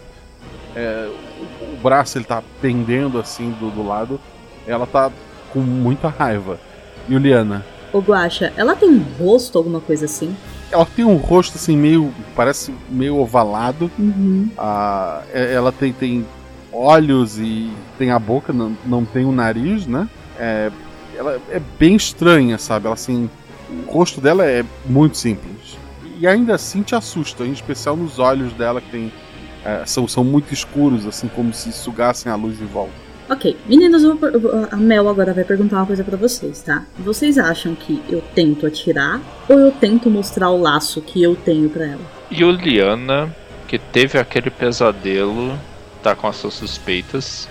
[0.77, 1.09] É,
[1.61, 4.21] o, o braço ele tá pendendo assim do, do lado.
[4.67, 5.11] Ela tá
[5.53, 6.59] com muita raiva.
[7.09, 10.35] Juliana, Ô Guaxa, ela tem um rosto, alguma coisa assim?
[10.73, 12.13] ela tem um rosto assim meio.
[12.35, 13.89] parece meio ovalado.
[13.99, 14.49] Uhum.
[14.59, 16.27] Ah, é- ela tem, tem
[16.73, 20.09] olhos e tem a boca, não, não tem o nariz, né?
[20.37, 20.73] É,
[21.17, 22.87] ela é bem estranha, sabe?
[22.87, 23.31] Ela assim.
[23.87, 25.77] O rosto dela é muito simples.
[26.19, 29.13] E ainda assim te assusta, em especial nos olhos dela que tem.
[29.65, 33.04] é, são, são muito escuros, assim, como se sugassem a luz em volta.
[33.29, 36.85] Ok, meninas, eu vou a Mel agora vai perguntar uma coisa pra vocês, tá?
[36.99, 41.71] Vocês acham que eu tento atirar ou eu tento mostrar o laço que eu tenho
[41.71, 42.03] pra ela?
[42.31, 43.35] Juliana,
[43.67, 45.59] que teve aquele pesadelo,
[46.03, 47.49] tá com as suas suspeitas.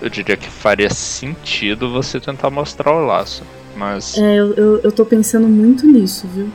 [0.00, 3.44] Eu diria que faria sentido você tentar mostrar o laço.
[3.76, 6.50] Mas É, eu, eu, eu tô pensando muito nisso, viu?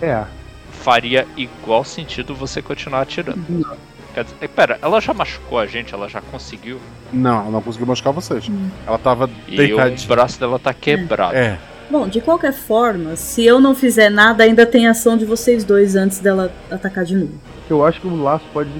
[0.00, 0.24] É.
[0.70, 3.66] faria igual sentido você continuar atirando.
[4.14, 5.94] Quer dizer, pera, ela já machucou a gente?
[5.94, 6.78] Ela já conseguiu?
[7.12, 8.50] Não, ela não conseguiu machucar vocês.
[8.86, 11.36] Ela tava E o braço dela tá quebrado.
[11.36, 11.58] É.
[11.90, 15.96] Bom, de qualquer forma, se eu não fizer nada, ainda tem ação de vocês dois
[15.96, 17.32] antes dela atacar de novo.
[17.68, 18.70] Eu acho que o laço pode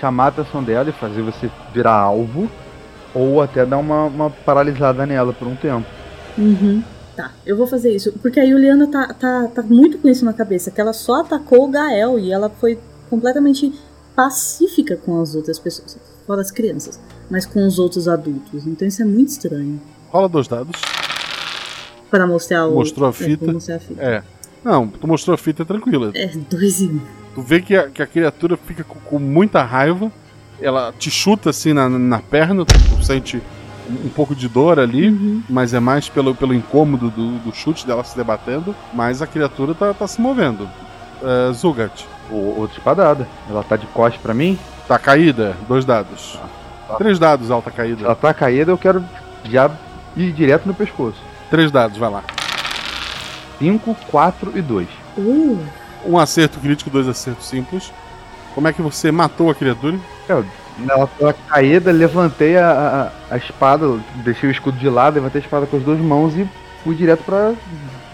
[0.00, 2.50] chamar a atenção dela e fazer você virar alvo,
[3.14, 5.86] ou até dar uma, uma paralisada nela por um tempo.
[6.36, 6.82] Uhum.
[7.16, 8.12] Tá, eu vou fazer isso.
[8.20, 11.64] Porque a Juliana tá, tá, tá muito com isso na cabeça, que ela só atacou
[11.64, 12.78] o Gael e ela foi
[13.08, 13.72] completamente
[14.14, 15.98] pacífica com as outras pessoas.
[16.26, 17.00] Fora as crianças.
[17.30, 18.66] Mas com os outros adultos.
[18.66, 19.80] Então isso é muito estranho.
[20.10, 20.80] Rola dois dados.
[22.10, 22.74] Para mostrar o.
[22.74, 23.52] Mostrou a É, fita.
[23.52, 24.02] mostrar a fita.
[24.02, 24.22] É.
[24.64, 26.10] Não, tu mostrou a fita tranquila.
[26.14, 27.00] É, dois e um.
[27.34, 30.10] Tu vê que a, que a criatura fica com, com muita raiva.
[30.60, 32.74] Ela te chuta assim na, na perna, tu
[33.04, 33.40] sente
[33.88, 35.10] um, pouco de dor ali,
[35.48, 38.74] mas é mais pelo, pelo incômodo do, do chute dela se debatendo.
[38.92, 40.64] Mas a criatura tá, tá se movendo.
[41.22, 42.04] Uh, Zugat.
[42.30, 43.28] O, outra espadada.
[43.48, 44.58] Ela tá de costas pra mim?
[44.86, 45.56] Tá caída?
[45.68, 46.38] Dois dados.
[46.98, 48.04] Três dados, alta caída.
[48.04, 49.04] Ela tá caída, eu quero
[49.44, 49.70] já
[50.16, 51.18] ir direto no pescoço.
[51.48, 52.22] Três dados, vai lá.
[53.58, 54.88] 5, 4 e 2.
[55.18, 55.58] Uh.
[56.04, 57.92] Um acerto crítico, dois acertos simples.
[58.54, 59.98] Como é que você matou a criatura?
[60.28, 60.44] Eu,
[60.88, 63.86] ela tava caída, levantei a, a, a espada,
[64.24, 66.48] deixei o escudo de lado, levantei a espada com as duas mãos e
[66.82, 67.52] fui direto pra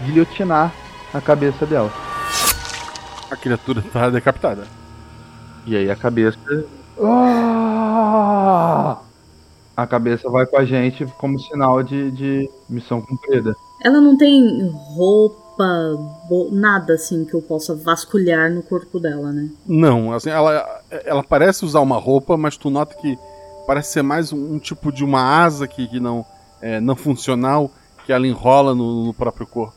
[0.03, 0.71] guilhotinar
[1.13, 1.91] a cabeça dela.
[3.29, 4.65] A criatura tá decapitada.
[5.65, 6.37] E aí a cabeça.
[7.03, 8.97] Ah!
[9.75, 13.55] A cabeça vai com a gente como sinal de, de missão cumprida.
[13.83, 15.37] Ela não tem roupa,
[16.51, 19.49] nada assim que eu possa vasculhar no corpo dela, né?
[19.67, 23.19] Não, assim, ela, ela parece usar uma roupa, mas tu nota que
[23.67, 26.25] parece ser mais um, um tipo de uma asa que, que não
[26.59, 27.69] é não funcional
[28.07, 29.75] que ela enrola no, no próprio corpo.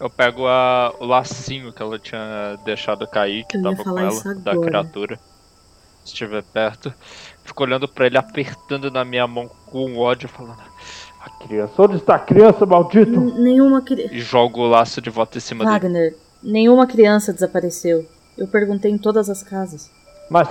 [0.00, 4.34] Eu pego a- o lacinho que ela tinha deixado cair, que Eu tava com ela,
[4.42, 5.20] da criatura.
[6.04, 6.92] Se estiver perto.
[7.44, 10.56] Fico olhando pra ele, apertando na minha mão com ódio, falando.
[11.20, 13.12] A criança, onde está a criança, maldito?
[13.20, 14.14] N- Nenhuma criança.
[14.14, 15.74] E jogo o laço de volta em cima dele.
[15.80, 18.06] Wagner, nenhuma criança desapareceu.
[18.38, 19.90] Eu perguntei em todas as casas.
[20.30, 20.48] Mas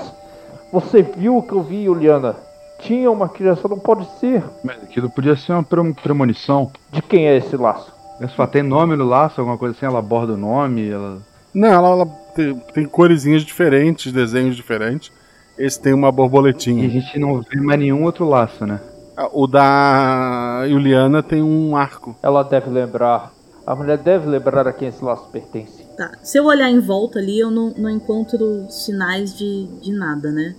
[0.72, 2.36] você viu o que eu vi, Juliana?
[2.84, 4.44] Tinha uma criança, não pode ser.
[4.64, 6.72] Mas aquilo podia ser uma pre- premonição.
[6.92, 7.92] De quem é esse laço?
[8.22, 11.18] É só tem nome no laço, alguma coisa assim, ela aborda o nome, ela.
[11.54, 12.06] Não, ela, ela
[12.36, 15.12] tem, tem coresinhas diferentes, desenhos diferentes.
[15.58, 16.84] Esse tem uma borboletinha.
[16.84, 18.80] E a gente não vê mais nenhum outro laço, né?
[19.16, 22.16] Ah, O da Juliana tem um arco.
[22.24, 23.32] Ela deve lembrar.
[23.66, 25.84] A mulher deve lembrar a quem esse laço pertence.
[25.96, 30.32] Tá, se eu olhar em volta ali, eu não, não encontro sinais de, de nada,
[30.32, 30.56] né?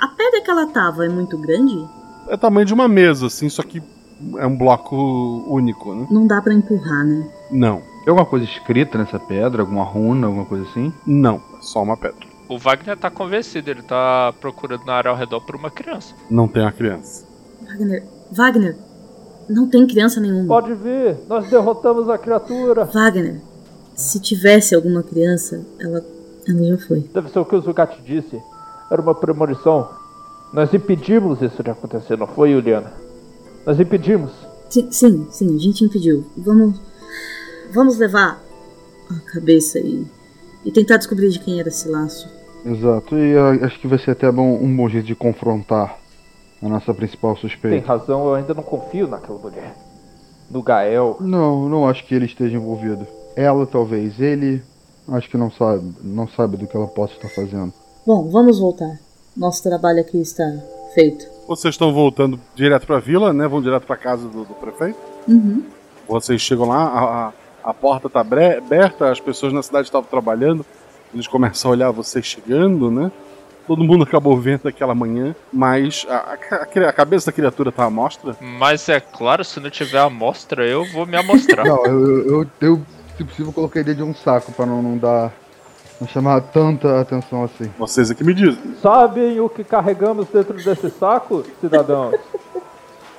[0.00, 1.86] A pedra que ela tava é muito grande?
[2.26, 3.82] É o tamanho de uma mesa, assim, só que
[4.38, 4.96] é um bloco
[5.46, 6.06] único, né?
[6.10, 7.28] Não dá pra empurrar, né?
[7.50, 7.82] Não.
[8.04, 9.60] Tem alguma coisa escrita nessa pedra?
[9.60, 10.90] Alguma runa, alguma coisa assim?
[11.06, 12.26] Não, é só uma pedra.
[12.48, 16.14] O Wagner tá convencido, ele tá procurando na área ao redor por uma criança.
[16.30, 17.24] Não tem a criança.
[17.62, 18.02] Wagner,
[18.32, 18.76] Wagner,
[19.48, 20.46] não tem criança nenhuma.
[20.46, 22.86] Pode ver, nós derrotamos a criatura.
[22.86, 23.40] Wagner,
[23.94, 26.02] se tivesse alguma criança, ela,
[26.48, 27.00] ela já foi.
[27.12, 28.40] Deve ser o que o Zugat disse.
[28.90, 29.88] Era uma premonição.
[30.52, 32.92] Nós impedimos isso de acontecer, não foi, Juliana?
[33.64, 34.32] Nós impedimos.
[34.68, 36.24] Sim, sim, sim, a gente impediu.
[36.36, 36.80] Vamos,
[37.72, 38.40] vamos levar
[39.10, 40.06] a cabeça e,
[40.64, 42.28] e tentar descobrir de quem era esse laço.
[42.64, 45.96] Exato, e ah, acho que vai ser até bom, um bom jeito de confrontar
[46.62, 47.86] a nossa principal Tem suspeita.
[47.86, 49.74] razão, eu ainda não confio naquela mulher.
[50.50, 51.16] No Gael.
[51.20, 53.06] Não, não acho que ele esteja envolvido.
[53.36, 54.62] Ela talvez, ele
[55.08, 57.72] acho que não sabe, não sabe do que ela possa estar fazendo.
[58.06, 58.98] Bom, vamos voltar.
[59.36, 60.44] Nosso trabalho aqui está
[60.94, 61.24] feito.
[61.46, 63.46] Vocês estão voltando direto pra vila, né?
[63.46, 64.98] Vão direto pra casa do, do prefeito.
[65.28, 65.64] Uhum.
[66.08, 70.08] Vocês chegam lá, a, a, a porta tá bre- aberta, as pessoas na cidade estavam
[70.08, 70.64] trabalhando.
[71.12, 73.10] Eles começam a olhar vocês chegando, né?
[73.66, 77.84] Todo mundo acabou vendo aquela manhã, mas a, a- a- a cabeça da criatura tá
[77.84, 78.36] à mostra.
[78.40, 81.64] Mas é claro, se não tiver amostra, eu vou me amostrar.
[81.64, 82.80] Não, eu, eu, eu, eu,
[83.16, 85.32] se possível, coloquei dentro de um saco pra não, não dar.
[86.00, 87.70] Não chamar tanta atenção assim.
[87.78, 88.74] Vocês é que me dizem.
[88.80, 92.14] Sabem o que carregamos dentro desse saco, cidadãos?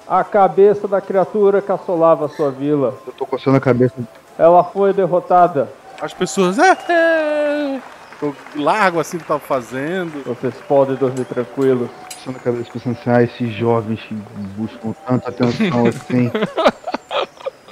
[0.08, 2.98] A cabeça da criatura que assolava a sua vila.
[3.06, 3.96] Eu tô coçando a cabeça.
[4.38, 5.70] Ela foi derrotada.
[6.02, 6.58] As pessoas.
[6.58, 7.82] É, é.
[8.22, 10.24] Eu largo assim que tava fazendo.
[10.26, 11.90] Vocês podem dormir tranquilos.
[12.16, 14.16] Coçando a cabeça pensando assim, ah, esses jovens que
[14.56, 16.32] buscam tanta atenção assim.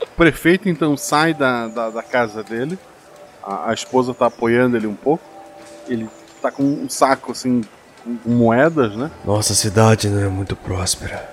[0.01, 2.77] O prefeito então sai da, da, da casa dele.
[3.49, 5.23] A, a esposa tá apoiando ele um pouco.
[5.87, 6.07] Ele
[6.41, 7.61] tá com um saco assim,
[8.03, 9.11] com com moedas, né?
[9.25, 11.29] Nossa cidade não é muito próspera.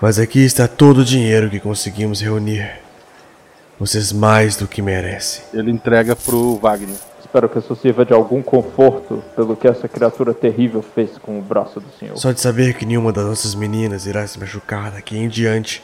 [0.00, 2.80] Mas aqui está todo o dinheiro que conseguimos reunir.
[3.78, 5.44] Vocês mais do que merecem.
[5.52, 6.96] Ele entrega pro Wagner.
[7.20, 11.42] Espero que isso sirva de algum conforto pelo que essa criatura terrível fez com o
[11.42, 12.16] braço do senhor.
[12.16, 15.82] Só de saber que nenhuma das nossas meninas irá se machucar daqui em diante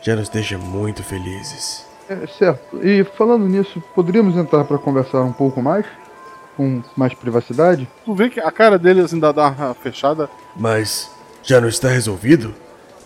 [0.00, 1.87] já nos deixa muito felizes.
[2.08, 2.78] É, certo.
[2.84, 5.84] E falando nisso, poderíamos entrar pra conversar um pouco mais?
[6.56, 7.88] Com mais privacidade?
[8.04, 10.28] Tu vê que a cara dele assim dá, dá uma fechada.
[10.56, 11.10] Mas
[11.42, 12.54] já não está resolvido?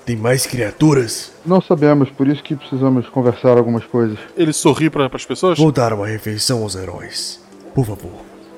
[0.06, 1.32] Tem mais criaturas?
[1.46, 4.18] Não sabemos, por isso que precisamos conversar algumas coisas.
[4.36, 5.58] Ele sorri para as pessoas?
[5.58, 7.40] Vou dar uma refeição aos heróis.
[7.74, 8.10] Por favor,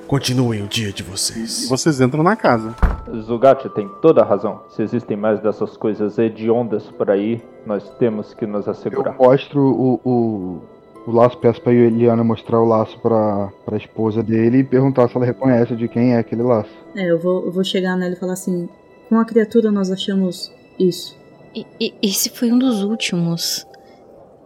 [0.05, 1.67] continuem o dia de vocês.
[1.67, 2.75] Vocês entram na casa.
[3.21, 4.61] Zugatti tem toda a razão.
[4.69, 9.15] Se existem mais dessas coisas hediondas por aí, nós temos que nos assegurar.
[9.17, 10.61] Mostro o, o,
[11.07, 15.15] o laço, peço pra Eliana mostrar o laço pra, pra esposa dele e perguntar se
[15.15, 16.71] ela reconhece de quem é aquele laço.
[16.95, 18.69] É, eu vou, eu vou chegar nela e falar assim:
[19.09, 21.17] com a criatura nós achamos isso.
[21.53, 23.65] E, e, esse foi um dos últimos.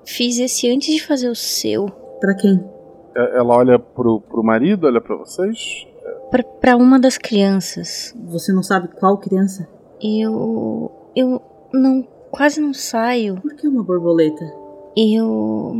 [0.06, 1.88] Fiz esse antes de fazer o seu.
[2.19, 2.64] Pra quem?
[3.19, 5.87] É, Ela olha pro, pro marido, olha pra vocês.
[6.31, 8.15] Pra, pra uma das crianças.
[8.29, 9.67] Você não sabe qual criança?
[10.01, 10.91] Eu.
[11.15, 11.41] Eu
[11.73, 12.07] não.
[12.31, 13.41] Quase não saio.
[13.41, 14.45] Por que uma borboleta?
[14.95, 15.75] Eu.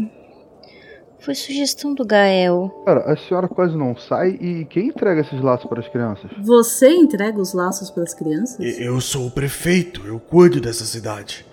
[1.20, 2.70] Foi sugestão do Gael.
[2.86, 6.32] Cara, a senhora quase não sai e quem entrega esses laços para as crianças?
[6.42, 8.58] Você entrega os laços para as crianças?
[8.80, 11.46] Eu sou o prefeito, eu cuido dessa cidade.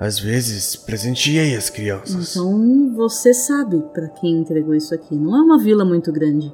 [0.00, 2.34] Às vezes, presenteei as crianças.
[2.34, 5.14] Então você sabe pra quem entregou isso aqui.
[5.14, 6.50] Não é uma vila muito grande.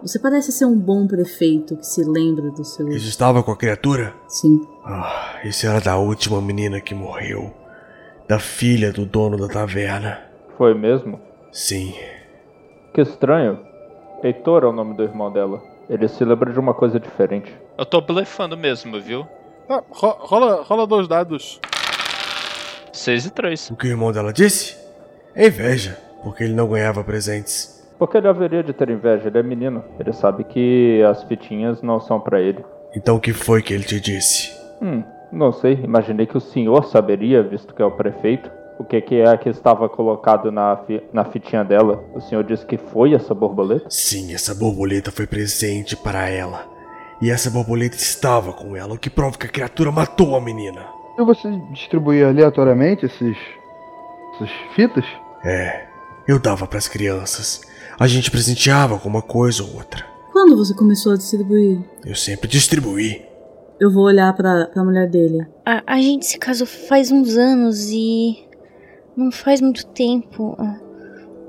[0.00, 2.88] Você parece ser um bom prefeito que se lembra do seu.
[2.90, 4.14] Isso estava com a criatura?
[4.28, 4.60] Sim.
[4.84, 7.52] Ah, isso era da última menina que morreu.
[8.28, 10.20] Da filha do dono da taverna.
[10.56, 11.20] Foi mesmo?
[11.50, 11.94] Sim.
[12.94, 13.58] Que estranho.
[14.22, 15.60] Heitor é o nome do irmão dela.
[15.90, 17.52] Ele se lembra de uma coisa diferente.
[17.76, 19.26] Eu tô blefando mesmo, viu?
[19.66, 21.60] Tá, ro- rola, rola dois dados.
[22.96, 23.70] 6 e 3.
[23.70, 24.76] O que o irmão dela disse?
[25.34, 27.82] É inveja, porque ele não ganhava presentes.
[27.98, 29.84] Porque ele haveria de ter inveja, ele é menino.
[29.98, 32.64] Ele sabe que as fitinhas não são pra ele.
[32.96, 34.52] Então o que foi que ele te disse?
[34.82, 35.02] Hum,
[35.32, 35.74] não sei.
[35.74, 38.50] Imaginei que o senhor saberia, visto que é o prefeito.
[38.78, 42.02] O que, que é que estava colocado na, fi- na fitinha dela?
[42.12, 43.86] O senhor disse que foi essa borboleta?
[43.88, 46.66] Sim, essa borboleta foi presente para ela.
[47.22, 50.84] E essa borboleta estava com ela, o que prova que a criatura matou a menina.
[51.18, 53.36] E você distribuía aleatoriamente esses.
[54.34, 55.04] essas fitas?
[55.44, 55.86] É,
[56.26, 57.60] eu dava para as crianças.
[57.98, 60.04] A gente presenteava com uma coisa ou outra.
[60.32, 61.78] Quando você começou a distribuir?
[62.04, 63.24] Eu sempre distribuí.
[63.78, 65.46] Eu vou olhar pra, pra mulher dele.
[65.64, 68.44] A, a gente se casou faz uns anos e.
[69.16, 70.56] Não faz muito tempo.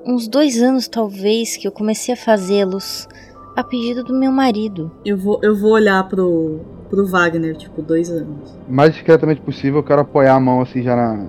[0.05, 3.07] Uns dois anos, talvez, que eu comecei a fazê-los.
[3.55, 4.91] A pedido do meu marido.
[5.03, 6.59] Eu vou, eu vou olhar pro,
[6.95, 8.57] pro Wagner, tipo, dois anos.
[8.67, 11.25] O mais discretamente possível, eu quero apoiar a mão assim já na,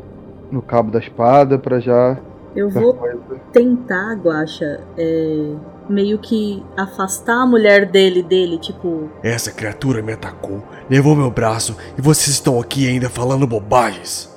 [0.50, 2.16] no cabo da espada pra já.
[2.54, 2.96] Eu vou
[3.52, 5.52] tentar, Guaxa, é,
[5.88, 11.76] meio que afastar a mulher dele dele, tipo, Essa criatura me atacou, levou meu braço
[11.98, 14.34] e vocês estão aqui ainda falando bobagens.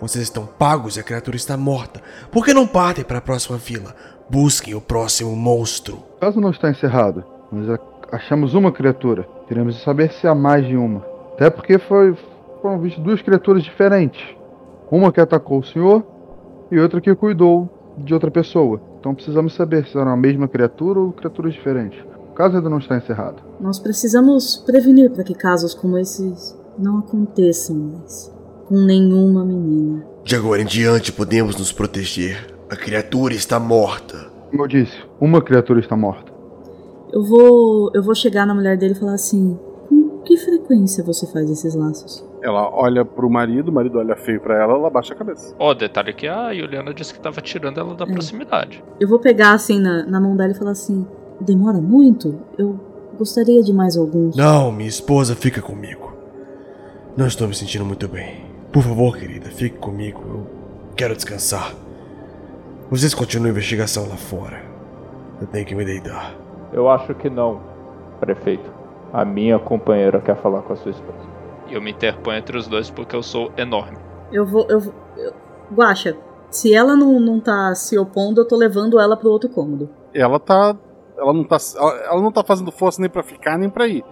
[0.00, 2.02] Vocês estão pagos e a criatura está morta.
[2.30, 3.94] Por que não partem para a próxima vila?
[4.28, 5.96] Busquem o próximo monstro.
[6.16, 7.24] O caso não está encerrado.
[7.50, 7.78] Nós a-
[8.10, 9.26] achamos uma criatura.
[9.46, 11.04] Queremos saber se há mais de uma.
[11.34, 12.16] Até porque foi,
[12.62, 14.22] foram vistas duas criaturas diferentes.
[14.90, 16.04] Uma que atacou o senhor
[16.70, 17.68] e outra que cuidou
[17.98, 18.80] de outra pessoa.
[19.00, 21.98] Então precisamos saber se eram a mesma criatura ou criaturas diferentes.
[22.30, 23.42] O caso ainda não está encerrado.
[23.60, 28.34] nós precisamos prevenir para que casos como esses não aconteçam mais
[28.66, 30.04] com nenhuma menina.
[30.24, 32.54] De agora em diante podemos nos proteger.
[32.70, 34.32] A criatura está morta.
[34.50, 36.33] Como eu disse, uma criatura está morta.
[37.14, 39.56] Eu vou, eu vou chegar na mulher dele e falar assim:
[39.88, 42.26] com que frequência você faz esses laços?
[42.42, 45.54] Ela olha pro marido, o marido olha feio pra ela, ela baixa a cabeça.
[45.56, 48.82] Ó, detalhe que a Juliana disse que tava tirando ela da proximidade.
[48.98, 51.06] Eu vou pegar assim na, na mão dela e falar assim:
[51.40, 52.34] demora muito?
[52.58, 52.80] Eu
[53.16, 54.34] gostaria de mais alguns.
[54.34, 56.12] Não, minha esposa fica comigo.
[57.16, 58.44] Não estou me sentindo muito bem.
[58.72, 60.20] Por favor, querida, fique comigo.
[60.20, 60.46] Eu
[60.96, 61.72] quero descansar.
[62.90, 64.60] Vocês continuam a investigação lá fora.
[65.40, 66.43] Eu tenho que me deitar.
[66.74, 67.60] Eu acho que não,
[68.20, 68.70] prefeito.
[69.12, 71.18] A minha companheira quer falar com a sua esposa.
[71.68, 73.96] E eu me interponho entre os dois porque eu sou enorme.
[74.32, 74.66] Eu vou.
[74.68, 75.32] Eu, vou- eu,
[75.72, 76.16] Guaxa,
[76.50, 79.88] se ela não, não tá se opondo, eu tô levando ela pro outro cômodo.
[80.12, 80.76] Ela tá.
[81.16, 81.56] Ela não tá.
[81.76, 84.04] Ela, ela não tá fazendo força nem pra ficar, nem pra ir.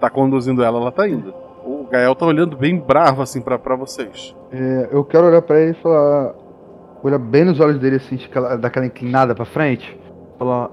[0.00, 1.34] Tá conduzindo ela, ela tá indo.
[1.64, 4.34] O Gael tá olhando bem bravo assim pra, pra vocês.
[4.52, 6.34] É, eu quero olhar pra ele e falar.
[7.02, 9.98] Olhar bem nos olhos dele assim, aquela- daquela inclinada pra frente.
[10.38, 10.70] Falar.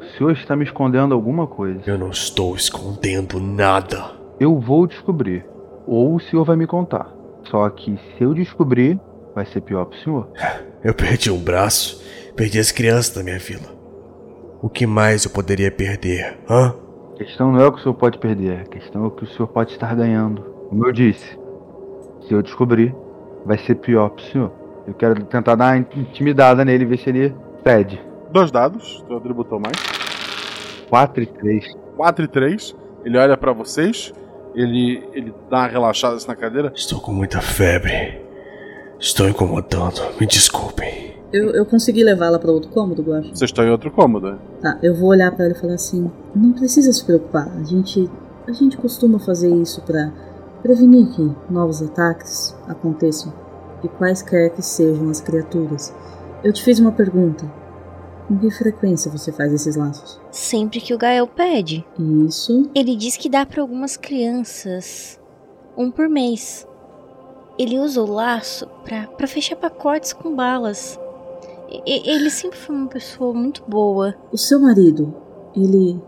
[0.00, 1.82] O senhor está me escondendo alguma coisa.
[1.86, 4.12] Eu não estou escondendo nada.
[4.40, 5.44] Eu vou descobrir.
[5.86, 7.12] Ou o senhor vai me contar.
[7.50, 8.98] Só que se eu descobrir,
[9.34, 10.28] vai ser pior pro senhor.
[10.82, 12.02] Eu perdi um braço,
[12.34, 13.68] perdi as crianças da minha vila.
[14.62, 16.74] O que mais eu poderia perder, hã?
[17.14, 19.24] A questão não é o que o senhor pode perder, a questão é o que
[19.24, 20.42] o senhor pode estar ganhando.
[20.70, 21.38] Como eu disse,
[22.26, 22.94] se eu descobrir,
[23.44, 24.50] vai ser pior pro senhor.
[24.86, 28.00] Eu quero tentar dar uma intimidada nele, ver se ele pede.
[28.32, 29.76] Dois dados, tu atributou mais.
[30.88, 31.76] 4 e 3.
[31.96, 32.76] 4 e 3.
[33.04, 34.12] Ele olha pra vocês.
[34.54, 36.72] Ele, ele dá uma relaxada assim na cadeira.
[36.74, 38.20] Estou com muita febre.
[38.98, 41.14] Estou incomodando, me desculpem.
[41.32, 43.28] Eu, eu consegui levá-la para outro cômodo, Guacha?
[43.28, 44.38] Vocês estão em outro cômodo.
[44.60, 47.48] Tá, eu vou olhar para ela e falar assim: não precisa se preocupar.
[47.56, 48.10] A gente,
[48.46, 50.12] a gente costuma fazer isso para
[50.62, 53.32] prevenir que novos ataques aconteçam
[53.80, 55.94] de quaisquer que sejam as criaturas.
[56.44, 57.59] Eu te fiz uma pergunta.
[58.30, 60.20] Com que frequência você faz esses laços?
[60.30, 61.84] Sempre que o Gael pede.
[61.98, 62.70] Isso.
[62.72, 65.18] Ele diz que dá para algumas crianças
[65.76, 66.64] um por mês.
[67.58, 70.96] Ele usa o laço para fechar pacotes com balas.
[71.84, 74.14] E- ele sempre foi uma pessoa muito boa.
[74.30, 75.12] O seu marido,
[75.56, 76.00] ele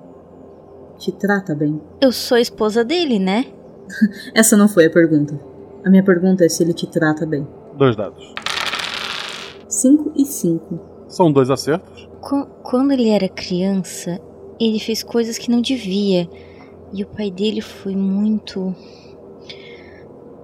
[0.99, 1.81] te trata bem?
[2.01, 3.47] Eu sou a esposa dele, né?
[4.33, 5.41] Essa não foi a pergunta.
[5.85, 7.45] A minha pergunta é se ele te trata bem.
[7.77, 8.33] Dois dados.
[9.69, 10.79] 5 e 5.
[11.09, 12.09] São dois acertos.
[12.23, 14.19] Qu- Quando ele era criança,
[14.59, 16.29] ele fez coisas que não devia.
[16.95, 18.75] E o pai dele foi muito.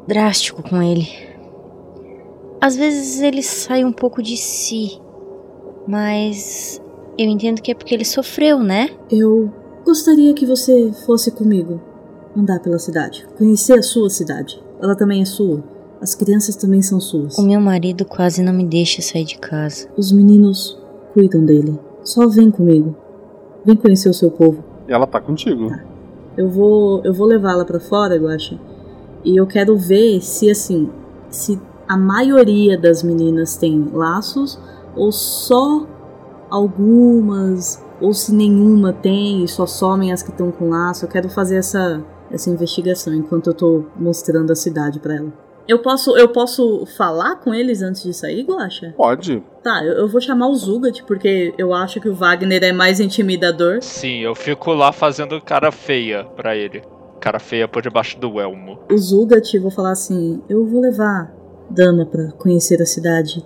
[0.07, 1.07] drástico com ele.
[2.61, 4.99] Às vezes ele sai um pouco de si.
[5.87, 6.81] Mas
[7.17, 8.91] eu entendo que é porque ele sofreu, né?
[9.11, 9.53] Eu
[9.85, 11.81] gostaria que você fosse comigo
[12.37, 14.63] andar pela cidade, conhecer a sua cidade.
[14.81, 15.63] Ela também é sua.
[16.01, 17.37] As crianças também são suas.
[17.39, 19.89] O meu marido quase não me deixa sair de casa.
[19.97, 20.78] Os meninos
[21.19, 21.77] cuidam dele.
[22.05, 22.95] Só vem comigo.
[23.65, 24.63] Vem conhecer o seu povo.
[24.87, 25.69] E ela tá contigo.
[26.37, 28.57] Eu vou, eu vou levá-la pra fora, Guaxa.
[29.25, 30.89] E eu quero ver se assim,
[31.29, 34.61] se a maioria das meninas tem laços
[34.95, 35.85] ou só
[36.49, 41.05] algumas ou se nenhuma tem e só somem as que estão com laço.
[41.05, 42.01] Eu quero fazer essa
[42.31, 45.33] essa investigação enquanto eu tô mostrando a cidade pra ela.
[45.69, 48.95] Eu posso, eu posso falar com eles antes de sair, Guaxa?
[48.97, 49.43] Pode.
[49.63, 53.01] Tá, eu, eu vou chamar o Zugat, porque eu acho que o Wagner é mais
[53.01, 53.83] intimidador.
[53.83, 56.81] Sim, eu fico lá fazendo cara feia pra ele.
[57.21, 58.79] Cara feia por debaixo do elmo.
[58.91, 61.37] O Zugat, vou falar assim: eu vou levar
[61.71, 63.45] Dama pra conhecer a cidade.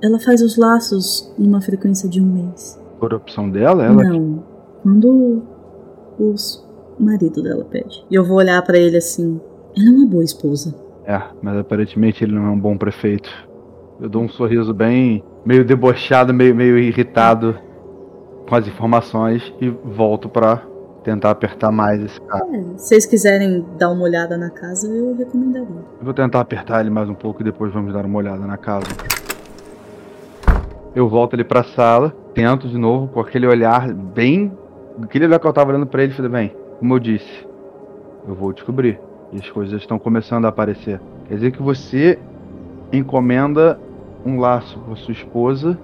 [0.00, 2.80] Ela faz os laços numa frequência de um mês.
[3.00, 4.04] Por opção dela, ela.
[4.04, 4.44] Não,
[4.82, 5.42] quando
[6.18, 6.64] os
[6.98, 8.04] marido dela pede.
[8.10, 9.40] E eu vou olhar pra ele assim:
[9.76, 10.85] ela é uma boa esposa.
[11.06, 13.30] É, mas aparentemente ele não é um bom prefeito.
[14.00, 15.22] Eu dou um sorriso bem.
[15.44, 17.56] meio debochado, meio, meio irritado
[18.48, 20.62] com as informações e volto pra
[21.04, 22.44] tentar apertar mais esse cara.
[22.52, 25.68] É, se vocês quiserem dar uma olhada na casa, eu recomendaria.
[25.68, 28.56] Eu vou tentar apertar ele mais um pouco e depois vamos dar uma olhada na
[28.56, 28.86] casa.
[30.94, 34.52] Eu volto ali pra sala, tento de novo com aquele olhar bem.
[35.00, 37.46] Aquele olhar que eu tava olhando pra ele, falei, bem, como eu disse,
[38.26, 38.98] eu vou descobrir.
[39.32, 41.00] E as coisas estão começando a aparecer.
[41.28, 42.18] Quer dizer que você
[42.92, 43.78] encomenda
[44.24, 45.78] um laço com a sua esposa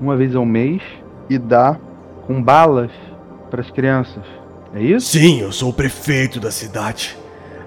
[0.00, 0.82] uma vez ao mês
[1.28, 1.78] e dá
[2.26, 2.90] com balas
[3.50, 4.24] para as crianças.
[4.74, 5.08] É isso?
[5.08, 7.16] Sim, eu sou o prefeito da cidade.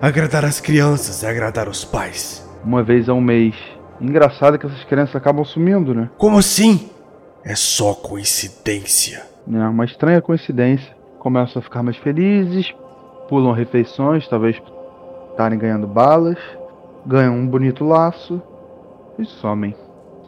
[0.02, 2.50] Agradar as crianças é agradar os pais.
[2.64, 3.56] Uma vez ao mês.
[4.02, 6.10] Engraçado que essas crianças acabam sumindo, né?
[6.18, 6.90] Como assim?
[7.44, 9.24] É só coincidência.
[9.52, 10.96] É uma estranha coincidência.
[11.20, 12.74] Começam a ficar mais felizes,
[13.28, 14.62] pulam refeições, talvez
[15.32, 16.38] estarem ganhando balas,
[17.06, 18.42] ganham um bonito laço
[19.18, 19.76] e somem.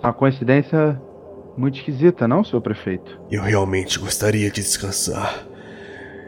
[0.03, 1.01] Uma coincidência
[1.57, 3.19] muito esquisita, não, senhor prefeito?
[3.31, 5.45] Eu realmente gostaria de descansar.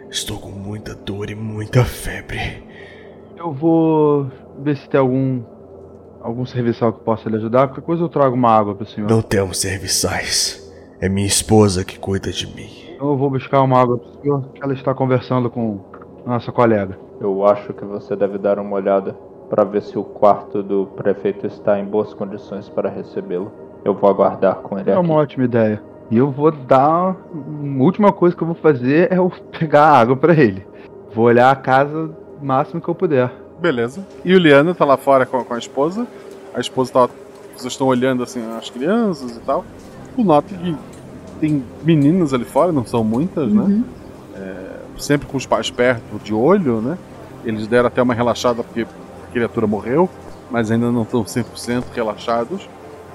[0.09, 2.63] Estou com muita dor e muita febre.
[3.35, 5.43] Eu vou ver se tem algum
[6.21, 7.67] algum serviçal que possa lhe ajudar.
[7.67, 9.09] Qualquer coisa eu trago uma água pro senhor.
[9.09, 10.71] Não temos serviçais.
[10.99, 12.69] É minha esposa que cuida de mim.
[12.99, 15.79] Eu vou buscar uma água pro senhor, que ela está conversando com
[16.27, 16.97] nossa colega.
[17.19, 19.15] Eu acho que você deve dar uma olhada
[19.49, 23.51] para ver se o quarto do prefeito está em boas condições para recebê-lo.
[23.85, 25.01] Eu vou aguardar com ele É aqui.
[25.05, 25.81] uma ótima ideia.
[26.11, 27.15] E eu vou dar.
[27.15, 27.15] A
[27.83, 30.65] última coisa que eu vou fazer é eu pegar água pra ele.
[31.13, 33.31] Vou olhar a casa o máximo que eu puder.
[33.59, 34.05] Beleza.
[34.23, 36.05] E Juliana tá lá fora com, com a esposa.
[36.53, 37.09] A esposa tá.
[37.55, 39.65] Vocês estão olhando assim as crianças e tal.
[40.15, 40.75] Tu nota que
[41.39, 43.61] tem meninas ali fora, não são muitas, né?
[43.63, 43.83] Uhum.
[43.83, 44.06] É,
[44.99, 46.97] sempre com os pais perto, de olho, né?
[47.45, 50.09] Eles deram até uma relaxada porque a criatura morreu,
[50.49, 52.67] mas ainda não estão 100% relaxados.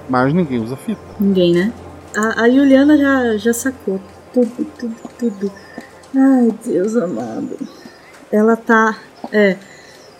[0.09, 1.01] Mas ninguém usa fita.
[1.19, 1.73] Ninguém, né?
[2.15, 3.99] A, a Juliana já, já sacou
[4.33, 5.51] tudo, tudo, tudo.
[6.15, 7.57] Ai, Deus amado.
[8.31, 8.97] Ela tá.
[9.31, 9.57] É.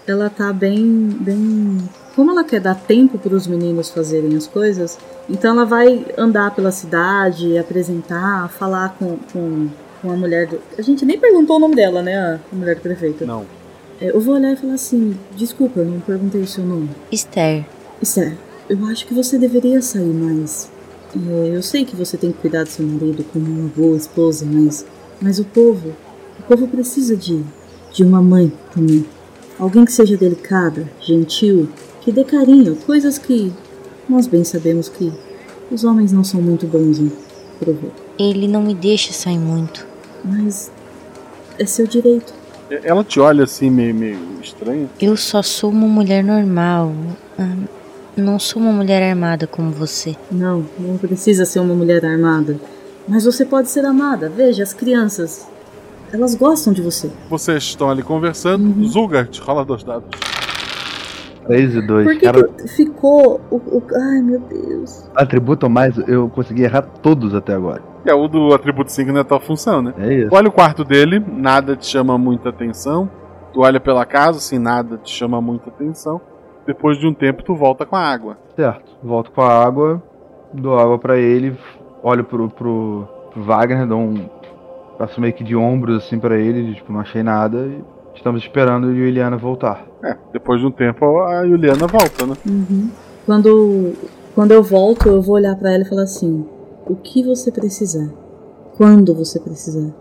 [0.07, 1.09] Ela tá bem.
[1.19, 1.77] bem.
[2.15, 6.51] Como ela quer dar tempo para os meninos fazerem as coisas, então ela vai andar
[6.51, 9.67] pela cidade, apresentar, falar com, com,
[10.03, 10.59] com a mulher do.
[10.77, 12.15] A gente nem perguntou o nome dela, né?
[12.15, 13.25] A, a mulher do prefeito.
[13.25, 13.45] Não.
[14.01, 16.89] É, eu vou olhar e falar assim: desculpa, eu não perguntei o seu nome.
[17.09, 17.65] Esther.
[18.01, 18.37] Esther,
[18.69, 20.69] eu acho que você deveria sair mais.
[21.15, 24.45] É, eu sei que você tem que cuidar do seu marido como uma boa esposa,
[24.45, 24.85] mas,
[25.21, 25.95] mas o povo,
[26.39, 27.41] o povo precisa de,
[27.93, 29.05] de uma mãe também.
[29.57, 31.69] Alguém que seja delicada, gentil,
[32.01, 33.53] que dê carinho, coisas que
[34.09, 35.13] Nós bem sabemos que
[35.71, 37.11] os homens não são muito bons em
[37.59, 37.91] prover.
[38.19, 39.92] Ele não me deixa sair muito.
[40.23, 40.71] Mas
[41.59, 42.33] é seu direito.
[42.83, 44.89] Ela te olha assim, meio, meio estranha.
[44.99, 46.93] Eu só sou uma mulher normal.
[47.37, 47.55] Ah,
[48.15, 50.15] não sou uma mulher armada como você.
[50.31, 52.59] Não, não precisa ser uma mulher armada.
[53.07, 54.29] Mas você pode ser amada.
[54.29, 55.47] Veja, as crianças.
[56.11, 57.11] Elas gostam de você.
[57.29, 58.63] Vocês estão ali conversando.
[58.63, 58.87] Uhum.
[58.87, 60.07] Zulgart, rola dois dados.
[61.45, 62.05] 3 e 2.
[62.05, 65.09] Por que, Cara, que ficou o, o- Ai, meu Deus.
[65.15, 67.81] atributo mais, eu consegui errar todos até agora.
[68.05, 69.93] É o do atributo 5 não é tua função, né?
[69.97, 70.29] É isso.
[70.29, 73.09] Tu olha o quarto dele, nada te chama muita atenção.
[73.53, 76.19] Tu olha pela casa, assim, nada te chama muita atenção.
[76.65, 78.37] Depois de um tempo, tu volta com a água.
[78.55, 78.91] Certo.
[79.03, 80.01] Volto com a água,
[80.53, 81.55] dou água pra ele,
[82.01, 84.29] olho pro, pro, pro Wagner, dou um.
[84.97, 87.57] Passo meio que de ombros assim pra ele, tipo, não achei nada.
[87.67, 87.83] E
[88.15, 89.85] estamos esperando a Juliana voltar.
[90.03, 92.35] É, depois de um tempo, a Juliana volta, né?
[92.47, 92.89] Uhum.
[93.25, 93.93] Quando,
[94.35, 96.45] quando eu volto, eu vou olhar pra ela e falar assim:
[96.85, 98.09] o que você precisar,
[98.77, 99.93] quando você precisar,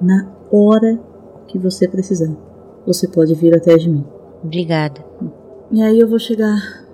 [0.00, 0.98] na hora
[1.46, 2.34] que você precisar,
[2.86, 4.04] você pode vir até de mim.
[4.42, 5.04] Obrigada.
[5.70, 6.84] E aí eu vou chegar.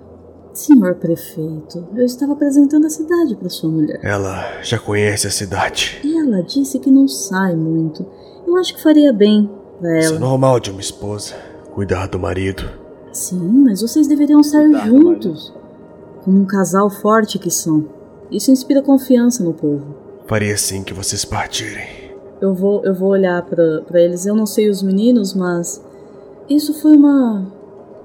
[0.53, 4.01] Senhor prefeito, eu estava apresentando a cidade para sua mulher.
[4.03, 6.01] Ela já conhece a cidade.
[6.03, 8.05] Ela disse que não sai muito.
[8.45, 9.49] Eu acho que faria bem
[9.81, 11.33] pra Isso é normal de uma esposa.
[11.73, 12.63] Cuidar do marido.
[13.11, 15.53] Sim, mas vocês deveriam sair juntos.
[16.23, 17.85] Como um casal forte que são.
[18.29, 19.95] Isso inspira confiança no povo.
[20.27, 21.87] Faria assim que vocês partirem.
[22.39, 24.25] Eu vou, eu vou olhar pra pra eles.
[24.25, 25.83] Eu não sei os meninos, mas
[26.49, 27.45] isso foi uma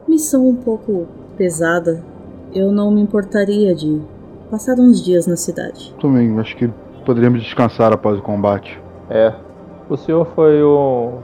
[0.09, 2.03] missão um pouco pesada.
[2.53, 4.01] Eu não me importaria de
[4.51, 5.95] passar uns dias na cidade.
[6.01, 6.69] Também, acho que
[7.05, 8.81] poderíamos descansar após o combate.
[9.11, 9.33] É.
[9.89, 11.21] O senhor foi um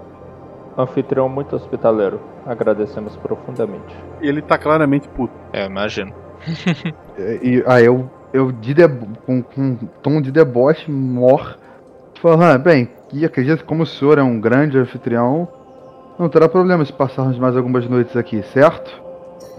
[0.76, 2.20] anfitrião muito hospitaleiro.
[2.46, 3.94] Agradecemos profundamente.
[4.20, 5.32] Ele tá claramente puto.
[5.52, 6.12] É, imagino.
[7.18, 11.58] E, e aí eu, eu de debo- com, com um tom de deboche, mor,
[12.20, 15.46] falando, ah, bem, e acredito que como o senhor é um grande anfitrião,
[16.18, 19.00] não terá problema se passarmos mais algumas noites aqui, certo?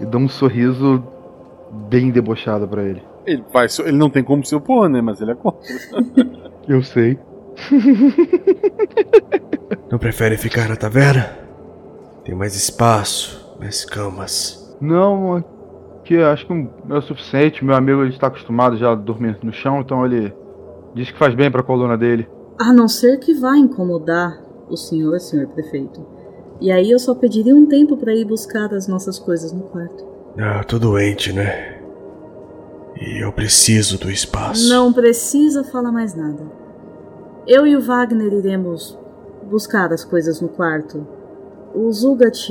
[0.00, 1.02] E dou um sorriso
[1.88, 3.02] bem debochado pra ele.
[3.26, 5.00] Ele, vai, ele não tem como se opor, né?
[5.00, 5.60] Mas ele é contra.
[6.68, 7.18] Eu sei.
[9.90, 11.38] Não preferem ficar na taverna?
[12.24, 14.76] Tem mais espaço, mais camas.
[14.80, 15.44] Não,
[16.04, 17.64] que acho que é o suficiente.
[17.64, 20.32] Meu amigo ele está acostumado já a dormir no chão, então ele
[20.94, 22.28] diz que faz bem pra coluna dele.
[22.58, 26.06] A não ser que vá incomodar o senhor, senhor prefeito.
[26.60, 30.04] E aí eu só pediria um tempo pra ir buscar as nossas coisas no quarto.
[30.38, 31.80] Ah, tô doente, né?
[33.00, 34.68] E eu preciso do espaço.
[34.68, 36.63] Não precisa falar mais nada.
[37.46, 38.98] Eu e o Wagner iremos
[39.50, 41.06] buscar as coisas no quarto.
[41.74, 42.48] O Zugat,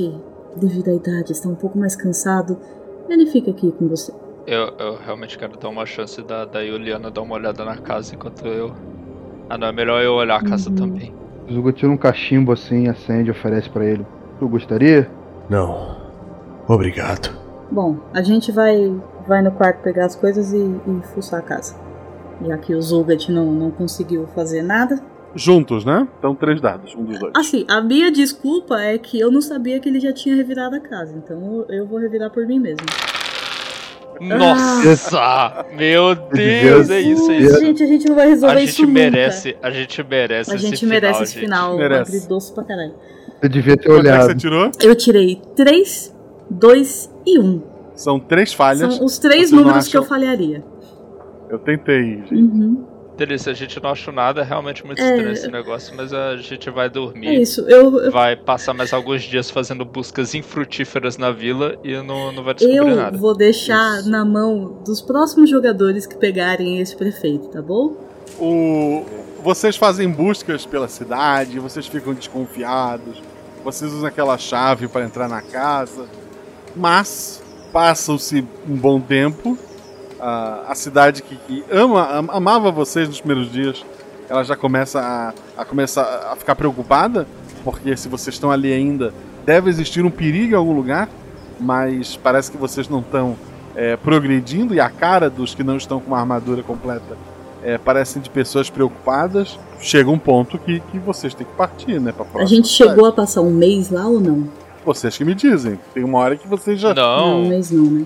[0.56, 2.56] devido à idade, está um pouco mais cansado.
[3.08, 4.12] Ele fica aqui com você.
[4.46, 8.14] Eu, eu realmente quero dar uma chance da, da Juliana dar uma olhada na casa
[8.14, 8.72] enquanto eu.
[9.48, 10.76] Ah, não, é melhor eu olhar a casa Uhum.
[10.76, 11.14] também.
[11.52, 14.06] Zuga tira um cachimbo assim, acende, oferece pra ele.
[14.38, 15.10] Tu gostaria?
[15.50, 15.96] Não.
[16.68, 17.30] Obrigado.
[17.70, 18.94] Bom, a gente vai
[19.26, 21.74] vai no quarto pegar as coisas e, e fuçar a casa.
[22.46, 25.00] Já que o Zugat não, não conseguiu fazer nada.
[25.36, 26.06] Juntos, né?
[26.18, 27.32] Então, três dados, um dos dois.
[27.36, 30.80] Assim, a minha desculpa é que eu não sabia que ele já tinha revirado a
[30.80, 31.14] casa.
[31.16, 32.86] Então eu vou revirar por mim mesmo.
[34.20, 35.66] Nossa!
[35.76, 37.58] Meu Deus, é isso, é isso.
[37.60, 38.92] Gente, a gente não vai resolver a isso gente nunca.
[39.00, 41.44] merece, a gente merece A esse gente final, merece esse gente.
[41.44, 42.16] final Merece.
[42.16, 42.94] agridoce pra caralho.
[43.42, 44.26] Eu devia ter Quanto é que olhado.
[44.26, 44.70] você tirou?
[44.80, 46.14] Eu tirei 3,
[46.48, 47.62] 2 e 1.
[47.96, 48.94] São três falhas.
[48.94, 50.64] São os três números que eu falharia.
[51.54, 52.34] Eu tentei, gente.
[52.34, 52.84] Uhum.
[53.16, 55.04] Delícia, a gente não achou nada é realmente muito É.
[55.08, 57.28] estranho esse negócio, mas a gente vai dormir.
[57.28, 61.94] É isso, eu- eu- Vai passar mais alguns dias fazendo buscas infrutíferas na vila e
[62.02, 63.16] não, não vai descobrir Eu nada.
[63.16, 67.94] vou deixar na mão dos próximos jogadores que pegarem esse prefeito, tá bom?
[68.40, 69.04] O...
[69.44, 73.22] Vocês fazem buscas pela cidade, vocês ficam desconfiados,
[73.62, 76.06] vocês usam aquela chave para entrar na casa,
[76.74, 77.40] mas
[77.72, 79.56] passam-se um bom tempo.
[80.20, 83.84] A, a cidade que, que ama, am- amava vocês nos primeiros dias,
[84.28, 87.26] ela já começa a, a começar a ficar preocupada,
[87.62, 89.12] porque se vocês estão ali ainda,
[89.44, 91.08] deve existir um perigo em algum lugar,
[91.60, 93.36] mas parece que vocês não estão
[93.76, 97.16] é, progredindo e a cara dos que não estão com uma armadura completa
[97.62, 99.58] é, parecem de pessoas preocupadas.
[99.80, 102.12] Chega um ponto que, que vocês têm que partir, né?
[102.12, 102.90] Pra A gente cidade.
[102.94, 104.48] chegou a passar um mês lá ou não?
[104.84, 105.78] Vocês que me dizem.
[105.94, 106.92] Tem uma hora que vocês já.
[106.94, 107.42] Não.
[107.42, 108.04] um mês não, né?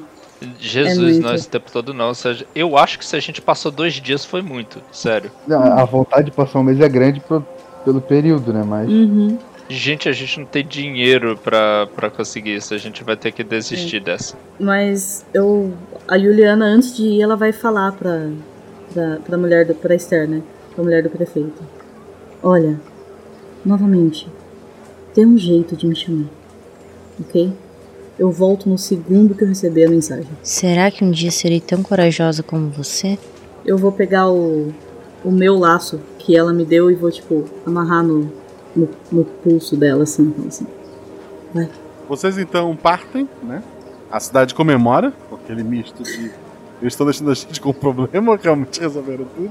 [0.60, 2.14] Jesus, É não, esse tempo todo não.
[2.14, 5.30] Seja, eu acho que se a gente passou dois dias foi muito, sério.
[5.50, 7.44] A vontade de passar um mês é grande pro-
[7.84, 8.62] pelo período, né?
[8.64, 8.88] Mas.
[8.88, 9.38] Uhum.
[9.70, 12.72] Gente, a gente não tem dinheiro pra, pra conseguir isso.
[12.72, 14.34] A gente vai ter que desistir dessa.
[14.58, 15.74] Mas eu.
[16.06, 18.30] A Juliana, antes de ir, ela vai falar pra.
[18.94, 19.74] pra, pra mulher do.
[19.74, 20.40] pra Esther, né?
[20.74, 21.62] Pra mulher do prefeito.
[22.42, 22.80] Olha,
[23.64, 24.26] novamente,
[25.12, 26.26] tem um jeito de me chamar.
[27.20, 27.52] Ok?
[28.18, 30.26] Eu volto no segundo que eu receber a mensagem.
[30.42, 33.16] Será que um dia serei tão corajosa como você?
[33.64, 34.72] Eu vou pegar o.
[35.24, 38.30] o meu laço que ela me deu e vou, tipo, amarrar no.
[38.74, 40.66] no, no pulso dela, assim, assim.
[41.54, 41.68] Vai.
[42.08, 43.62] Vocês então partem, né?
[44.10, 46.32] A cidade comemora, com aquele misto de.
[46.80, 49.50] Eu estou deixando a gente com problema, realmente resolveram tudo.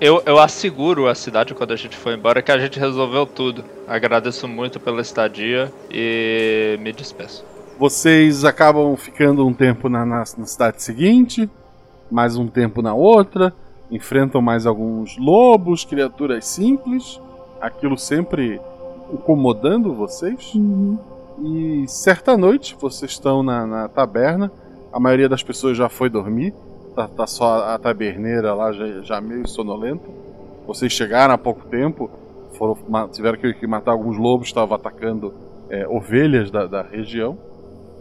[0.00, 3.62] Eu, eu asseguro a cidade quando a gente for embora que a gente resolveu tudo.
[3.86, 7.44] Agradeço muito pela estadia e me despeço.
[7.78, 11.50] Vocês acabam ficando um tempo na, na, na cidade seguinte,
[12.10, 13.52] mais um tempo na outra,
[13.90, 17.20] enfrentam mais alguns lobos, criaturas simples,
[17.60, 18.58] aquilo sempre
[19.12, 20.54] incomodando vocês.
[21.42, 24.50] E certa noite, vocês estão na, na taberna,
[24.90, 26.54] a maioria das pessoas já foi dormir,
[26.94, 30.08] tá, tá só a taberneira lá já, já meio sonolenta.
[30.66, 32.10] Vocês chegaram há pouco tempo,
[32.52, 32.76] foram,
[33.08, 35.34] tiveram que, que matar alguns lobos, estavam atacando
[35.68, 37.38] é, ovelhas da, da região.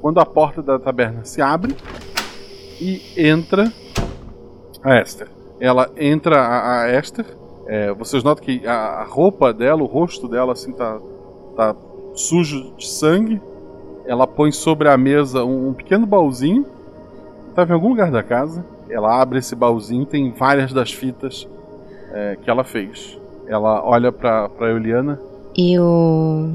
[0.01, 1.75] Quando a porta da taberna se abre
[2.79, 3.71] e entra
[4.83, 5.27] a Esther.
[5.59, 7.25] Ela entra a, a Esther.
[7.67, 10.99] é, vocês notam que a, a roupa dela, o rosto dela, assim, tá,
[11.55, 11.75] tá
[12.13, 13.41] sujo de sangue.
[14.05, 16.65] Ela põe sobre a mesa um, um pequeno baúzinho.
[17.49, 18.65] Estava em algum lugar da casa.
[18.89, 21.47] Ela abre esse baúzinho, tem várias das fitas
[22.11, 23.17] é, que ela fez.
[23.47, 25.19] Ela olha pra, pra Juliana.
[25.57, 26.51] Eu.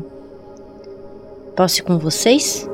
[1.56, 2.69] Posso ir com vocês?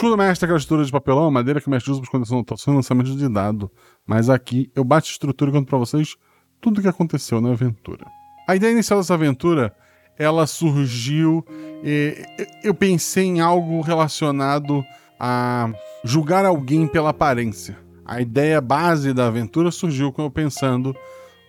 [0.00, 3.14] Escudo mestre é aquela estrutura de papelão, madeira que o mestre usa estão sendo lançamentos
[3.14, 3.70] de dado.
[4.06, 6.16] Mas aqui eu bato estrutura e conto pra vocês
[6.58, 8.06] tudo o que aconteceu na aventura.
[8.48, 9.74] A ideia inicial dessa aventura,
[10.18, 11.44] ela surgiu.
[11.84, 14.82] eh, eu pensei em algo relacionado
[15.18, 15.70] a
[16.02, 17.78] julgar alguém pela aparência.
[18.06, 20.96] A ideia base da aventura surgiu com eu pensando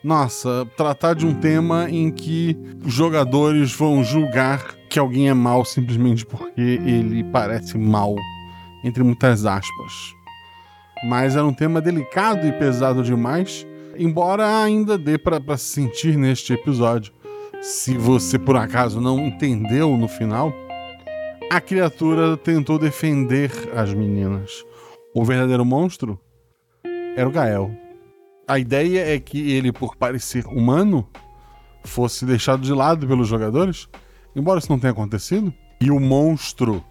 [0.03, 5.63] nossa, tratar de um tema em que os jogadores vão julgar que alguém é mal
[5.63, 8.15] simplesmente porque ele parece mal,
[8.83, 10.15] entre muitas aspas.
[11.03, 13.65] Mas era um tema delicado e pesado demais,
[13.97, 15.19] embora ainda dê
[15.57, 17.13] se sentir neste episódio.
[17.61, 20.53] Se você por acaso não entendeu no final,
[21.51, 24.63] a criatura tentou defender as meninas.
[25.13, 26.19] O verdadeiro monstro
[27.15, 27.71] era o Gael.
[28.47, 31.07] A ideia é que ele, por parecer humano,
[31.83, 33.87] fosse deixado de lado pelos jogadores,
[34.35, 35.53] embora isso não tenha acontecido.
[35.79, 36.83] E o monstro,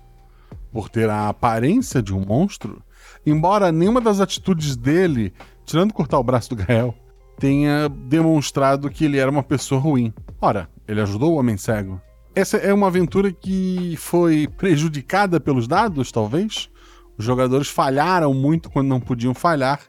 [0.73, 2.83] por ter a aparência de um monstro,
[3.25, 5.33] embora nenhuma das atitudes dele,
[5.65, 6.95] tirando cortar o braço do Gael,
[7.39, 10.13] tenha demonstrado que ele era uma pessoa ruim.
[10.41, 12.01] Ora, ele ajudou o homem cego.
[12.35, 16.71] Essa é uma aventura que foi prejudicada pelos dados, talvez.
[17.19, 19.81] Os jogadores falharam muito quando não podiam falhar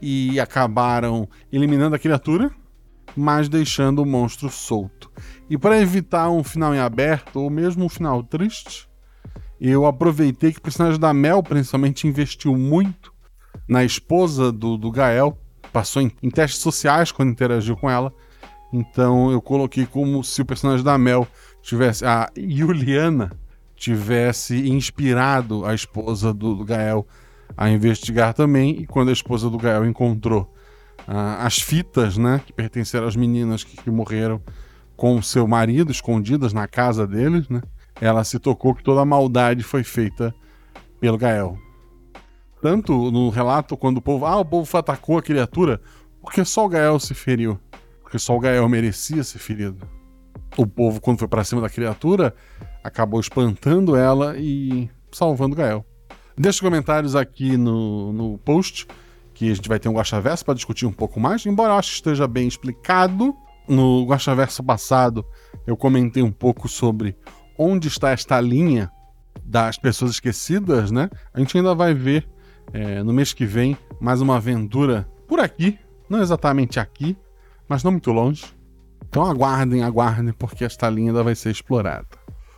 [0.00, 2.50] e acabaram eliminando a criatura,
[3.16, 5.10] mas deixando o monstro solto.
[5.48, 8.88] E para evitar um final em aberto ou mesmo um final triste,
[9.70, 13.12] eu aproveitei que o personagem da Mel, principalmente, investiu muito
[13.68, 15.38] na esposa do, do Gael,
[15.72, 18.12] passou em, em testes sociais quando interagiu com ela.
[18.72, 21.26] Então eu coloquei como se o personagem da Mel
[21.62, 22.04] tivesse.
[22.04, 23.32] A Juliana
[23.76, 27.06] tivesse inspirado a esposa do, do Gael
[27.56, 28.80] a investigar também.
[28.80, 30.52] E quando a esposa do Gael encontrou
[31.06, 34.40] ah, as fitas, né, que pertenceram às meninas que, que morreram
[34.96, 37.62] com o seu marido, escondidas na casa deles, né,
[38.00, 40.34] ela se tocou que toda a maldade foi feita
[41.00, 41.58] pelo Gael.
[42.60, 45.80] Tanto no relato quando o povo, ah, o povo atacou a criatura,
[46.20, 47.58] porque só o Gael se feriu.
[48.02, 49.86] Porque só o Gael merecia ser ferido.
[50.56, 52.34] O povo, quando foi pra cima da criatura,
[52.82, 55.84] acabou espantando ela e salvando o Gael.
[56.36, 58.86] Deixe comentários aqui no, no post,
[59.32, 61.90] que a gente vai ter um Guaxaverso para discutir um pouco mais, embora eu acho
[61.90, 63.34] que esteja bem explicado.
[63.66, 65.24] No Guaxaverso passado,
[65.66, 67.16] eu comentei um pouco sobre
[67.58, 68.90] onde está esta linha
[69.44, 71.10] das pessoas esquecidas, né?
[71.32, 72.26] A gente ainda vai ver
[72.72, 75.78] é, no mês que vem mais uma aventura por aqui,
[76.08, 77.16] não exatamente aqui,
[77.68, 78.44] mas não muito longe.
[79.08, 82.06] Então aguardem, aguardem, porque esta linha ainda vai ser explorada.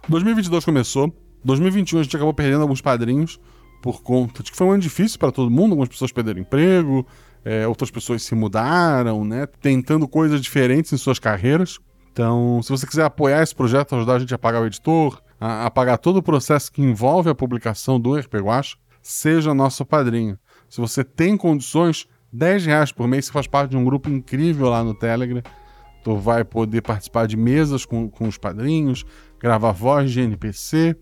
[0.09, 1.14] 2022 começou,
[1.44, 3.40] 2021 a gente acabou perdendo alguns padrinhos
[3.82, 7.06] por conta de que foi um ano difícil para todo mundo, algumas pessoas perderam emprego,
[7.44, 9.47] é, outras pessoas se mudaram, né?
[9.60, 11.78] Tentando coisas diferentes em suas carreiras.
[12.16, 15.66] Então, se você quiser apoiar esse projeto, ajudar a gente a pagar o editor, a,
[15.66, 20.38] a pagar todo o processo que envolve a publicação do RP Guacha, seja nosso padrinho.
[20.66, 24.70] Se você tem condições, 10 reais por mês, você faz parte de um grupo incrível
[24.70, 25.43] lá no Telegram.
[26.02, 29.05] Tu vai poder participar de mesas com, com os padrinhos,
[29.38, 30.97] gravar voz de NPC,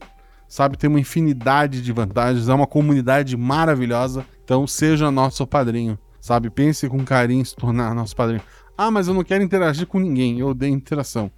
[0.49, 0.77] sabe?
[0.77, 4.27] Tem uma infinidade de vantagens, é uma comunidade maravilhosa.
[4.43, 6.51] Então, seja nosso padrinho, sabe?
[6.51, 8.43] Pense com carinho em se tornar nosso padrinho.
[8.77, 11.31] Ah, mas eu não quero interagir com ninguém, eu odeio interação.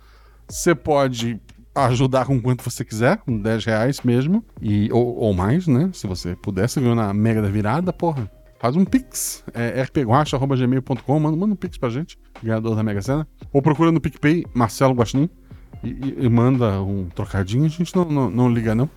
[0.49, 1.41] Você pode
[1.75, 5.91] ajudar com quanto você quiser, com 10 reais mesmo, e, ou, ou mais, né?
[5.93, 8.31] Se você puder, você ganhou na Mega da Virada, porra.
[8.59, 13.29] Faz um pix, é rpguacha.gmail.com, manda, manda um pix pra gente, ganhador da Mega Sena.
[13.53, 15.29] Ou procura no PicPay, Marcelo Guaxinim,
[15.85, 18.89] e, e, e manda um trocadinho, a gente não, não, não liga não.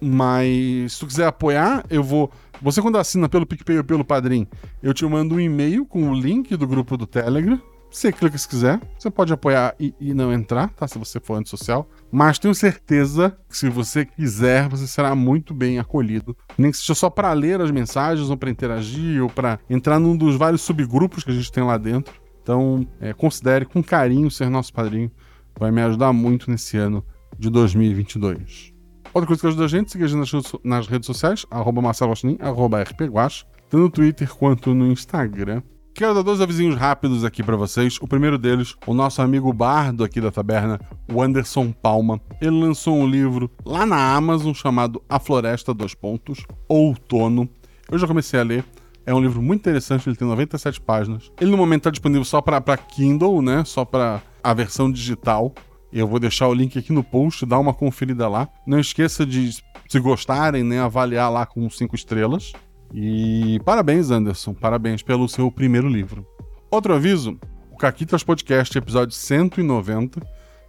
[0.00, 2.30] Mas se tu quiser apoiar, eu vou.
[2.60, 4.46] Você, quando assina pelo PicPay ou pelo Padrim,
[4.82, 7.60] eu te mando um e-mail com o link do grupo do Telegram.
[7.90, 8.80] Você clica se quiser.
[8.98, 10.86] Você pode apoiar e, e não entrar, tá?
[10.86, 11.88] Se você for antissocial.
[12.10, 16.36] Mas tenho certeza que se você quiser, você será muito bem acolhido.
[16.56, 20.16] Nem que seja só para ler as mensagens, ou para interagir, ou para entrar num
[20.16, 22.12] dos vários subgrupos que a gente tem lá dentro.
[22.42, 25.10] Então, é, considere com carinho ser nosso padrinho.
[25.58, 27.04] Vai me ajudar muito nesse ano
[27.38, 28.77] de 2022.
[29.12, 32.82] Outra coisa que ajuda a gente, siga a gente nas, redes sociais, arroba Marcelo arroba
[32.82, 35.62] rpguax, tanto no Twitter quanto no Instagram.
[35.98, 37.98] Quero dar dois avisinhos rápidos aqui para vocês.
[38.00, 40.80] O primeiro deles, o nosso amigo bardo aqui da taberna,
[41.12, 42.20] o Anderson Palma.
[42.40, 47.48] Ele lançou um livro lá na Amazon chamado A Floresta dos Pontos, Outono.
[47.90, 48.64] Eu já comecei a ler.
[49.04, 51.32] É um livro muito interessante, ele tem 97 páginas.
[51.40, 53.64] Ele no momento está disponível só para Kindle, né?
[53.64, 55.52] Só para a versão digital.
[55.92, 58.48] Eu vou deixar o link aqui no post, dá uma conferida lá.
[58.66, 59.50] Não esqueça de,
[59.88, 62.52] se gostarem, né, avaliar lá com cinco estrelas.
[62.92, 64.54] E parabéns, Anderson.
[64.54, 66.26] Parabéns pelo seu primeiro livro.
[66.70, 67.38] Outro aviso:
[67.70, 70.20] o Caquitas Podcast, episódio 190.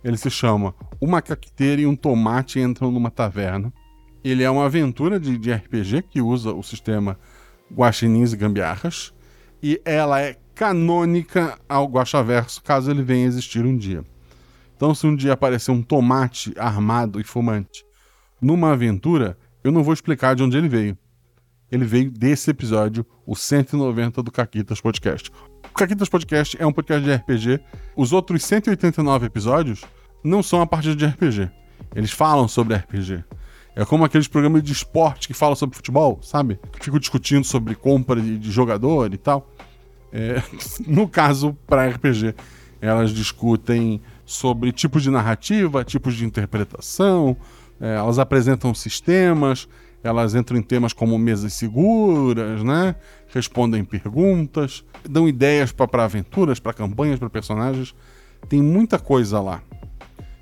[0.04, 3.74] Ele se chama Uma Caquiteira e um Tomate Entram numa Taverna.
[4.24, 7.18] Ele é uma aventura de, de RPG que usa o sistema
[7.74, 9.14] Guaxinins e Gambiarras.
[9.62, 14.04] E ela é canônica ao Guaxaverso, caso ele venha existir um dia.
[14.80, 17.84] Então, se um dia aparecer um tomate armado e fumante
[18.42, 20.98] numa aventura, eu não vou explicar de onde ele veio.
[21.70, 25.30] Ele veio desse episódio, o 190 do Caquitas Podcast.
[25.70, 27.62] O Caquitas Podcast é um podcast de RPG.
[27.94, 29.84] Os outros 189 episódios
[30.24, 31.52] não são a partir de RPG.
[31.94, 33.26] Eles falam sobre RPG.
[33.76, 36.58] É como aqueles programas de esporte que falam sobre futebol, sabe?
[36.80, 39.46] Que ficam discutindo sobre compra de, jogador e tal.
[40.14, 40.42] É,
[40.88, 42.34] no caso, para RPG,
[42.80, 47.36] elas discutem sobre tipos de narrativa, tipos de interpretação,
[47.82, 49.68] é, elas apresentam sistemas,
[50.04, 52.96] elas entram em temas como mesas seguras, né?
[53.34, 57.96] respondem perguntas, dão ideias para aventuras, para campanhas, para personagens.
[58.48, 59.64] Tem muita coisa lá.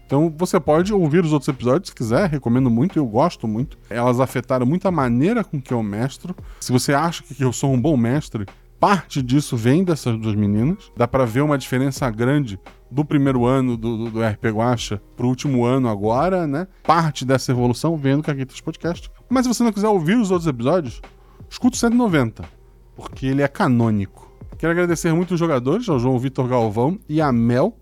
[0.05, 3.77] Então você pode ouvir os outros episódios se quiser, recomendo muito, eu gosto muito.
[3.89, 6.35] Elas afetaram muito a maneira com que eu mestro.
[6.59, 8.45] Se você acha que eu sou um bom mestre,
[8.81, 10.91] parte disso vem dessas duas meninas.
[10.95, 12.59] Dá para ver uma diferença grande
[12.89, 16.68] do primeiro ano do, do, do RP Guacha pro último ano agora, né?
[16.84, 19.11] Parte dessa evolução vendo que aqui tem podcast.
[19.30, 21.01] Mas se você não quiser ouvir os outros episódios,
[21.49, 22.43] escuta o 190,
[22.95, 24.31] porque ele é canônico.
[24.57, 27.77] Quero agradecer muito os jogadores, ao João Vitor Galvão e a Mel.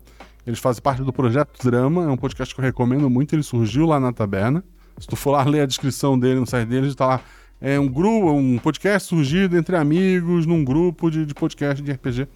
[0.46, 3.86] Eles fazem parte do Projeto Drama, é um podcast que eu recomendo muito, ele surgiu
[3.86, 4.62] lá na taberna.
[4.98, 7.20] Se tu for lá ler a descrição dele no site deles, tá lá.
[7.60, 12.28] É um grupo, um podcast surgido entre amigos, num grupo de, de podcast de RPG.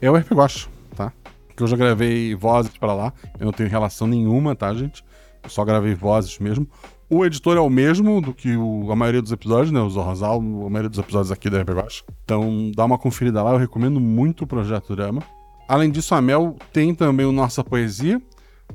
[0.00, 1.12] É o RP Guacha, tá?
[1.56, 3.12] Que eu já gravei vozes para lá.
[3.38, 5.02] Eu não tenho relação nenhuma, tá, gente?
[5.42, 6.68] Eu só gravei vozes mesmo.
[7.08, 9.80] O editor é o mesmo do que o, a maioria dos episódios, né?
[9.80, 12.04] O Zorrozal, a maioria dos episódios aqui da RP Baixo.
[12.24, 15.22] Então dá uma conferida lá, eu recomendo muito o Projeto Drama.
[15.68, 18.20] Além disso, a Mel tem também o Nossa Poesia,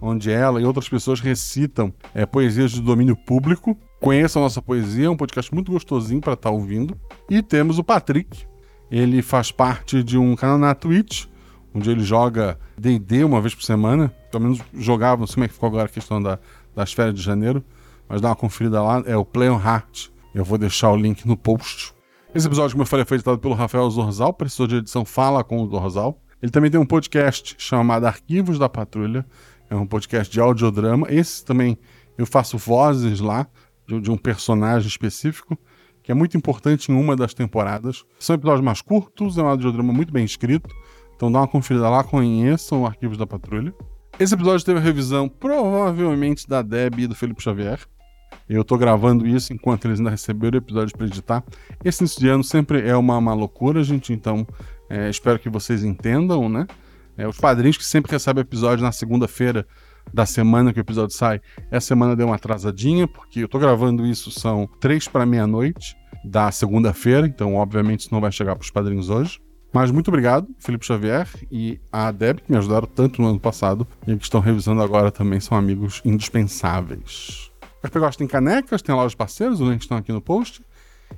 [0.02, 3.78] onde ela e outras pessoas recitam é, poesias de domínio público.
[4.00, 6.98] Conheça a nossa poesia, é um podcast muito gostosinho para estar tá ouvindo.
[7.30, 8.46] E temos o Patrick.
[8.90, 11.26] Ele faz parte de um canal na Twitch
[11.74, 14.14] onde ele joga D&D uma vez por semana.
[14.32, 16.40] Pelo menos jogava, não sei como é que ficou agora a questão da,
[16.76, 17.64] das férias de janeiro,
[18.08, 20.10] mas dá uma conferida lá, é o Play on Heart.
[20.34, 21.94] Eu vou deixar o link no post.
[22.34, 25.62] Esse episódio, como eu falei, foi editado pelo Rafael Zorzal, professor de edição Fala com
[25.62, 26.18] o Zorzal.
[26.42, 29.26] Ele também tem um podcast chamado Arquivos da Patrulha,
[29.70, 31.08] é um podcast de audiodrama.
[31.10, 31.78] Esse também
[32.18, 33.48] eu faço vozes lá,
[33.86, 35.58] de, de um personagem específico,
[36.02, 38.06] que é muito importante em uma das temporadas.
[38.18, 40.74] São episódios mais curtos, é um audiodrama muito bem escrito,
[41.22, 43.72] então dá uma conferida lá, conheçam Arquivos da Patrulha.
[44.20, 47.80] Esse episódio teve a revisão provavelmente da Deb e do Felipe Xavier.
[48.50, 51.44] Eu tô gravando isso enquanto eles ainda receberam o episódio para editar.
[51.86, 54.48] Esse início de ano sempre é uma, uma loucura, gente, então
[54.90, 56.66] é, espero que vocês entendam, né?
[57.16, 59.68] É, os padrinhos que sempre recebem episódio na segunda-feira
[60.12, 61.40] da semana que o episódio sai.
[61.70, 65.96] Essa semana deu uma atrasadinha, porque eu tô gravando isso, são três para meia-noite
[66.26, 69.40] da segunda-feira, então obviamente isso não vai chegar para os padrinhos hoje.
[69.74, 73.88] Mas muito obrigado, Felipe Xavier e a Deb, que me ajudaram tanto no ano passado
[74.06, 77.52] e que estão revisando agora também, são amigos indispensáveis.
[77.84, 80.62] O RP tem canecas, tem loja de parceiros, os links estão aqui no post.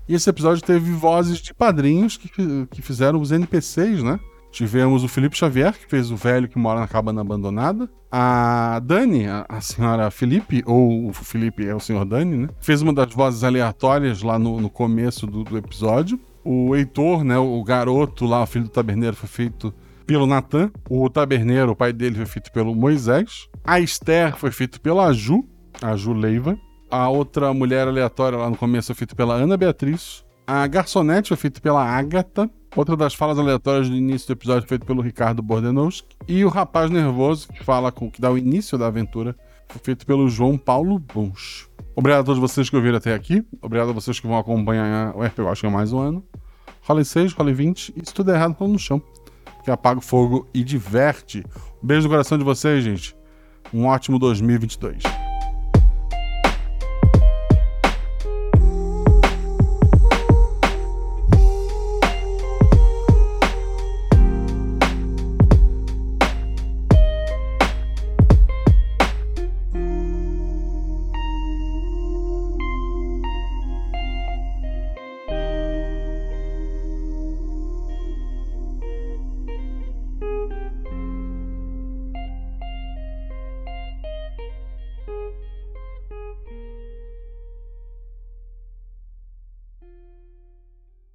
[0.07, 2.29] E esse episódio teve vozes de padrinhos que,
[2.69, 4.19] que fizeram os NPCs, né?
[4.51, 7.89] Tivemos o Felipe Xavier, que fez o velho que mora na cabana abandonada.
[8.11, 12.49] A Dani, a, a senhora Felipe, ou o Felipe é o senhor Dani, né?
[12.61, 16.19] Fez uma das vozes aleatórias lá no, no começo do, do episódio.
[16.43, 19.73] O Heitor, né, o garoto lá, o filho do taberneiro, foi feito
[20.05, 20.71] pelo Natan.
[20.89, 23.47] O taberneiro, o pai dele, foi feito pelo Moisés.
[23.63, 25.45] A Esther foi feito pela Ju,
[25.81, 26.57] a Ju Leiva.
[26.91, 30.23] A outra mulher aleatória lá no começo foi feita pela Ana Beatriz.
[30.45, 32.49] A garçonete foi feita pela Agatha.
[32.75, 36.15] Outra das falas aleatórias do início do episódio foi feita pelo Ricardo Bordenowski.
[36.27, 39.35] E o rapaz nervoso que fala com que dá o início da aventura
[39.69, 41.67] foi feito pelo João Paulo Bunch.
[41.95, 43.45] Obrigado a todos vocês que ouviram até aqui.
[43.61, 46.23] Obrigado a vocês que vão acompanhar o RP Watch mais um ano.
[46.81, 49.01] Role 6, role 20 e se tudo é errado, rola no chão.
[49.63, 51.43] Que apaga o fogo e diverte.
[51.81, 53.15] Um beijo no coração de vocês, gente.
[53.73, 55.03] Um ótimo 2022.